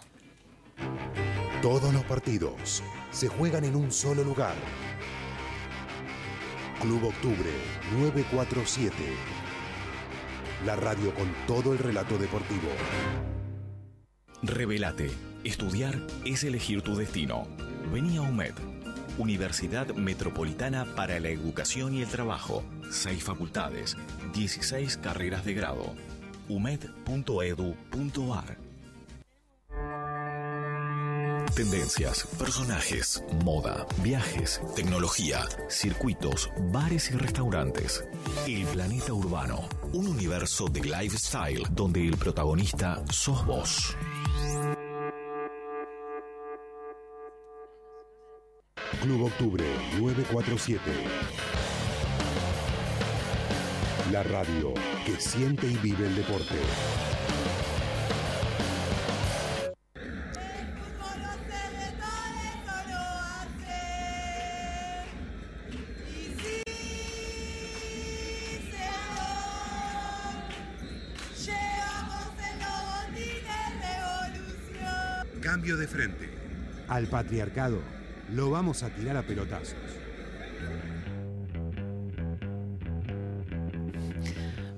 Todos 1.61 1.93
los 1.93 2.03
partidos 2.05 2.83
se 3.11 3.27
juegan 3.27 3.63
en 3.63 3.75
un 3.75 3.91
solo 3.91 4.23
lugar. 4.23 4.55
Club 6.79 7.05
Octubre 7.05 7.49
947. 7.97 8.93
La 10.65 10.75
radio 10.75 11.13
con 11.13 11.33
todo 11.47 11.73
el 11.73 11.79
relato 11.79 12.17
deportivo. 12.17 12.69
Revelate. 14.41 15.11
Estudiar 15.43 15.99
es 16.25 16.43
elegir 16.43 16.81
tu 16.81 16.95
destino. 16.95 17.47
Vení 17.91 18.17
a 18.17 18.21
UMED. 18.21 18.53
Universidad 19.17 19.93
Metropolitana 19.93 20.85
para 20.95 21.19
la 21.19 21.29
Educación 21.29 21.93
y 21.93 22.01
el 22.01 22.07
Trabajo. 22.07 22.63
Seis 22.89 23.23
facultades, 23.23 23.95
16 24.33 24.97
carreras 24.97 25.45
de 25.45 25.53
grado. 25.53 25.93
umed.edu.ar 26.49 27.73
Tendencias, 31.55 32.25
personajes, 32.39 33.23
moda, 33.43 33.85
viajes, 34.01 34.59
tecnología, 34.75 35.45
circuitos, 35.69 36.49
bares 36.71 37.11
y 37.11 37.13
restaurantes. 37.13 38.03
El 38.47 38.65
planeta 38.65 39.13
urbano, 39.13 39.69
un 39.91 40.07
universo 40.07 40.67
de 40.67 40.81
lifestyle 40.81 41.61
donde 41.69 42.07
el 42.07 42.17
protagonista 42.17 43.03
sos 43.11 43.45
vos. 43.45 43.95
Club 49.03 49.25
Octubre 49.25 49.65
947. 49.99 50.81
La 54.11 54.23
radio 54.23 54.73
que 55.05 55.21
siente 55.21 55.67
y 55.67 55.77
vive 55.77 56.07
el 56.07 56.15
deporte. 56.15 56.55
Frente. 75.93 76.27
Al 76.87 77.05
patriarcado 77.07 77.79
lo 78.31 78.49
vamos 78.49 78.81
a 78.81 78.89
tirar 78.89 79.15
a 79.15 79.21
pelotazos. 79.21 79.77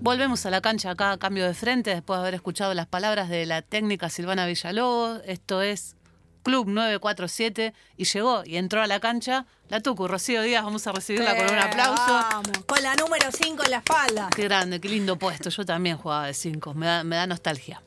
Volvemos 0.01 0.45
a 0.45 0.51
la 0.51 0.61
cancha 0.61 0.91
acá, 0.91 1.17
cambio 1.17 1.47
de 1.47 1.53
frente, 1.53 1.89
después 1.89 2.17
de 2.17 2.21
haber 2.21 2.35
escuchado 2.35 2.73
las 2.73 2.85
palabras 2.85 3.29
de 3.29 3.45
la 3.45 3.63
técnica 3.63 4.09
Silvana 4.09 4.45
Villalobos. 4.45 5.21
Esto 5.25 5.61
es 5.63 5.95
Club 6.43 6.67
947 6.67 7.73
y 7.97 8.03
llegó 8.03 8.43
y 8.45 8.57
entró 8.57 8.83
a 8.83 8.87
la 8.87 8.99
cancha 8.99 9.47
la 9.69 9.79
Tucu, 9.79 10.07
Rocío 10.07 10.43
Díaz. 10.43 10.63
Vamos 10.63 10.85
a 10.85 10.91
recibirla 10.91 11.35
con 11.35 11.49
un 11.49 11.57
aplauso. 11.57 12.03
Vamos, 12.07 12.51
con 12.67 12.83
la 12.83 12.93
número 12.95 13.31
5 13.31 13.63
en 13.63 13.71
la 13.71 13.77
espalda. 13.77 14.29
Qué 14.35 14.43
grande, 14.43 14.79
qué 14.79 14.89
lindo 14.89 15.17
puesto. 15.17 15.49
Yo 15.49 15.65
también 15.65 15.97
jugaba 15.97 16.27
de 16.27 16.35
5, 16.35 16.73
me 16.75 16.85
da, 16.85 17.03
me 17.03 17.15
da 17.15 17.25
nostalgia. 17.25 17.81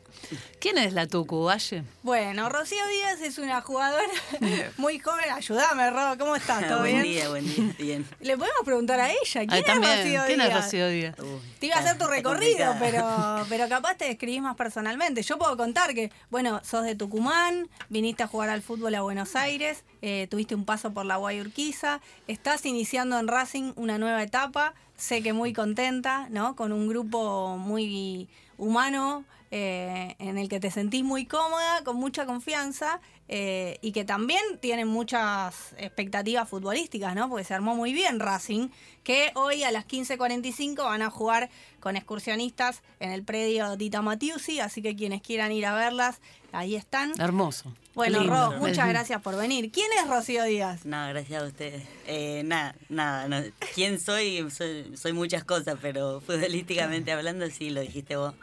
¿Quién 0.60 0.78
es 0.78 0.92
la 0.92 1.06
Tucu, 1.06 1.44
Valle? 1.44 1.84
Bueno, 2.02 2.48
Rocío 2.48 2.84
Díaz 2.88 3.20
es 3.20 3.38
una 3.38 3.60
jugadora 3.60 4.02
muy 4.76 4.98
joven. 4.98 5.30
Ayúdame, 5.32 5.90
Ro, 5.90 6.16
¿cómo 6.18 6.36
estás? 6.36 6.66
¿Todo 6.68 6.80
buen 6.80 6.92
bien? 6.92 7.02
día, 7.02 7.28
buen 7.28 7.44
día, 7.46 7.74
bien. 7.78 8.08
Le 8.20 8.36
podemos 8.36 8.60
preguntar 8.64 9.00
a 9.00 9.10
ella, 9.10 9.18
¿quién 9.46 9.50
Ahí 9.50 9.62
es. 9.66 9.76
Rocío 9.76 10.22
¿Quién 10.26 10.38
Díaz? 10.40 10.48
es 10.48 10.54
Rocío 10.64 10.88
Díaz? 10.88 11.14
Uy, 11.20 11.40
Te 11.58 11.66
iba 11.66 11.76
a 11.76 11.78
hacer 11.80 11.98
tu 11.98 12.06
recorrido, 12.06 12.74
pero, 12.78 13.46
pero 13.48 13.68
capaz 13.68 13.94
te 13.96 14.06
describís 14.06 14.42
más 14.42 14.56
personalmente. 14.56 15.22
Yo 15.22 15.38
puedo 15.38 15.56
contar 15.56 15.94
que, 15.94 16.10
bueno, 16.30 16.60
sos 16.64 16.84
de 16.84 16.94
Tucumán, 16.94 17.68
viniste 17.88 18.22
a 18.22 18.26
jugar 18.26 18.48
al 18.50 18.62
fútbol 18.62 18.94
a 18.94 19.02
Buenos 19.02 19.36
Aires, 19.36 19.84
eh, 20.02 20.26
tuviste 20.30 20.54
un 20.54 20.64
paso 20.64 20.92
por 20.92 21.06
la 21.06 21.16
Guayurquiza, 21.16 22.00
estás 22.26 22.64
iniciando 22.66 23.18
en 23.18 23.28
Racing 23.28 23.72
una 23.76 23.98
nueva 23.98 24.22
etapa, 24.22 24.74
sé 24.98 25.22
que 25.22 25.32
muy 25.32 25.54
contenta, 25.54 26.28
¿no? 26.30 26.54
Con 26.56 26.72
un 26.72 26.88
grupo 26.88 27.56
muy 27.56 28.28
humano, 28.58 29.24
eh, 29.50 30.14
en 30.18 30.36
el 30.36 30.48
que 30.50 30.60
te 30.60 30.70
sentís 30.70 31.04
muy 31.04 31.24
cómoda, 31.24 31.82
con 31.84 31.96
mucha 31.96 32.26
confianza. 32.26 33.00
Eh, 33.30 33.78
y 33.82 33.92
que 33.92 34.06
también 34.06 34.40
tienen 34.60 34.88
muchas 34.88 35.74
expectativas 35.76 36.48
futbolísticas, 36.48 37.14
¿no? 37.14 37.28
Porque 37.28 37.44
se 37.44 37.52
armó 37.52 37.76
muy 37.76 37.92
bien 37.92 38.20
Racing, 38.20 38.68
que 39.04 39.32
hoy 39.34 39.64
a 39.64 39.70
las 39.70 39.86
15.45 39.86 40.76
van 40.84 41.02
a 41.02 41.10
jugar 41.10 41.50
con 41.78 41.96
excursionistas 41.96 42.82
en 43.00 43.10
el 43.10 43.22
predio 43.24 43.76
Tita 43.76 44.00
Matiusi, 44.00 44.60
así 44.60 44.80
que 44.80 44.96
quienes 44.96 45.20
quieran 45.20 45.52
ir 45.52 45.66
a 45.66 45.74
verlas, 45.74 46.20
ahí 46.52 46.74
están. 46.74 47.12
Hermoso. 47.20 47.74
Bueno. 47.94 48.24
Ro, 48.24 48.58
muchas 48.60 48.88
gracias 48.88 49.20
por 49.20 49.36
venir. 49.36 49.70
¿Quién 49.72 49.88
es 50.02 50.08
Rocío 50.08 50.44
Díaz? 50.44 50.86
No, 50.86 51.08
gracias 51.08 51.42
a 51.42 51.46
ustedes. 51.46 51.82
Eh, 52.06 52.42
nada, 52.46 52.74
nada. 52.88 53.28
no. 53.28 53.42
¿Quién 53.74 54.00
soy? 54.00 54.50
soy? 54.50 54.96
Soy 54.96 55.12
muchas 55.12 55.44
cosas, 55.44 55.78
pero 55.82 56.22
futbolísticamente 56.22 57.12
hablando, 57.12 57.46
sí, 57.50 57.68
lo 57.68 57.82
dijiste 57.82 58.16
vos. 58.16 58.34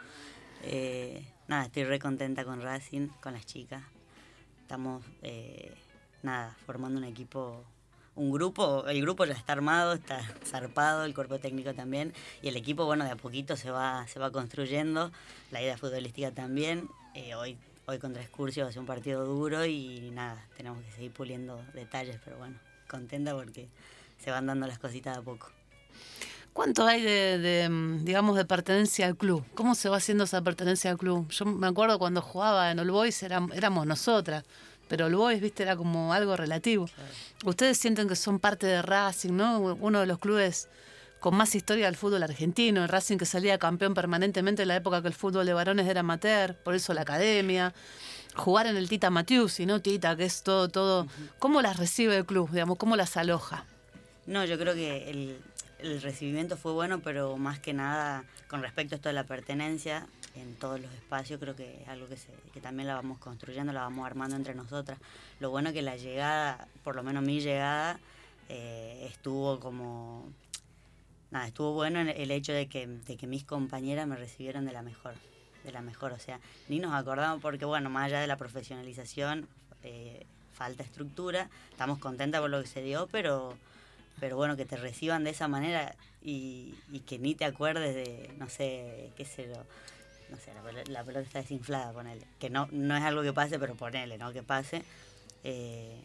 Eh, 0.62 1.26
nada, 1.48 1.64
estoy 1.64 1.84
re 1.84 1.98
contenta 1.98 2.44
con 2.44 2.62
Racing, 2.62 3.08
con 3.20 3.32
las 3.32 3.46
chicas. 3.46 3.82
Estamos, 4.66 5.04
eh, 5.22 5.72
nada, 6.24 6.56
formando 6.66 6.98
un 6.98 7.04
equipo, 7.04 7.62
un 8.16 8.32
grupo. 8.32 8.84
El 8.88 9.00
grupo 9.00 9.24
ya 9.24 9.34
está 9.34 9.52
armado, 9.52 9.92
está 9.92 10.20
zarpado, 10.44 11.04
el 11.04 11.14
cuerpo 11.14 11.38
técnico 11.38 11.72
también. 11.72 12.12
Y 12.42 12.48
el 12.48 12.56
equipo, 12.56 12.84
bueno, 12.84 13.04
de 13.04 13.12
a 13.12 13.16
poquito 13.16 13.54
se 13.56 13.70
va, 13.70 14.04
se 14.08 14.18
va 14.18 14.32
construyendo. 14.32 15.12
La 15.52 15.62
idea 15.62 15.78
futbolística 15.78 16.32
también. 16.32 16.88
Eh, 17.14 17.36
hoy, 17.36 17.56
hoy 17.86 18.00
contra 18.00 18.20
Excursio 18.20 18.64
va 18.64 18.70
a 18.70 18.72
ser 18.72 18.80
un 18.80 18.86
partido 18.86 19.24
duro 19.24 19.64
y 19.64 20.10
nada, 20.10 20.44
tenemos 20.56 20.82
que 20.82 20.90
seguir 20.90 21.12
puliendo 21.12 21.62
detalles, 21.72 22.18
pero 22.24 22.36
bueno, 22.38 22.58
contenta 22.88 23.36
porque 23.36 23.68
se 24.18 24.32
van 24.32 24.46
dando 24.46 24.66
las 24.66 24.80
cositas 24.80 25.14
de 25.14 25.20
a 25.20 25.22
poco. 25.22 25.52
¿Cuánto 26.56 26.86
hay 26.86 27.02
de, 27.02 27.36
de, 27.38 27.68
mm, 27.68 28.04
digamos, 28.06 28.34
de 28.34 28.46
pertenencia 28.46 29.04
al 29.06 29.14
club? 29.14 29.44
¿Cómo 29.54 29.74
se 29.74 29.90
va 29.90 29.98
haciendo 29.98 30.24
esa 30.24 30.40
pertenencia 30.40 30.90
al 30.90 30.96
club? 30.96 31.28
Yo 31.30 31.44
me 31.44 31.66
acuerdo 31.66 31.98
cuando 31.98 32.22
jugaba 32.22 32.70
en 32.70 32.78
All 32.78 32.90
Boys 32.90 33.22
éram- 33.22 33.52
éramos 33.54 33.86
nosotras, 33.86 34.42
pero 34.88 35.04
All 35.04 35.14
Boys, 35.16 35.38
viste, 35.42 35.64
era 35.64 35.76
como 35.76 36.14
algo 36.14 36.34
relativo. 36.34 36.88
Ustedes 37.44 37.76
sienten 37.76 38.08
que 38.08 38.16
son 38.16 38.38
parte 38.38 38.66
de 38.66 38.80
Racing, 38.80 39.34
¿no? 39.36 39.58
Uno 39.58 40.00
de 40.00 40.06
los 40.06 40.18
clubes 40.18 40.68
con 41.20 41.34
más 41.36 41.54
historia 41.54 41.84
del 41.86 41.96
fútbol 41.96 42.22
argentino, 42.22 42.82
el 42.82 42.88
Racing 42.88 43.18
que 43.18 43.26
salía 43.26 43.58
campeón 43.58 43.92
permanentemente 43.92 44.62
en 44.62 44.68
la 44.68 44.76
época 44.76 45.02
que 45.02 45.08
el 45.08 45.14
fútbol 45.14 45.44
de 45.44 45.52
varones 45.52 45.86
era 45.86 46.00
amateur, 46.00 46.54
por 46.54 46.74
eso 46.74 46.94
la 46.94 47.02
academia. 47.02 47.74
Jugar 48.34 48.66
en 48.66 48.78
el 48.78 48.88
Tita 48.88 49.10
Matiusi, 49.10 49.66
¿no? 49.66 49.82
Tita, 49.82 50.16
que 50.16 50.24
es 50.24 50.42
todo, 50.42 50.68
todo. 50.70 51.06
¿Cómo 51.38 51.60
las 51.60 51.76
recibe 51.76 52.16
el 52.16 52.24
club, 52.24 52.50
digamos? 52.50 52.78
¿Cómo 52.78 52.96
las 52.96 53.16
aloja? 53.18 53.66
No, 54.26 54.44
yo 54.46 54.58
creo 54.58 54.74
que 54.74 55.10
el, 55.10 55.38
el 55.78 56.00
recibimiento 56.00 56.56
fue 56.56 56.72
bueno, 56.72 57.00
pero 57.00 57.36
más 57.36 57.58
que 57.58 57.72
nada 57.72 58.24
con 58.48 58.62
respecto 58.62 58.94
a 58.94 58.96
esto 58.96 59.08
de 59.08 59.14
la 59.14 59.24
pertenencia 59.24 60.06
en 60.34 60.54
todos 60.56 60.80
los 60.80 60.92
espacios, 60.92 61.40
creo 61.40 61.56
que 61.56 61.82
es 61.82 61.88
algo 61.88 62.08
que, 62.08 62.16
se, 62.16 62.28
que 62.52 62.60
también 62.60 62.86
la 62.86 62.94
vamos 62.94 63.18
construyendo, 63.18 63.72
la 63.72 63.80
vamos 63.80 64.06
armando 64.06 64.36
entre 64.36 64.54
nosotras. 64.54 64.98
Lo 65.40 65.50
bueno 65.50 65.72
que 65.72 65.82
la 65.82 65.96
llegada, 65.96 66.68
por 66.84 66.94
lo 66.94 67.02
menos 67.02 67.24
mi 67.24 67.40
llegada, 67.40 67.98
eh, 68.48 69.08
estuvo 69.10 69.58
como... 69.60 70.28
Nada, 71.30 71.48
estuvo 71.48 71.72
bueno 71.72 72.00
en 72.00 72.08
el 72.08 72.30
hecho 72.30 72.52
de 72.52 72.68
que, 72.68 72.86
de 72.86 73.16
que 73.16 73.26
mis 73.26 73.44
compañeras 73.44 74.06
me 74.06 74.16
recibieron 74.16 74.64
de 74.64 74.72
la 74.72 74.82
mejor, 74.82 75.14
de 75.64 75.72
la 75.72 75.82
mejor, 75.82 76.12
o 76.12 76.18
sea, 76.18 76.38
ni 76.68 76.78
nos 76.78 76.94
acordamos 76.94 77.42
porque, 77.42 77.64
bueno, 77.64 77.90
más 77.90 78.06
allá 78.06 78.20
de 78.20 78.28
la 78.28 78.36
profesionalización, 78.36 79.48
eh, 79.82 80.24
falta 80.52 80.84
estructura, 80.84 81.50
estamos 81.70 81.98
contentas 81.98 82.40
por 82.40 82.50
lo 82.50 82.62
que 82.62 82.68
se 82.68 82.80
dio, 82.80 83.08
pero 83.10 83.56
pero 84.20 84.36
bueno, 84.36 84.56
que 84.56 84.64
te 84.64 84.76
reciban 84.76 85.24
de 85.24 85.30
esa 85.30 85.48
manera 85.48 85.94
y, 86.22 86.74
que 87.06 87.18
ni 87.18 87.34
te 87.34 87.44
acuerdes 87.44 87.94
de, 87.94 88.30
no 88.38 88.48
sé, 88.48 89.12
qué 89.16 89.24
sé 89.24 89.46
yo, 89.48 89.62
no 90.30 90.36
sé, 90.38 90.52
la, 90.54 90.82
la 90.88 91.04
pelota 91.04 91.24
está 91.26 91.40
desinflada, 91.40 91.92
ponele. 91.92 92.26
Que 92.38 92.50
no, 92.50 92.68
no 92.72 92.96
es 92.96 93.02
algo 93.02 93.22
que 93.22 93.32
pase, 93.32 93.58
pero 93.58 93.74
ponele, 93.76 94.18
¿no? 94.18 94.32
Que 94.32 94.42
pase. 94.42 94.82
Eh, 95.44 96.00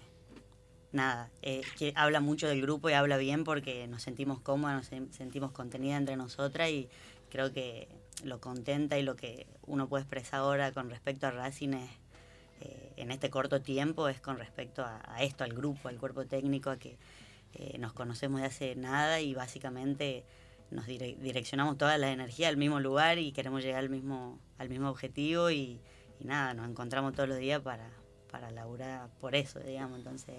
nada, 0.91 1.29
eh, 1.41 1.61
que 1.77 1.93
habla 1.95 2.19
mucho 2.19 2.47
del 2.47 2.61
grupo 2.61 2.89
y 2.89 2.93
habla 2.93 3.17
bien 3.17 3.43
porque 3.43 3.87
nos 3.87 4.03
sentimos 4.03 4.39
cómodas, 4.41 4.75
nos 4.75 4.91
sen- 4.91 5.11
sentimos 5.11 5.51
contenida 5.51 5.97
entre 5.97 6.17
nosotras 6.17 6.69
y 6.69 6.89
creo 7.29 7.51
que 7.53 7.87
lo 8.23 8.39
contenta 8.39 8.99
y 8.99 9.03
lo 9.03 9.15
que 9.15 9.47
uno 9.65 9.87
puede 9.87 10.03
expresar 10.03 10.41
ahora 10.41 10.71
con 10.73 10.89
respecto 10.89 11.25
a 11.27 11.31
Racing 11.31 11.69
es, 11.73 11.89
eh, 12.59 12.91
en 12.97 13.09
este 13.09 13.29
corto 13.29 13.61
tiempo 13.61 14.07
es 14.09 14.19
con 14.19 14.37
respecto 14.37 14.83
a, 14.83 15.01
a 15.07 15.23
esto, 15.23 15.43
al 15.43 15.53
grupo, 15.53 15.87
al 15.87 15.97
cuerpo 15.97 16.25
técnico, 16.25 16.69
a 16.69 16.77
que 16.77 16.97
eh, 17.53 17.77
nos 17.77 17.93
conocemos 17.93 18.41
de 18.41 18.47
hace 18.47 18.75
nada 18.75 19.19
y 19.21 19.33
básicamente 19.33 20.23
nos 20.69 20.85
dire- 20.87 21.17
direccionamos 21.17 21.77
toda 21.77 21.97
la 21.97 22.11
energía 22.11 22.47
al 22.47 22.57
mismo 22.57 22.79
lugar 22.79 23.17
y 23.19 23.31
queremos 23.33 23.61
llegar 23.63 23.79
al 23.79 23.89
mismo, 23.89 24.39
al 24.57 24.69
mismo 24.69 24.89
objetivo 24.89 25.51
y, 25.51 25.79
y 26.19 26.23
nada, 26.25 26.53
nos 26.53 26.69
encontramos 26.69 27.13
todos 27.13 27.27
los 27.29 27.37
días 27.39 27.61
para, 27.61 27.89
para 28.31 28.51
laburar 28.51 29.09
por 29.19 29.35
eso, 29.35 29.59
digamos, 29.59 29.97
entonces 29.97 30.35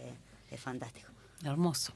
es 0.50 0.60
fantástico. 0.60 1.08
Hermoso. 1.44 1.92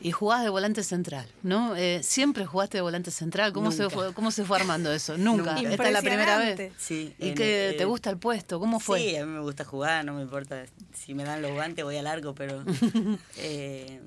Y 0.00 0.10
jugás 0.10 0.42
de 0.42 0.48
volante 0.48 0.82
central, 0.82 1.24
¿no? 1.44 1.76
Eh, 1.76 2.02
¿Siempre 2.02 2.44
jugaste 2.44 2.78
de 2.78 2.82
volante 2.82 3.12
central? 3.12 3.52
¿Cómo, 3.52 3.70
se 3.70 3.88
fue, 3.88 4.12
¿Cómo 4.12 4.32
se 4.32 4.44
fue 4.44 4.58
armando 4.58 4.92
eso? 4.92 5.16
Nunca. 5.16 5.54
Nunca. 5.54 5.70
Esta 5.70 5.86
es 5.86 5.92
la 5.92 6.00
primera 6.02 6.36
vez. 6.38 6.72
Sí. 6.76 7.14
¿Y 7.20 7.28
en- 7.28 7.34
que 7.36 7.70
eh, 7.70 7.72
te 7.74 7.84
gusta 7.84 8.10
el 8.10 8.18
puesto? 8.18 8.58
¿Cómo 8.58 8.80
fue? 8.80 8.98
Sí, 8.98 9.16
a 9.16 9.24
mí 9.24 9.30
me 9.30 9.38
gusta 9.42 9.64
jugar, 9.64 10.04
no 10.04 10.14
me 10.14 10.22
importa 10.22 10.64
si 10.92 11.14
me 11.14 11.22
dan 11.22 11.40
los 11.40 11.52
guantes, 11.52 11.84
voy 11.84 11.98
a 11.98 12.02
largo, 12.02 12.34
pero 12.34 12.64
eh, 13.36 14.00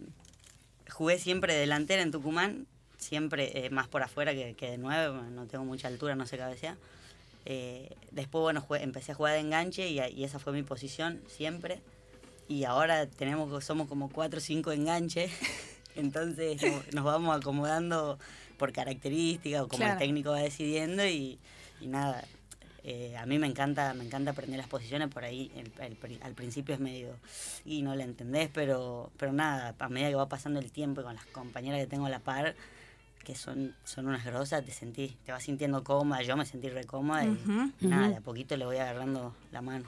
jugué 0.93 1.19
siempre 1.19 1.53
delantera 1.55 2.01
en 2.01 2.11
Tucumán, 2.11 2.67
siempre 2.97 3.65
eh, 3.65 3.69
más 3.69 3.87
por 3.87 4.01
afuera 4.03 4.33
que, 4.33 4.53
que 4.53 4.71
de 4.71 4.77
nueve, 4.77 5.13
no 5.31 5.45
tengo 5.47 5.65
mucha 5.65 5.87
altura, 5.87 6.15
no 6.15 6.25
sé 6.25 6.37
cabecear. 6.37 6.77
Eh, 7.45 7.89
después, 8.11 8.41
bueno, 8.41 8.61
jugué- 8.61 8.81
empecé 8.83 9.11
a 9.11 9.15
jugar 9.15 9.33
de 9.33 9.39
enganche 9.41 9.89
y, 9.89 9.99
y 9.99 10.23
esa 10.23 10.39
fue 10.39 10.53
mi 10.53 10.63
posición 10.63 11.21
siempre. 11.27 11.81
Y 12.47 12.63
ahora 12.65 13.05
tenemos 13.07 13.63
somos 13.65 13.87
como 13.87 14.09
cuatro 14.09 14.37
o 14.37 14.41
cinco 14.41 14.71
enganches, 14.71 15.31
entonces 15.95 16.61
no- 16.61 16.83
nos 16.93 17.03
vamos 17.03 17.35
acomodando 17.35 18.17
por 18.57 18.71
características 18.71 19.61
o 19.61 19.67
como 19.67 19.79
Claro. 19.79 19.93
el 19.93 19.99
técnico 19.99 20.29
va 20.31 20.39
decidiendo 20.39 21.05
y, 21.05 21.37
y 21.81 21.87
nada. 21.87 22.23
Eh, 22.83 23.15
a 23.17 23.25
mí 23.25 23.39
me 23.39 23.47
encanta 23.47 23.93
me 23.93 24.03
encanta 24.03 24.31
aprender 24.31 24.57
las 24.57 24.67
posiciones 24.67 25.07
por 25.07 25.23
ahí 25.23 25.51
el- 25.55 25.71
el 25.83 25.95
pri- 25.95 26.19
al 26.21 26.33
principio 26.33 26.75
es 26.75 26.81
medio 26.81 27.15
y 27.65 27.81
no 27.81 27.95
la 27.95 28.03
entendés 28.03 28.49
pero 28.53 29.09
pero 29.17 29.31
nada 29.31 29.73
a 29.79 29.89
medida 29.89 30.09
que 30.09 30.15
va 30.15 30.27
pasando 30.27 30.59
el 30.59 30.71
tiempo 30.71 31.01
y 31.01 31.03
con 31.05 31.15
las 31.15 31.25
compañeras 31.27 31.79
que 31.79 31.87
tengo 31.87 32.05
a 32.07 32.09
la 32.09 32.19
par 32.19 32.55
que 33.23 33.35
son 33.35 33.73
son 33.85 34.07
unas 34.07 34.25
grosas 34.25 34.65
te 34.65 34.71
sentís 34.73 35.15
te 35.25 35.31
vas 35.31 35.41
sintiendo 35.43 35.81
cómoda 35.81 36.21
yo 36.23 36.35
me 36.35 36.45
sentí 36.45 36.67
re 36.69 36.83
cómoda 36.83 37.23
y, 37.23 37.37
nada 37.79 38.09
de 38.09 38.15
a 38.17 38.19
poquito 38.19 38.57
le 38.57 38.65
voy 38.65 38.75
agarrando 38.75 39.33
la 39.53 39.61
mano. 39.61 39.85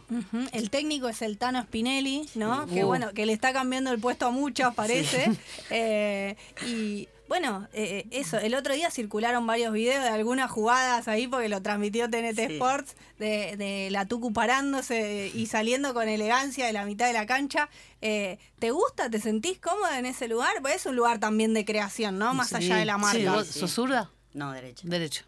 El 0.54 0.70
técnico 0.70 1.10
es 1.10 1.22
el 1.22 1.38
Tano 1.38 1.62
Spinelli, 1.64 2.30
¿no? 2.36 2.66
Que 2.66 2.86
Uh. 2.86 2.88
bueno, 2.88 3.12
que 3.14 3.26
le 3.26 3.34
está 3.34 3.52
cambiando 3.52 3.91
el 3.91 4.00
puesto 4.00 4.26
a 4.28 4.32
muchos, 4.32 4.74
parece. 4.74 5.26
Eh, 5.70 6.38
y 6.66 7.10
bueno, 7.28 7.67
eh, 7.73 8.07
eso, 8.11 8.38
el 8.38 8.53
otro 8.55 8.73
día 8.73 8.91
circularon 8.91 9.45
varios 9.47 9.73
videos 9.73 10.03
de 10.03 10.09
algunas 10.09 10.49
jugadas 10.51 11.07
ahí, 11.07 11.28
porque 11.28 11.49
lo 11.49 11.61
transmitió 11.61 12.09
TNT 12.09 12.36
Sí. 12.47 12.53
Sports, 12.53 12.95
de, 13.19 13.55
de 13.57 13.89
la 13.91 14.05
Tucu 14.05 14.32
parándose 14.34 15.32
y 15.34 15.45
saliendo 15.47 15.93
con 15.93 16.07
elegancia 16.07 16.65
de 16.67 16.73
la 16.73 16.86
mitad 16.86 17.07
de 17.07 17.13
la 17.13 17.26
cancha. 17.26 17.69
Eh, 18.01 18.38
¿Te 18.59 18.71
gusta? 18.71 19.09
¿Te 19.09 19.19
sentís 19.19 19.59
cómoda 19.59 19.97
en 19.99 20.05
ese 20.05 20.28
lugar? 20.28 20.53
Pues 20.61 20.76
es 20.76 20.86
un 20.86 20.95
lugar 20.95 21.19
también 21.19 21.53
de 21.53 21.65
creación, 21.65 22.17
¿no? 22.19 22.34
Más 22.34 22.49
Sí. 22.49 22.55
allá 22.55 22.78
de 22.78 22.86
la 22.86 22.97
marca. 22.97 23.17
Sí, 23.19 23.26
¿vos 23.26 23.47
Sí. 23.47 23.59
¿Sos 23.59 23.71
zurda? 23.71 24.11
no 24.34 24.51
derecha 24.51 24.84
Derecho. 24.86 25.23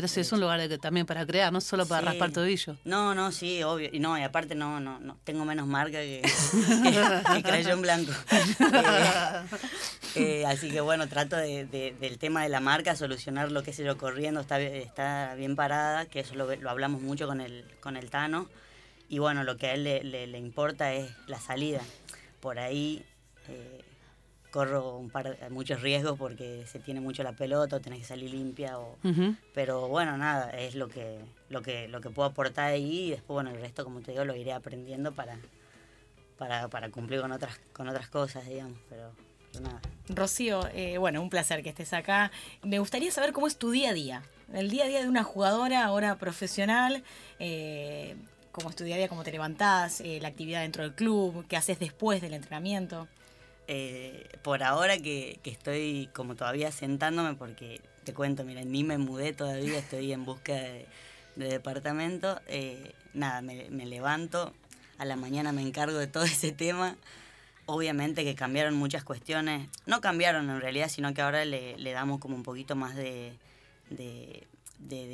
Pero 0.00 0.08
sí, 0.08 0.20
es 0.20 0.32
un 0.32 0.40
lugar 0.40 0.66
de 0.66 0.78
también 0.78 1.04
para 1.04 1.26
crear, 1.26 1.52
no 1.52 1.60
solo 1.60 1.84
para 1.84 2.00
Sí. 2.00 2.06
raspar 2.06 2.32
tobillo. 2.32 2.74
No, 2.86 3.14
no, 3.14 3.30
sí, 3.32 3.62
obvio. 3.62 3.90
Y 3.92 3.98
no, 4.00 4.16
y 4.18 4.22
aparte 4.22 4.54
no, 4.54 4.80
no, 4.80 4.98
no 4.98 5.18
tengo 5.24 5.44
menos 5.44 5.66
marca 5.66 5.98
que, 5.98 6.22
que, 6.82 7.34
que 7.34 7.42
crayón 7.42 7.82
blanco. 7.82 8.10
Eh, 8.30 9.42
eh, 10.14 10.46
así 10.46 10.70
que 10.70 10.80
bueno, 10.80 11.06
trato 11.06 11.36
de, 11.36 11.66
de- 11.66 11.94
del 12.00 12.16
tema 12.18 12.42
de 12.42 12.48
la 12.48 12.60
marca, 12.60 12.96
solucionar 12.96 13.52
lo 13.52 13.62
que 13.62 13.74
sé 13.74 13.84
yo 13.84 13.98
corriendo, 13.98 14.40
está, 14.40 14.56
bien- 14.56 14.74
está 14.76 15.34
bien 15.34 15.54
parada, 15.54 16.06
que 16.06 16.20
eso 16.20 16.34
lo, 16.34 16.56
lo 16.56 16.70
hablamos 16.70 17.02
mucho 17.02 17.26
con 17.26 17.42
el, 17.42 17.66
con 17.80 17.98
el 17.98 18.08
Tano. 18.08 18.48
Y 19.10 19.18
bueno, 19.18 19.44
lo 19.44 19.58
que 19.58 19.66
a 19.66 19.74
él 19.74 19.84
le, 19.84 20.02
le- 20.02 20.26
le 20.28 20.38
importa 20.38 20.94
es 20.94 21.10
la 21.26 21.38
salida. 21.38 21.82
Por 22.40 22.58
ahí 22.58 23.04
eh, 23.48 23.82
corro 24.50 24.96
un 24.96 25.10
par, 25.10 25.36
muchos 25.50 25.80
riesgos 25.80 26.18
porque 26.18 26.64
se 26.66 26.78
tiene 26.78 27.00
mucho 27.00 27.22
la 27.22 27.32
pelota, 27.32 27.76
o 27.76 27.80
tenés 27.80 28.00
que 28.00 28.04
salir 28.06 28.30
limpia 28.30 28.78
o, 28.78 28.96
pero 29.54 29.88
bueno, 29.88 30.16
nada, 30.16 30.50
es 30.50 30.74
lo 30.74 30.88
que, 30.88 31.20
lo 31.48 31.62
que, 31.62 31.88
lo 31.88 32.00
que 32.00 32.10
puedo 32.10 32.28
aportar 32.28 32.72
ahí 32.72 33.06
y 33.06 33.10
después, 33.10 33.34
bueno, 33.34 33.50
el 33.50 33.60
resto, 33.60 33.84
como 33.84 34.00
te 34.00 34.12
digo, 34.12 34.24
lo 34.24 34.34
iré 34.34 34.52
aprendiendo 34.52 35.12
para, 35.12 35.38
para, 36.38 36.68
para 36.68 36.90
cumplir 36.90 37.20
con 37.20 37.32
otras, 37.32 37.60
con 37.72 37.88
otras 37.88 38.08
cosas, 38.08 38.46
digamos, 38.46 38.78
pero, 38.88 39.12
pero 39.52 39.64
nada. 39.64 39.80
Rocío, 40.08 40.66
eh, 40.72 40.98
bueno, 40.98 41.22
un 41.22 41.30
placer 41.30 41.62
que 41.62 41.68
estés 41.68 41.92
acá. 41.92 42.30
Me 42.62 42.78
gustaría 42.78 43.10
saber 43.10 43.32
cómo 43.32 43.46
es 43.46 43.56
tu 43.56 43.70
día 43.70 43.90
a 43.90 43.92
día. 43.92 44.22
El 44.52 44.70
día 44.70 44.84
a 44.84 44.88
día 44.88 45.00
de 45.00 45.08
una 45.08 45.22
jugadora, 45.22 45.84
ahora 45.84 46.16
profesional, 46.16 47.04
eh, 47.38 48.16
cómo 48.50 48.70
es 48.70 48.76
tu 48.76 48.84
día 48.84 48.96
a 48.96 48.98
día, 48.98 49.08
cómo 49.08 49.22
te 49.22 49.30
levantás, 49.30 50.00
eh, 50.00 50.18
la 50.20 50.28
actividad 50.28 50.62
dentro 50.62 50.82
del 50.82 50.94
club, 50.94 51.46
qué 51.46 51.56
haces 51.56 51.78
después 51.78 52.20
del 52.20 52.34
entrenamiento. 52.34 53.06
Eh, 53.72 54.28
por 54.42 54.64
ahora 54.64 54.98
que, 54.98 55.38
estoy 55.44 56.10
como 56.12 56.34
todavía 56.34 56.72
sentándome, 56.72 57.34
porque 57.34 57.80
te 58.02 58.12
cuento, 58.12 58.42
mira, 58.42 58.62
ni 58.64 58.82
me 58.82 58.98
mudé 58.98 59.32
todavía, 59.32 59.78
estoy 59.78 60.12
en 60.12 60.24
busca 60.24 60.54
de, 60.54 60.86
de 61.36 61.48
departamento, 61.48 62.40
eh, 62.48 62.96
nada, 63.14 63.42
me, 63.42 63.86
levanto, 63.86 64.52
a 64.98 65.04
la 65.04 65.14
mañana 65.14 65.52
me 65.52 65.62
encargo 65.62 65.98
de 65.98 66.08
todo 66.08 66.24
ese 66.24 66.50
tema. 66.50 66.96
Obviamente 67.66 68.24
que 68.24 68.34
cambiaron 68.34 68.74
muchas 68.74 69.04
cuestiones, 69.04 69.68
no 69.86 70.00
cambiaron 70.00 70.50
en 70.50 70.60
realidad, 70.60 70.88
sino 70.88 71.14
que 71.14 71.22
ahora 71.22 71.44
le, 71.44 71.92
damos 71.92 72.18
como 72.18 72.34
un 72.34 72.42
poquito 72.42 72.74
más 72.74 72.96
de, 72.96 73.38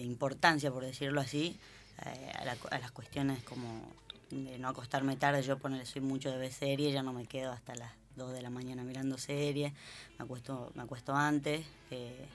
importancia, 0.02 0.70
por 0.70 0.82
decirlo 0.82 1.20
así, 1.20 1.58
eh, 2.06 2.32
a, 2.34 2.46
la- 2.46 2.56
a 2.70 2.78
las 2.78 2.90
cuestiones 2.90 3.42
como 3.42 3.82
de 4.30 4.58
no 4.58 4.68
acostarme 4.68 5.14
tarde. 5.16 5.42
Yo 5.42 5.58
ponele, 5.58 5.84
soy 5.84 6.00
mucho 6.00 6.30
de 6.30 6.38
ver 6.38 6.52
series, 6.54 6.94
ya 6.94 7.02
no 7.02 7.12
me 7.12 7.26
quedo 7.26 7.52
hasta 7.52 7.74
las 7.74 8.05
2 8.16 8.32
de 8.32 8.42
la 8.42 8.50
mañana 8.50 8.82
mirando 8.82 9.18
series, 9.18 9.72
me 10.18 10.24
acuesto, 10.24 10.72
me 10.74 10.82
acuesto 10.82 11.14
antes. 11.14 11.64
eh, 11.90 12.26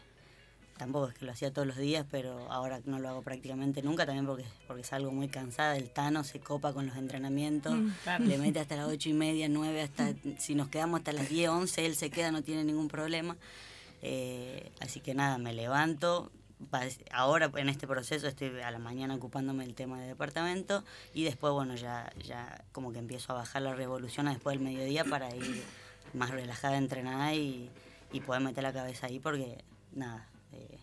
tampoco 0.82 1.10
es 1.10 1.14
que 1.14 1.26
lo 1.26 1.32
hacía 1.32 1.54
todos 1.54 1.68
los 1.68 1.78
días, 1.78 2.08
pero 2.10 2.52
ahora 2.52 2.82
no 2.86 2.98
lo 2.98 3.08
hago 3.08 3.22
prácticamente 3.22 3.84
nunca, 3.84 4.08
también 4.08 4.26
porque, 4.26 4.46
porque 4.68 4.84
salgo 4.84 5.12
muy 5.12 5.28
cansada. 5.28 5.78
El 5.78 5.92
Tano 5.92 6.24
se 6.24 6.40
copa 6.40 6.74
con 6.74 6.88
los 6.88 6.96
entrenamientos, 6.98 7.76
claro. 8.04 8.26
le 8.26 8.40
mete 8.40 8.60
hasta 8.60 8.76
las 8.78 8.88
ocho 8.92 9.08
y 9.10 9.14
media, 9.14 9.48
9, 9.48 9.80
hasta, 9.80 10.16
si 10.40 10.56
nos 10.56 10.70
quedamos 10.70 11.02
hasta 11.02 11.14
las 11.14 11.30
10, 11.30 11.50
11, 11.50 11.86
él 11.86 11.96
se 11.96 12.10
queda, 12.10 12.32
no 12.32 12.42
tiene 12.42 12.64
ningún 12.64 12.88
problema. 12.88 13.38
Eh, 14.02 14.72
así 14.80 15.02
que 15.02 15.14
nada, 15.14 15.38
me 15.38 15.54
levanto. 15.54 16.32
Ahora 17.12 17.52
en 17.56 17.70
este 17.70 17.88
proceso 17.88 18.28
estoy 18.28 18.60
a 18.62 18.72
la 18.72 18.80
mañana 18.80 19.16
ocupándome 19.16 19.66
del 19.66 19.76
tema 19.76 20.00
de 20.00 20.08
departamento 20.08 20.84
y 21.14 21.24
después, 21.24 21.54
bueno, 21.54 21.76
ya, 21.76 22.12
ya 22.24 22.64
como 22.72 22.92
que 22.92 23.00
empiezo 23.00 23.34
a 23.34 23.36
bajar 23.36 23.62
la 23.62 23.76
revolución 23.76 24.28
después 24.28 24.58
del 24.58 24.66
mediodía 24.66 25.04
para 25.04 25.36
ir 25.36 25.64
más 26.14 26.30
relajada, 26.30 26.78
entrenada 26.78 27.34
y, 27.34 27.70
y 28.12 28.20
poder 28.22 28.42
meter 28.42 28.64
la 28.64 28.74
cabeza 28.74 29.08
ahí 29.08 29.20
porque, 29.20 29.64
nada, 29.94 30.28
eh, 30.54 30.80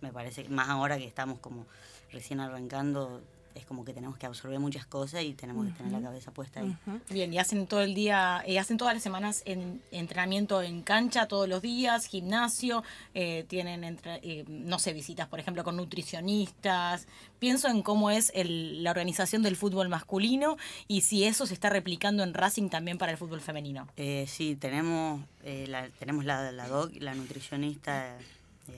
me 0.00 0.12
parece 0.12 0.48
más 0.48 0.68
ahora 0.68 0.98
que 0.98 1.06
estamos 1.06 1.38
como 1.38 1.66
recién 2.12 2.40
arrancando, 2.40 3.22
es 3.54 3.64
como 3.66 3.84
que 3.84 3.92
tenemos 3.92 4.16
que 4.18 4.26
absorber 4.26 4.58
muchas 4.58 4.84
cosas 4.86 5.22
y 5.22 5.32
tenemos 5.34 5.66
que 5.66 5.72
tener 5.72 5.92
la 5.92 6.00
cabeza 6.00 6.32
puesta 6.32 6.60
ahí. 6.60 6.76
Bien, 7.10 7.32
y 7.32 7.38
hacen 7.38 7.66
todo 7.66 7.82
el 7.82 7.94
día, 7.94 8.42
eh, 8.46 8.58
hacen 8.58 8.76
todas 8.76 8.94
las 8.94 9.02
semanas 9.02 9.42
en, 9.46 9.80
entrenamiento 9.92 10.60
en 10.62 10.82
cancha 10.82 11.28
todos 11.28 11.48
los 11.48 11.62
días, 11.62 12.06
gimnasio, 12.06 12.82
eh, 13.14 13.44
tienen, 13.48 13.84
entre- 13.84 14.20
eh, 14.22 14.44
no 14.48 14.78
sé, 14.78 14.92
visitas, 14.92 15.28
por 15.28 15.38
ejemplo, 15.40 15.62
con 15.64 15.76
nutricionistas. 15.76 17.06
Pienso 17.38 17.68
en 17.68 17.82
cómo 17.82 18.10
es 18.10 18.32
el- 18.34 18.82
la 18.82 18.90
organización 18.90 19.42
del 19.42 19.56
fútbol 19.56 19.88
masculino 19.88 20.56
y 20.88 21.02
si 21.02 21.24
eso 21.24 21.46
se 21.46 21.54
está 21.54 21.68
replicando 21.70 22.22
en 22.22 22.34
Racing 22.34 22.68
también 22.70 22.98
para 22.98 23.12
el 23.12 23.18
fútbol 23.18 23.40
femenino. 23.40 23.86
Eh, 23.96 24.26
sí, 24.28 24.56
tenemos, 24.56 25.20
la, 25.44 25.88
tenemos 25.98 26.24
la, 26.24 26.50
la 26.52 26.68
doc, 26.68 26.92
la 27.00 27.14
nutricionista 27.14 28.16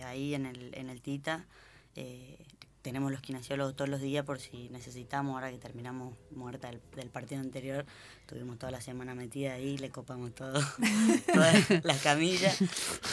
ahí 0.04 0.34
en 0.34 0.46
el, 0.46 0.74
en 0.74 0.90
el 0.90 1.00
Tita. 1.00 1.44
Eh, 1.94 2.36
tenemos 2.86 3.10
los 3.10 3.20
kinesiólogos 3.20 3.74
todos 3.74 3.90
los 3.90 4.00
días 4.00 4.24
por 4.24 4.38
si 4.38 4.68
necesitamos, 4.68 5.34
ahora 5.34 5.50
que 5.50 5.58
terminamos 5.58 6.14
muerta 6.30 6.68
del, 6.68 6.80
del 6.94 7.10
partido 7.10 7.40
anterior, 7.40 7.84
tuvimos 8.26 8.58
toda 8.58 8.72
la 8.72 8.80
semana 8.80 9.14
metida 9.14 9.54
ahí, 9.54 9.78
le 9.78 9.90
copamos 9.90 10.34
todo, 10.34 10.60
todas 11.32 11.84
las 11.84 12.02
camillas. 12.02 12.58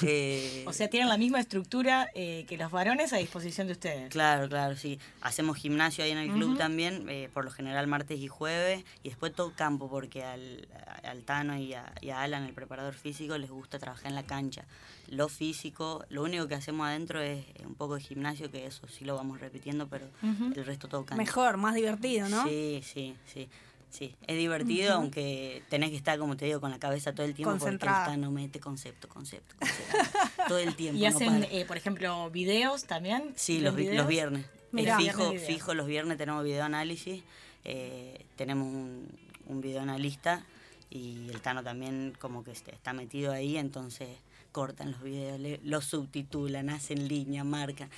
Eh, 0.01 0.63
O 0.67 0.73
sea, 0.73 0.89
tienen 0.89 1.09
la 1.09 1.17
misma 1.17 1.39
estructura 1.39 2.09
eh, 2.15 2.45
que 2.47 2.57
los 2.57 2.71
varones 2.71 3.13
a 3.13 3.17
disposición 3.17 3.67
de 3.67 3.73
ustedes. 3.73 4.09
Claro, 4.09 4.49
claro, 4.49 4.75
sí. 4.75 4.99
Hacemos 5.21 5.57
gimnasio 5.57 6.03
ahí 6.03 6.11
en 6.11 6.17
el 6.17 6.31
club 6.31 6.57
también, 6.57 7.07
eh, 7.09 7.29
por 7.33 7.45
lo 7.45 7.51
general 7.51 7.87
martes 7.87 8.19
y 8.19 8.27
jueves, 8.27 8.83
y 9.03 9.09
después 9.09 9.33
todo 9.33 9.53
campo, 9.55 9.89
porque 9.89 10.23
al, 10.23 10.67
al 11.03 11.23
Tano 11.23 11.57
y 11.57 11.73
a, 11.73 11.93
y 12.01 12.09
a 12.09 12.21
Alan, 12.21 12.43
el 12.43 12.53
preparador 12.53 12.93
físico, 12.95 13.37
les 13.37 13.49
gusta 13.51 13.79
trabajar 13.79 14.07
en 14.07 14.15
la 14.15 14.23
cancha. 14.23 14.65
Lo 15.09 15.29
físico, 15.29 16.05
lo 16.09 16.23
único 16.23 16.47
que 16.47 16.55
hacemos 16.55 16.87
adentro 16.87 17.21
es 17.21 17.45
un 17.65 17.75
poco 17.75 17.95
de 17.95 18.01
gimnasio, 18.01 18.49
que 18.49 18.65
eso 18.65 18.87
sí 18.87 19.05
lo 19.05 19.15
vamos 19.15 19.39
repitiendo, 19.39 19.87
pero 19.87 20.07
el 20.23 20.65
resto 20.65 20.87
todo 20.87 21.05
cancha. 21.05 21.21
Mejor, 21.21 21.57
más 21.57 21.75
divertido, 21.75 22.29
¿no? 22.29 22.47
Sí, 22.47 22.81
sí, 22.83 23.15
sí. 23.31 23.47
Sí, 23.93 24.15
es 24.25 24.37
divertido, 24.37 24.95
aunque 24.95 25.61
tenés 25.69 25.91
que 25.91 25.95
estar, 25.95 26.17
como 26.17 26.35
te 26.35 26.45
digo, 26.45 26.59
con 26.59 26.71
la 26.71 26.79
cabeza 26.79 27.13
todo 27.13 27.27
el 27.27 27.35
tiempo 27.35 27.51
porque 27.51 27.65
el 27.65 27.69
Concentrada. 27.73 28.05
Tano 28.07 28.31
mete 28.31 28.59
concepto, 28.59 29.07
concepto, 29.07 29.55
concepto. 29.59 29.97
todo 30.47 30.57
el 30.57 30.75
tiempo. 30.75 30.97
Y 30.97 31.03
no 31.03 31.09
hacen, 31.15 31.43
eh, 31.51 31.63
por 31.67 31.77
ejemplo, 31.77 32.31
videos 32.31 32.85
también. 32.85 33.33
Sí, 33.35 33.59
los, 33.59 33.75
vi- 33.75 33.83
videos? 33.83 33.97
los 33.97 34.07
viernes. 34.07 34.45
Mirá. 34.71 34.95
Eh, 34.95 35.03
fijo, 35.03 35.17
Viernes 35.19 35.41
video. 35.43 35.47
fijo, 35.55 35.73
los 35.75 35.85
viernes 35.85 36.17
tenemos 36.17 36.43
videoanálisis. 36.43 37.21
Eh, 37.65 38.25
tenemos 38.35 38.67
un, 38.67 39.07
un 39.45 39.61
videoanalista 39.61 40.43
y 40.89 41.29
el 41.29 41.39
Tano 41.41 41.61
también 41.63 42.13
como 42.19 42.43
que 42.43 42.49
está 42.51 42.93
metido 42.93 43.31
ahí, 43.31 43.57
entonces 43.57 44.09
cortan 44.51 44.91
los 44.93 45.03
videos, 45.03 45.59
los 45.63 45.85
subtitulan, 45.85 46.71
hacen 46.71 47.07
línea, 47.07 47.43
marcan. 47.43 47.89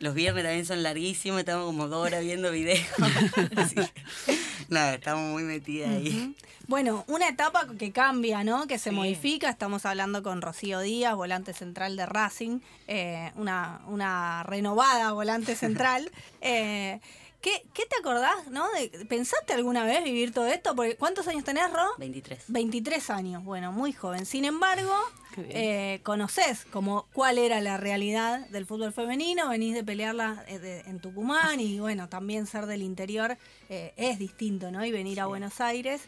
Los 0.00 0.14
viernes 0.14 0.44
también 0.44 0.64
son 0.66 0.82
larguísimos, 0.82 1.40
estamos 1.40 1.66
como 1.66 1.88
dos 1.88 2.06
horas 2.06 2.22
viendo 2.22 2.50
videos. 2.52 2.86
Nada, 4.68 4.94
estamos 4.94 5.30
muy 5.32 5.42
metidas 5.42 5.90
ahí. 5.90 6.34
Bueno, 6.66 7.04
una 7.08 7.28
etapa 7.28 7.66
que 7.78 7.92
cambia, 7.92 8.44
¿no? 8.44 8.66
Que 8.66 8.78
se 8.78 8.90
Sí. 8.90 8.94
modifica. 8.96 9.48
Estamos 9.48 9.86
hablando 9.86 10.22
con 10.22 10.42
Rocío 10.42 10.80
Díaz, 10.80 11.14
volante 11.16 11.52
central 11.54 11.96
de 11.96 12.04
Racing, 12.06 12.60
eh, 12.86 13.32
una, 13.36 13.80
una 13.86 14.42
renovada 14.44 15.12
volante 15.12 15.56
central. 15.56 16.10
Eh, 16.40 17.00
¿qué, 17.40 17.64
qué 17.74 17.84
te 17.86 17.96
acordás, 18.00 18.48
no? 18.50 18.66
De- 18.72 19.06
¿Pensaste 19.06 19.52
alguna 19.54 19.84
vez 19.84 20.02
vivir 20.04 20.32
todo 20.32 20.46
esto? 20.46 20.74
Porque, 20.74 20.96
¿Cuántos 20.96 21.26
años 21.28 21.44
tenés, 21.44 21.72
Ro? 21.72 21.86
23. 21.98 22.44
23 22.48 23.10
años, 23.10 23.44
bueno, 23.44 23.72
muy 23.72 23.92
joven. 23.92 24.26
Sin 24.26 24.44
embargo, 24.44 24.92
eh, 25.36 26.00
conocés 26.02 26.64
como 26.66 27.06
cuál 27.12 27.38
era 27.38 27.60
la 27.60 27.76
realidad 27.76 28.48
del 28.48 28.66
fútbol 28.66 28.92
femenino, 28.92 29.48
venís 29.48 29.74
de 29.74 29.84
pelearla 29.84 30.44
eh, 30.48 30.58
de- 30.58 30.80
en 30.80 31.00
Tucumán 31.00 31.60
y 31.60 31.78
bueno, 31.80 32.08
también 32.08 32.46
ser 32.46 32.66
del 32.66 32.82
interior 32.82 33.36
eh, 33.68 33.92
es 33.96 34.18
distinto, 34.18 34.70
¿no? 34.70 34.84
Y 34.84 34.92
venir 34.92 35.20
a 35.20 35.26
Buenos 35.26 35.60
Aires. 35.60 36.02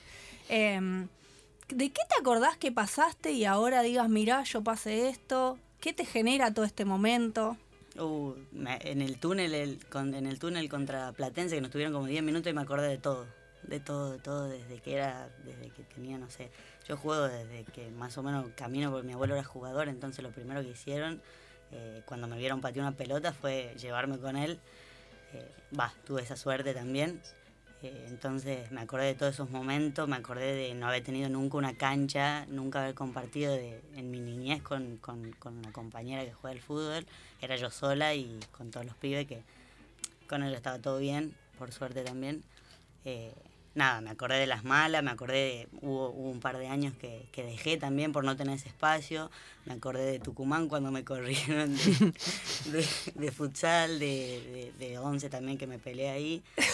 Eh, 0.49 1.07
¿De 1.68 1.91
qué 1.93 2.03
te 2.09 2.20
acordás 2.20 2.57
que 2.57 2.72
pasaste 2.72 3.31
y 3.31 3.45
ahora 3.45 3.83
digas, 3.83 4.09
mirá, 4.09 4.43
yo 4.43 4.62
pasé 4.62 5.09
esto? 5.09 5.57
¿Qué 5.81 5.93
te 5.93 6.05
genera 6.05 6.53
todo 6.53 6.64
este 6.64 6.85
momento? 6.85 7.57
Uh, 8.01 8.34
en 8.53 9.03
el 9.03 9.18
túnel, 9.20 9.55
el, 9.55 9.86
con- 9.88 10.14
en 10.14 10.26
el 10.26 10.38
túnel 10.38 10.68
contra 10.70 11.12
Platense, 11.12 11.57
que 11.57 11.61
nos 11.61 11.70
tuvieron 11.70 11.92
como 11.92 12.07
10 12.07 12.22
minutos 12.22 12.51
y 12.51 12.55
me 12.55 12.62
acordé 12.62 12.88
de 12.88 12.98
todo. 12.98 13.26
De 13.62 13.78
todo, 13.78 14.12
de 14.12 14.18
todo, 14.18 14.48
desde 14.48 14.80
que 14.80 14.94
era, 14.94 15.28
desde 15.44 15.68
que 15.70 15.82
tenía, 15.82 16.16
no 16.16 16.30
sé. 16.30 16.51
Yo 16.88 16.96
juego 16.96 17.28
desde 17.28 17.64
que 17.64 17.90
más 17.90 18.16
o 18.16 18.22
menos 18.22 18.46
camino 18.57 18.90
porque 18.90 19.07
mi 19.07 19.12
abuelo 19.12 19.34
era 19.34 19.44
jugador, 19.44 19.88
entonces 19.88 20.22
lo 20.24 20.30
primero 20.30 20.62
que 20.62 20.70
hicieron 20.70 21.20
eh, 21.72 22.03
cuando 22.07 22.26
me 22.26 22.38
vieron 22.38 22.62
patear 22.62 22.86
una 22.86 22.96
pelota 22.96 23.32
fue 23.34 23.74
llevarme 23.78 24.18
con 24.18 24.36
él. 24.36 24.59
Eh, 25.34 25.46
Va, 25.78 25.92
tuve 26.07 26.22
esa 26.22 26.36
suerte 26.36 26.72
también. 26.74 27.20
Eh, 27.83 28.05
entonces 28.09 28.70
me 28.70 28.83
acordé 28.83 29.07
de 29.07 29.14
todos 29.14 29.33
esos 29.35 29.51
momentos, 29.51 30.07
me 30.07 30.16
acordé 30.16 30.53
de 30.55 30.74
no 30.74 30.87
haber 30.89 31.03
tenido 31.03 31.28
nunca 31.31 31.57
una 31.57 31.74
cancha, 31.74 32.45
nunca 32.47 32.83
haber 32.83 32.95
compartido 32.95 33.55
en 33.55 34.11
mi 34.11 34.20
niñez 34.20 34.62
con, 34.62 34.99
con- 34.99 35.35
una 35.45 35.72
compañera 35.72 36.24
que 36.24 36.33
juega 36.33 36.55
al 36.55 36.62
fútbol. 36.62 37.07
Era 37.41 37.57
yo 37.57 37.70
sola 37.70 38.14
y 38.14 38.39
con 38.53 38.70
todos 38.70 38.85
los 38.85 38.95
pibes 38.97 39.26
que 39.26 39.43
con 40.28 40.43
ella 40.43 40.57
estaba 40.57 40.78
todo 40.78 40.99
bien, 40.99 41.35
por 41.59 41.72
suerte 41.72 42.03
también. 42.03 42.43
Eh, 43.07 43.33
nada, 43.75 44.01
me 44.01 44.11
acordé 44.11 44.39
de 44.39 44.47
las 44.47 44.64
malas, 44.64 45.03
me 45.03 45.11
acordé 45.11 45.35
de, 45.35 45.68
hubo, 45.81 46.11
hubo 46.11 46.31
un 46.31 46.41
par 46.41 46.59
de 46.59 46.66
años 46.66 46.93
que, 47.01 47.29
que 47.33 47.43
dejé 47.45 47.77
también 47.77 48.12
por 48.12 48.25
no 48.25 48.37
tener 48.37 48.57
ese 48.57 48.68
espacio, 48.68 49.31
me 49.64 49.75
acordé 49.75 50.05
de 50.11 50.18
Tucumán 50.18 50.68
cuando 50.68 50.91
me 50.91 51.05
corrieron 51.05 51.77
de, 51.77 51.83
de- 52.73 52.87
de 53.14 53.31
futsal, 53.33 53.99
de, 53.99 54.73
de, 54.79 54.99
11 54.99 55.29
también 55.31 55.57
que 55.59 55.66
me 55.66 55.79
peleé 55.79 56.11
ahí. 56.11 56.43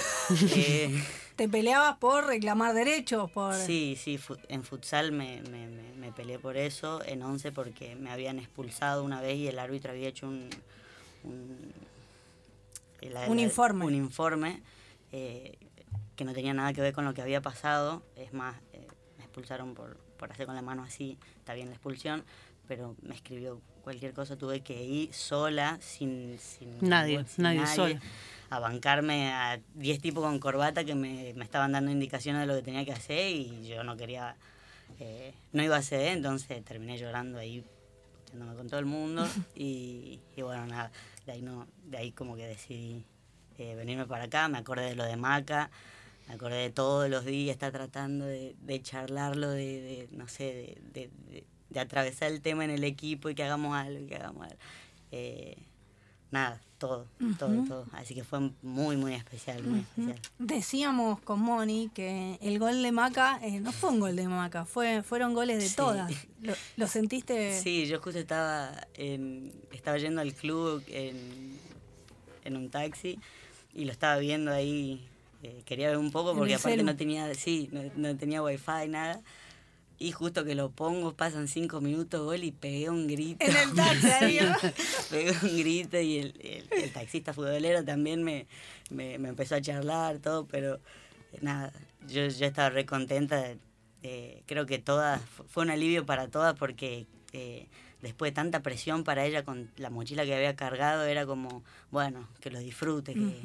Eh, 0.56 1.04
¿Te 1.36 1.48
peleabas 1.48 1.98
por 1.98 2.26
reclamar 2.26 2.74
derechos? 2.74 3.30
Por... 3.30 3.54
Sí, 3.54 3.96
sí, 3.96 4.18
fu- 4.18 4.36
en 4.48 4.64
futsal 4.64 5.12
me, 5.12 5.40
me, 5.42 5.68
me, 5.68 5.92
me 5.92 6.10
peleé 6.10 6.40
por 6.40 6.56
eso, 6.56 7.00
en 7.04 7.22
11 7.22 7.52
porque 7.52 7.94
me 7.94 8.10
habían 8.10 8.40
expulsado 8.40 9.04
una 9.04 9.20
vez 9.20 9.36
y 9.36 9.46
el 9.46 9.60
árbitro 9.60 9.92
había 9.92 10.08
hecho 10.08 10.26
un... 10.26 10.50
Un, 13.28 13.38
informe. 13.38 13.84
Un 13.84 13.94
informe 13.94 14.62
eh, 15.12 15.56
que 16.16 16.24
no 16.24 16.32
tenía 16.32 16.54
nada 16.54 16.72
que 16.72 16.80
ver 16.80 16.92
con 16.92 17.04
lo 17.04 17.14
que 17.14 17.22
había 17.22 17.40
pasado. 17.40 18.02
Es 18.16 18.32
más, 18.32 18.56
eh, 18.72 18.86
me 19.18 19.24
expulsaron 19.24 19.74
por, 19.74 19.96
por 20.16 20.32
hacer 20.32 20.46
con 20.46 20.54
la 20.54 20.62
mano 20.62 20.82
así, 20.82 21.18
está 21.38 21.54
bien 21.54 21.68
la 21.68 21.74
expulsión, 21.74 22.24
pero 22.66 22.96
me 23.02 23.14
escribió 23.14 23.60
cualquier 23.82 24.12
cosa, 24.12 24.36
tuve 24.36 24.60
que 24.62 24.82
ir 24.82 25.12
sola, 25.14 25.78
sin, 25.80 26.38
sin 26.40 26.76
Nadie, 26.80 27.24
sin 27.26 27.44
nadie, 27.44 27.66
sola. 27.68 28.00
a 28.50 28.58
bancarme 28.58 29.32
a 29.32 29.60
10 29.74 30.00
tipos 30.00 30.24
con 30.24 30.40
corbata 30.40 30.84
que 30.84 30.94
me, 30.94 31.32
me 31.34 31.44
estaban 31.44 31.72
dando 31.72 31.92
indicaciones 31.92 32.40
de 32.40 32.46
lo 32.46 32.54
que 32.56 32.62
tenía 32.62 32.84
que 32.84 32.92
hacer 32.92 33.30
y 33.30 33.66
yo 33.68 33.84
no 33.84 33.96
quería, 33.96 34.36
eh, 34.98 35.34
no 35.52 35.62
iba 35.62 35.76
a 35.76 35.82
ceder, 35.82 36.16
entonces 36.16 36.64
terminé 36.64 36.98
llorando 36.98 37.38
ahí, 37.38 37.64
yéndome 38.30 38.56
con 38.56 38.66
todo 38.68 38.80
el 38.80 38.86
mundo 38.86 39.24
y, 39.54 40.18
y 40.34 40.42
bueno, 40.42 40.66
nada, 40.66 40.90
de 41.26 41.32
ahí, 41.32 41.42
no, 41.42 41.68
de 41.84 41.98
ahí 41.98 42.10
como 42.10 42.34
que 42.34 42.46
decidí 42.46 43.04
eh, 43.58 43.74
venirme 43.74 44.06
para 44.06 44.24
acá, 44.24 44.48
me 44.48 44.58
acordé 44.58 44.86
de 44.86 44.96
lo 44.96 45.04
de 45.04 45.16
Maca, 45.16 45.70
me 46.28 46.34
acordé 46.34 46.56
de 46.56 46.70
todos 46.70 47.08
los 47.08 47.24
días 47.24 47.54
estar 47.54 47.72
tratando 47.72 48.24
de, 48.26 48.56
de 48.60 48.82
charlarlo, 48.82 49.50
de, 49.50 49.80
de, 49.80 50.08
no 50.12 50.26
sé, 50.28 50.76
de, 50.92 51.10
atravesar 51.78 52.32
el 52.32 52.40
tema 52.40 52.64
en 52.64 52.70
el 52.70 52.84
equipo 52.84 53.28
y 53.28 53.34
que 53.34 53.42
hagamos 53.44 53.76
algo, 53.76 54.00
y 54.00 54.06
que 54.06 54.16
hagamos 54.16 54.44
algo. 54.44 54.56
Eh, 55.12 55.56
nada, 56.30 56.60
todo, 56.78 57.06
todo, 57.38 57.62
todo. 57.64 57.86
Así 57.92 58.14
que 58.14 58.24
fue 58.24 58.50
muy, 58.62 58.96
muy 58.96 59.12
especial, 59.14 59.62
muy 59.62 59.80
especial. 59.80 60.18
Decíamos 60.38 61.20
con 61.20 61.40
Moni 61.40 61.90
que 61.94 62.38
el 62.40 62.58
gol 62.58 62.82
de 62.82 62.92
Maca 62.92 63.38
eh, 63.42 63.60
no 63.60 63.72
fue 63.72 63.90
un 63.90 64.00
gol 64.00 64.16
de 64.16 64.26
Maca, 64.26 64.64
fue, 64.64 65.02
fueron 65.02 65.34
goles 65.34 65.58
de 65.58 65.68
Sí. 65.68 65.76
todas. 65.76 66.10
¿Lo, 66.40 66.54
lo 66.76 66.86
sentiste? 66.86 67.60
Sí, 67.60 67.86
yo 67.86 68.00
justo 68.00 68.18
estaba 68.18 68.72
en, 68.94 69.52
estaba 69.72 69.98
yendo 69.98 70.20
al 70.22 70.32
club 70.34 70.82
en, 70.88 71.58
en 72.44 72.56
un 72.56 72.70
taxi 72.70 73.18
y 73.74 73.84
lo 73.84 73.92
estaba 73.92 74.16
viendo 74.18 74.50
ahí. 74.50 75.06
Eh, 75.42 75.62
quería 75.64 75.88
ver 75.88 75.98
un 75.98 76.10
poco 76.10 76.34
porque 76.34 76.54
aparte 76.54 76.76
celu. 76.78 76.84
no 76.84 76.96
tenía, 76.96 77.34
sí, 77.34 77.68
no, 77.72 77.82
no 77.96 78.16
tenía 78.16 78.42
wifi 78.42 78.88
nada. 78.88 79.20
Y 79.98 80.12
justo 80.12 80.44
que 80.44 80.54
lo 80.54 80.70
pongo, 80.70 81.14
pasan 81.14 81.48
cinco 81.48 81.80
minutos, 81.80 82.20
gol 82.22 82.44
y 82.44 82.52
pegué 82.52 82.90
un 82.90 83.06
grito. 83.06 83.44
En 83.46 83.56
el 83.56 83.74
taxi, 83.74 84.38
pegué 85.10 85.30
un 85.42 85.56
grito 85.58 85.98
y 86.00 86.18
el, 86.18 86.34
el- 86.40 86.68
el 86.82 86.92
taxista 86.92 87.32
futbolero 87.32 87.82
también 87.84 88.22
me, 88.22 88.46
me, 88.90 89.18
me 89.18 89.30
empezó 89.30 89.54
a 89.54 89.60
charlar, 89.62 90.18
todo, 90.18 90.44
pero 90.46 90.74
eh, 91.32 91.38
nada, 91.40 91.72
yo, 92.06 92.26
yo 92.28 92.46
estaba 92.46 92.68
re 92.70 92.84
contenta. 92.84 93.40
de- 94.02 94.42
creo 94.46 94.66
que 94.66 94.78
todas, 94.78 95.20
fu- 95.22 95.44
fue 95.48 95.64
un 95.64 95.70
alivio 95.70 96.04
para 96.06 96.28
todas 96.28 96.54
porque 96.58 97.06
eh, 97.32 97.66
después 98.06 98.30
de 98.32 98.34
tanta 98.34 98.60
presión 98.62 99.04
para 99.04 99.24
ella 99.24 99.44
con 99.44 99.70
la 99.76 99.90
mochila 99.90 100.24
que 100.24 100.34
había 100.34 100.56
cargado, 100.56 101.04
era 101.04 101.26
como, 101.26 101.62
bueno, 101.90 102.26
que 102.40 102.50
lo 102.50 102.58
disfrute, 102.58 103.14
que, 103.14 103.40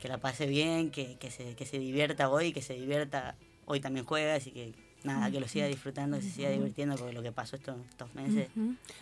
que 0.00 0.08
la 0.08 0.18
pase 0.18 0.46
bien, 0.46 0.90
que, 0.90 1.16
que, 1.18 1.30
se, 1.30 1.54
que 1.54 1.66
se 1.66 1.78
divierta 1.78 2.28
hoy, 2.28 2.52
que 2.52 2.62
se 2.62 2.74
divierta, 2.74 3.34
hoy 3.66 3.80
también 3.80 4.04
juega, 4.04 4.34
así 4.34 4.50
que 4.50 4.74
nada, 5.04 5.30
que 5.32 5.40
lo 5.40 5.48
siga 5.48 5.66
disfrutando, 5.66 6.16
que 6.16 6.22
se 6.22 6.30
siga 6.30 6.50
divirtiendo, 6.50 6.94
porque 6.96 7.12
lo 7.12 7.22
que 7.22 7.32
pasó 7.32 7.56
estos, 7.56 7.76
estos 7.90 8.14
meses. 8.14 8.48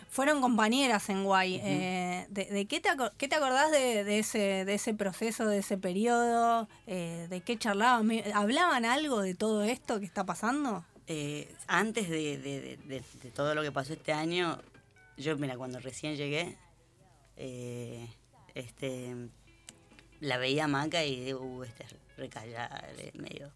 Fueron 0.09 0.41
compañeras 0.41 1.07
en 1.09 1.23
Guay. 1.23 1.61
Eh, 1.63 2.25
¿De, 2.29 2.45
de 2.45 2.65
qué, 2.65 2.79
te 2.79 2.89
qué 3.19 3.27
te 3.27 3.35
acordás 3.35 3.69
de, 3.71 4.03
de 4.03 4.17
ese, 4.17 4.65
de 4.65 4.73
ese 4.73 4.95
proceso, 4.95 5.45
de 5.47 5.59
ese 5.59 5.77
periodo? 5.77 6.67
Eh, 6.87 7.27
¿De 7.29 7.41
qué 7.41 7.55
charlaban? 7.57 8.09
¿Hablaban 8.33 8.83
algo 8.85 9.21
de 9.21 9.35
todo 9.35 9.63
esto 9.63 9.99
que 9.99 10.05
está 10.07 10.25
pasando? 10.25 10.83
Eh, 11.05 11.53
antes 11.67 12.09
de- 12.09 12.37
de 12.87 13.31
todo 13.31 13.53
lo 13.53 13.61
que 13.61 13.71
pasó 13.71 13.93
este 13.93 14.11
año, 14.13 14.57
yo, 15.17 15.37
mira, 15.37 15.57
cuando 15.57 15.79
recién 15.79 16.15
llegué, 16.15 16.57
eh, 17.37 18.07
este, 18.55 19.15
la 20.19 20.37
veía 20.37 20.67
Maca 20.67 21.03
y 21.03 21.19
digo, 21.25 21.41
uh, 21.41 21.63
esta 21.63 21.83
es 21.83 21.95
recallada, 22.17 22.87
medio, 23.13 23.51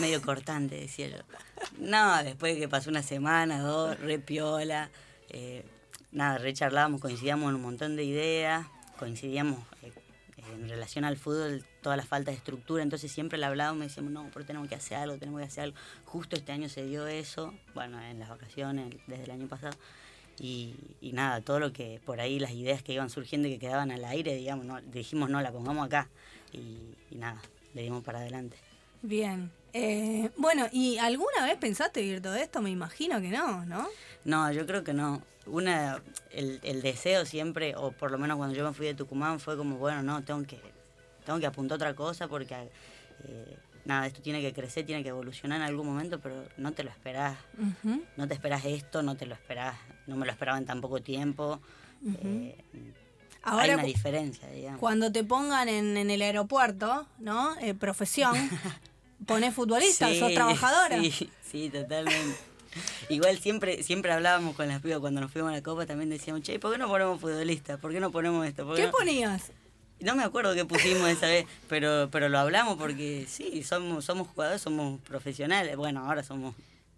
medio 0.00 0.20
cortante, 0.22 0.76
decía 0.76 1.08
yo. 1.08 1.16
No, 1.78 2.22
después 2.22 2.54
de 2.54 2.60
que 2.60 2.68
pasó 2.68 2.90
una 2.90 3.02
semana, 3.02 3.60
dos, 3.60 3.98
re 3.98 4.18
piola, 4.18 4.90
eh, 5.30 5.64
nada, 6.12 6.38
re 6.38 6.52
charlábamos, 6.52 7.00
coincidíamos 7.00 7.48
en 7.50 7.56
un 7.56 7.62
montón 7.62 7.96
de 7.96 8.04
ideas, 8.04 8.66
coincidíamos 8.98 9.60
eh, 9.82 9.92
en 10.52 10.68
relación 10.68 11.06
al 11.06 11.16
fútbol, 11.16 11.64
toda 11.80 11.96
la 11.96 12.04
falta 12.04 12.30
de 12.30 12.36
estructura, 12.36 12.82
entonces 12.82 13.10
siempre 13.10 13.38
le 13.38 13.46
hablábamos 13.46 13.84
y 13.84 13.88
decíamos, 13.88 14.12
no, 14.12 14.28
pero 14.34 14.44
tenemos 14.44 14.68
que 14.68 14.74
hacer 14.74 14.98
algo, 14.98 15.16
tenemos 15.16 15.40
que 15.40 15.46
hacer 15.46 15.64
algo. 15.64 15.78
Justo 16.04 16.36
este 16.36 16.52
año 16.52 16.68
se 16.68 16.84
dio 16.84 17.06
eso, 17.06 17.54
bueno, 17.74 18.02
en 18.02 18.18
las 18.18 18.28
vacaciones, 18.28 18.94
desde 19.06 19.24
el 19.24 19.30
año 19.30 19.48
pasado, 19.48 19.76
y, 20.40 20.74
y 21.00 21.12
nada, 21.12 21.42
todo 21.42 21.60
lo 21.60 21.72
que 21.72 22.00
por 22.04 22.20
ahí, 22.20 22.40
las 22.40 22.52
ideas 22.52 22.82
que 22.82 22.94
iban 22.94 23.10
surgiendo 23.10 23.46
y 23.46 23.52
que 23.52 23.58
quedaban 23.58 23.90
al 23.90 24.04
aire, 24.04 24.34
digamos, 24.34 24.64
no, 24.64 24.80
dijimos, 24.80 25.28
no, 25.28 25.40
la 25.42 25.52
pongamos 25.52 25.86
acá, 25.86 26.08
y, 26.52 26.78
y 27.10 27.16
nada, 27.16 27.40
le 27.74 27.82
dimos 27.82 28.02
para 28.02 28.20
adelante. 28.20 28.56
Bien. 29.02 29.52
Eh, 29.72 30.30
bueno, 30.36 30.66
¿y 30.72 30.98
alguna 30.98 31.44
vez 31.44 31.56
pensaste 31.58 32.00
vivir 32.00 32.20
todo 32.20 32.34
esto? 32.34 32.60
Me 32.60 32.70
imagino 32.70 33.20
que 33.20 33.28
no, 33.28 33.64
¿no? 33.66 33.88
No, 34.24 34.50
yo 34.50 34.66
creo 34.66 34.82
que 34.82 34.92
no. 34.92 35.22
Una, 35.46 36.02
el, 36.30 36.60
el 36.62 36.82
deseo 36.82 37.24
siempre, 37.24 37.74
o 37.76 37.92
por 37.92 38.10
lo 38.10 38.18
menos 38.18 38.36
cuando 38.36 38.54
yo 38.56 38.66
me 38.66 38.74
fui 38.74 38.86
de 38.86 38.94
Tucumán, 38.94 39.40
fue 39.40 39.56
como, 39.56 39.76
bueno, 39.76 40.02
no, 40.02 40.22
tengo 40.24 40.42
que, 40.44 40.60
tengo 41.24 41.38
que 41.38 41.46
apuntar 41.46 41.76
otra 41.76 41.94
cosa 41.94 42.28
porque, 42.28 42.54
eh, 42.54 43.56
nada, 43.84 44.06
esto 44.06 44.20
tiene 44.22 44.40
que 44.40 44.52
crecer, 44.52 44.86
tiene 44.86 45.02
que 45.02 45.08
evolucionar 45.10 45.60
en 45.60 45.66
algún 45.66 45.86
momento, 45.86 46.20
pero 46.20 46.44
no 46.56 46.72
te 46.72 46.84
lo 46.84 46.90
esperás. 46.90 47.36
No 48.16 48.28
te 48.28 48.34
esperás 48.34 48.64
esto, 48.64 49.02
no 49.02 49.16
te 49.16 49.26
lo 49.26 49.34
esperás, 49.34 49.76
no 50.06 50.16
me 50.16 50.26
lo 50.26 50.32
esperaba 50.32 50.58
en 50.58 50.66
tan 50.66 50.80
poco 50.80 51.00
tiempo. 51.00 51.60
Eh, 52.22 52.56
hay 53.42 53.70
una 53.70 53.82
diferencia, 53.82 54.48
digamos. 54.50 54.80
cuando 54.80 55.10
te 55.12 55.24
pongan 55.24 55.68
en, 55.68 55.96
en 55.96 56.10
el 56.10 56.20
aeropuerto, 56.22 57.06
¿no? 57.18 57.56
Eh, 57.60 57.74
profesión, 57.74 58.34
ponés 59.26 59.54
futbolista, 59.54 60.08
Sí, 60.08 60.18
sos 60.18 60.34
trabajadora. 60.34 61.00
Sí, 61.00 61.30
sí, 61.42 61.70
totalmente. 61.70 62.36
Igual 63.08 63.38
siempre 63.38 63.82
siempre 63.82 64.12
hablábamos 64.12 64.54
con 64.54 64.68
las 64.68 64.80
pibas 64.80 65.00
cuando 65.00 65.20
nos 65.20 65.32
fuimos 65.32 65.50
a 65.50 65.56
la 65.56 65.62
copa, 65.62 65.86
también 65.86 66.08
decíamos, 66.10 66.42
che, 66.42 66.58
¿por 66.60 66.70
qué 66.72 66.78
no 66.78 66.86
ponemos 66.88 67.20
futbolista? 67.20 67.78
¿Por 67.78 67.90
qué 67.92 67.98
no 67.98 68.12
ponemos 68.12 68.46
esto? 68.46 68.64
¿Por 68.64 68.76
¿Qué 68.76 68.86
no?". 68.86 68.92
ponías? 68.92 69.50
No 70.00 70.14
me 70.16 70.22
acuerdo 70.24 70.54
qué 70.54 70.64
pusimos 70.64 71.08
esa 71.08 71.26
vez, 71.26 71.46
pero, 71.68 72.08
pero 72.10 72.28
lo 72.28 72.38
hablamos 72.38 72.76
porque 72.78 73.26
sí, 73.28 73.62
somos, 73.62 74.04
somos 74.04 74.28
jugadores, 74.28 74.62
somos 74.62 75.00
profesionales. 75.02 75.76
Bueno, 75.76 76.06
ahora 76.06 76.22
somos, 76.22 76.54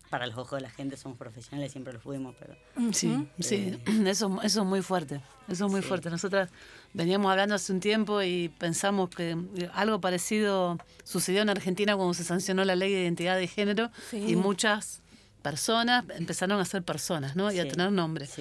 para 0.08 0.26
los 0.26 0.36
ojos 0.38 0.58
de 0.58 0.60
la 0.62 0.70
gente, 0.70 0.96
somos 0.96 1.18
profesionales, 1.18 1.72
siempre 1.72 1.92
lo 1.92 2.00
fuimos, 2.00 2.34
pero 2.38 2.54
Sí, 2.92 3.26
sí, 3.40 3.76
eso, 4.06 4.38
eso 4.42 4.60
es 4.60 4.66
muy 4.66 4.82
fuerte, 4.82 5.20
eso 5.48 5.66
es 5.66 5.72
muy 5.72 5.82
Sí. 5.82 5.88
fuerte. 5.88 6.10
Nosotras 6.10 6.50
veníamos 6.92 7.30
hablando 7.30 7.54
hace 7.56 7.72
un 7.72 7.80
tiempo 7.80 8.22
y 8.22 8.50
pensamos 8.58 9.10
que 9.10 9.36
algo 9.74 10.00
parecido 10.00 10.78
sucedió 11.02 11.42
en 11.42 11.48
Argentina 11.50 11.96
cuando 11.96 12.14
se 12.14 12.24
sancionó 12.24 12.64
la 12.64 12.76
ley 12.76 12.92
de 12.92 13.02
identidad 13.02 13.36
de 13.36 13.48
género 13.48 13.90
Sí. 14.10 14.18
y 14.28 14.36
muchas 14.36 15.00
personas 15.42 16.04
empezaron 16.16 16.60
a 16.60 16.64
ser 16.64 16.82
personas, 16.84 17.34
¿no? 17.34 17.50
Y 17.50 17.58
a 17.58 17.66
tener 17.66 17.90
nombres. 17.90 18.36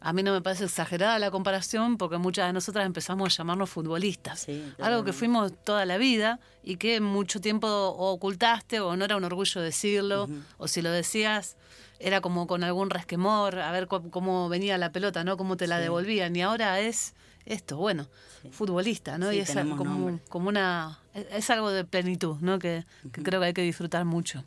A 0.00 0.12
mí 0.12 0.22
no 0.22 0.32
me 0.32 0.42
parece 0.42 0.64
exagerada 0.64 1.18
la 1.18 1.30
comparación 1.30 1.96
porque 1.96 2.18
muchas 2.18 2.46
de 2.46 2.52
nosotras 2.52 2.84
empezamos 2.86 3.32
a 3.32 3.36
llamarnos 3.38 3.70
futbolistas. 3.70 4.40
Sí, 4.40 4.62
Algo 4.80 5.04
que 5.04 5.12
fuimos 5.12 5.52
toda 5.64 5.84
la 5.86 5.96
vida 5.96 6.38
y 6.62 6.76
que 6.76 7.00
mucho 7.00 7.40
tiempo 7.40 7.66
o 7.66 8.12
ocultaste 8.12 8.80
o 8.80 8.94
no 8.96 9.04
era 9.04 9.16
un 9.16 9.24
orgullo 9.24 9.60
decirlo, 9.62 10.28
o 10.58 10.68
si 10.68 10.82
lo 10.82 10.90
decías 10.90 11.56
era 11.98 12.20
como 12.20 12.46
con 12.46 12.62
algún 12.62 12.90
resquemor, 12.90 13.58
a 13.58 13.72
ver 13.72 13.86
cómo, 13.88 14.10
cómo 14.10 14.48
venía 14.50 14.76
la 14.76 14.92
pelota, 14.92 15.24
¿no? 15.24 15.38
Cómo 15.38 15.56
te 15.56 15.66
la 15.66 15.76
Sí. 15.78 15.82
devolvían. 15.84 16.36
Y 16.36 16.42
ahora 16.42 16.78
es 16.80 17.14
esto, 17.46 17.76
bueno, 17.76 18.06
Sí. 18.42 18.50
futbolista, 18.50 19.16
¿no? 19.18 19.30
Sí, 19.30 19.36
y 19.36 19.40
es 19.40 19.50
como, 19.54 19.84
nombre. 19.84 20.18
como 20.28 20.48
una... 20.48 20.98
Es 21.14 21.48
algo 21.48 21.70
de 21.70 21.84
plenitud, 21.84 22.36
¿no? 22.40 22.58
Que, 22.58 22.84
que 23.12 23.22
creo 23.22 23.40
que 23.40 23.46
hay 23.46 23.52
que 23.54 23.62
disfrutar 23.62 24.04
mucho. 24.04 24.44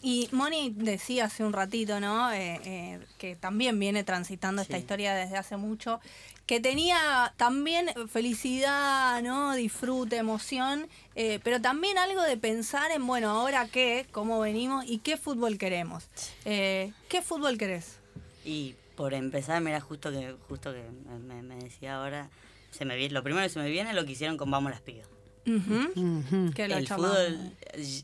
Y 0.00 0.28
Moni 0.32 0.72
decía 0.74 1.26
hace 1.26 1.44
un 1.44 1.52
ratito, 1.52 2.00
¿no? 2.00 2.32
Eh, 2.32 2.58
eh, 2.64 3.00
que 3.18 3.36
también 3.36 3.78
viene 3.78 4.02
transitando 4.04 4.62
esta 4.62 4.78
historia 4.78 5.14
desde 5.14 5.36
hace 5.36 5.58
mucho, 5.58 6.00
que 6.46 6.60
tenía 6.60 7.34
también 7.36 7.90
felicidad, 8.08 9.20
¿no? 9.22 9.54
Disfrute, 9.54 10.16
emoción, 10.16 10.88
eh, 11.14 11.38
pero 11.42 11.60
también 11.60 11.98
algo 11.98 12.22
de 12.22 12.36
pensar 12.38 12.90
en, 12.92 13.06
bueno, 13.06 13.30
ahora 13.30 13.68
qué, 13.68 14.06
cómo 14.12 14.40
venimos 14.40 14.84
y 14.86 14.98
qué 14.98 15.16
fútbol 15.18 15.58
queremos. 15.58 16.04
Eh, 16.44 16.92
¿Qué 17.08 17.20
fútbol 17.20 17.58
querés? 17.58 17.98
Y 18.44 18.74
por 18.96 19.14
empezar, 19.14 19.60
mira, 19.62 19.80
justo 19.80 20.10
que 20.10 20.34
justo 20.48 20.72
que 20.72 20.82
me, 21.08 21.18
me- 21.18 21.42
me 21.42 21.56
decía 21.62 21.96
ahora, 21.96 22.28
se 22.70 22.84
me 22.84 22.96
viene, 22.96 23.14
lo 23.14 23.22
primero 23.22 23.44
que 23.44 23.50
se 23.50 23.58
me 23.60 23.70
viene 23.70 23.90
es 23.90 23.96
lo 23.96 24.04
que 24.04 24.12
hicieron 24.12 24.36
con 24.36 24.50
Vamos 24.50 24.70
las 24.72 24.80
Pibas. 24.80 25.06
Que 26.54 26.66
lo 26.68 26.74
el 26.76 26.88
fútbol 26.88 27.52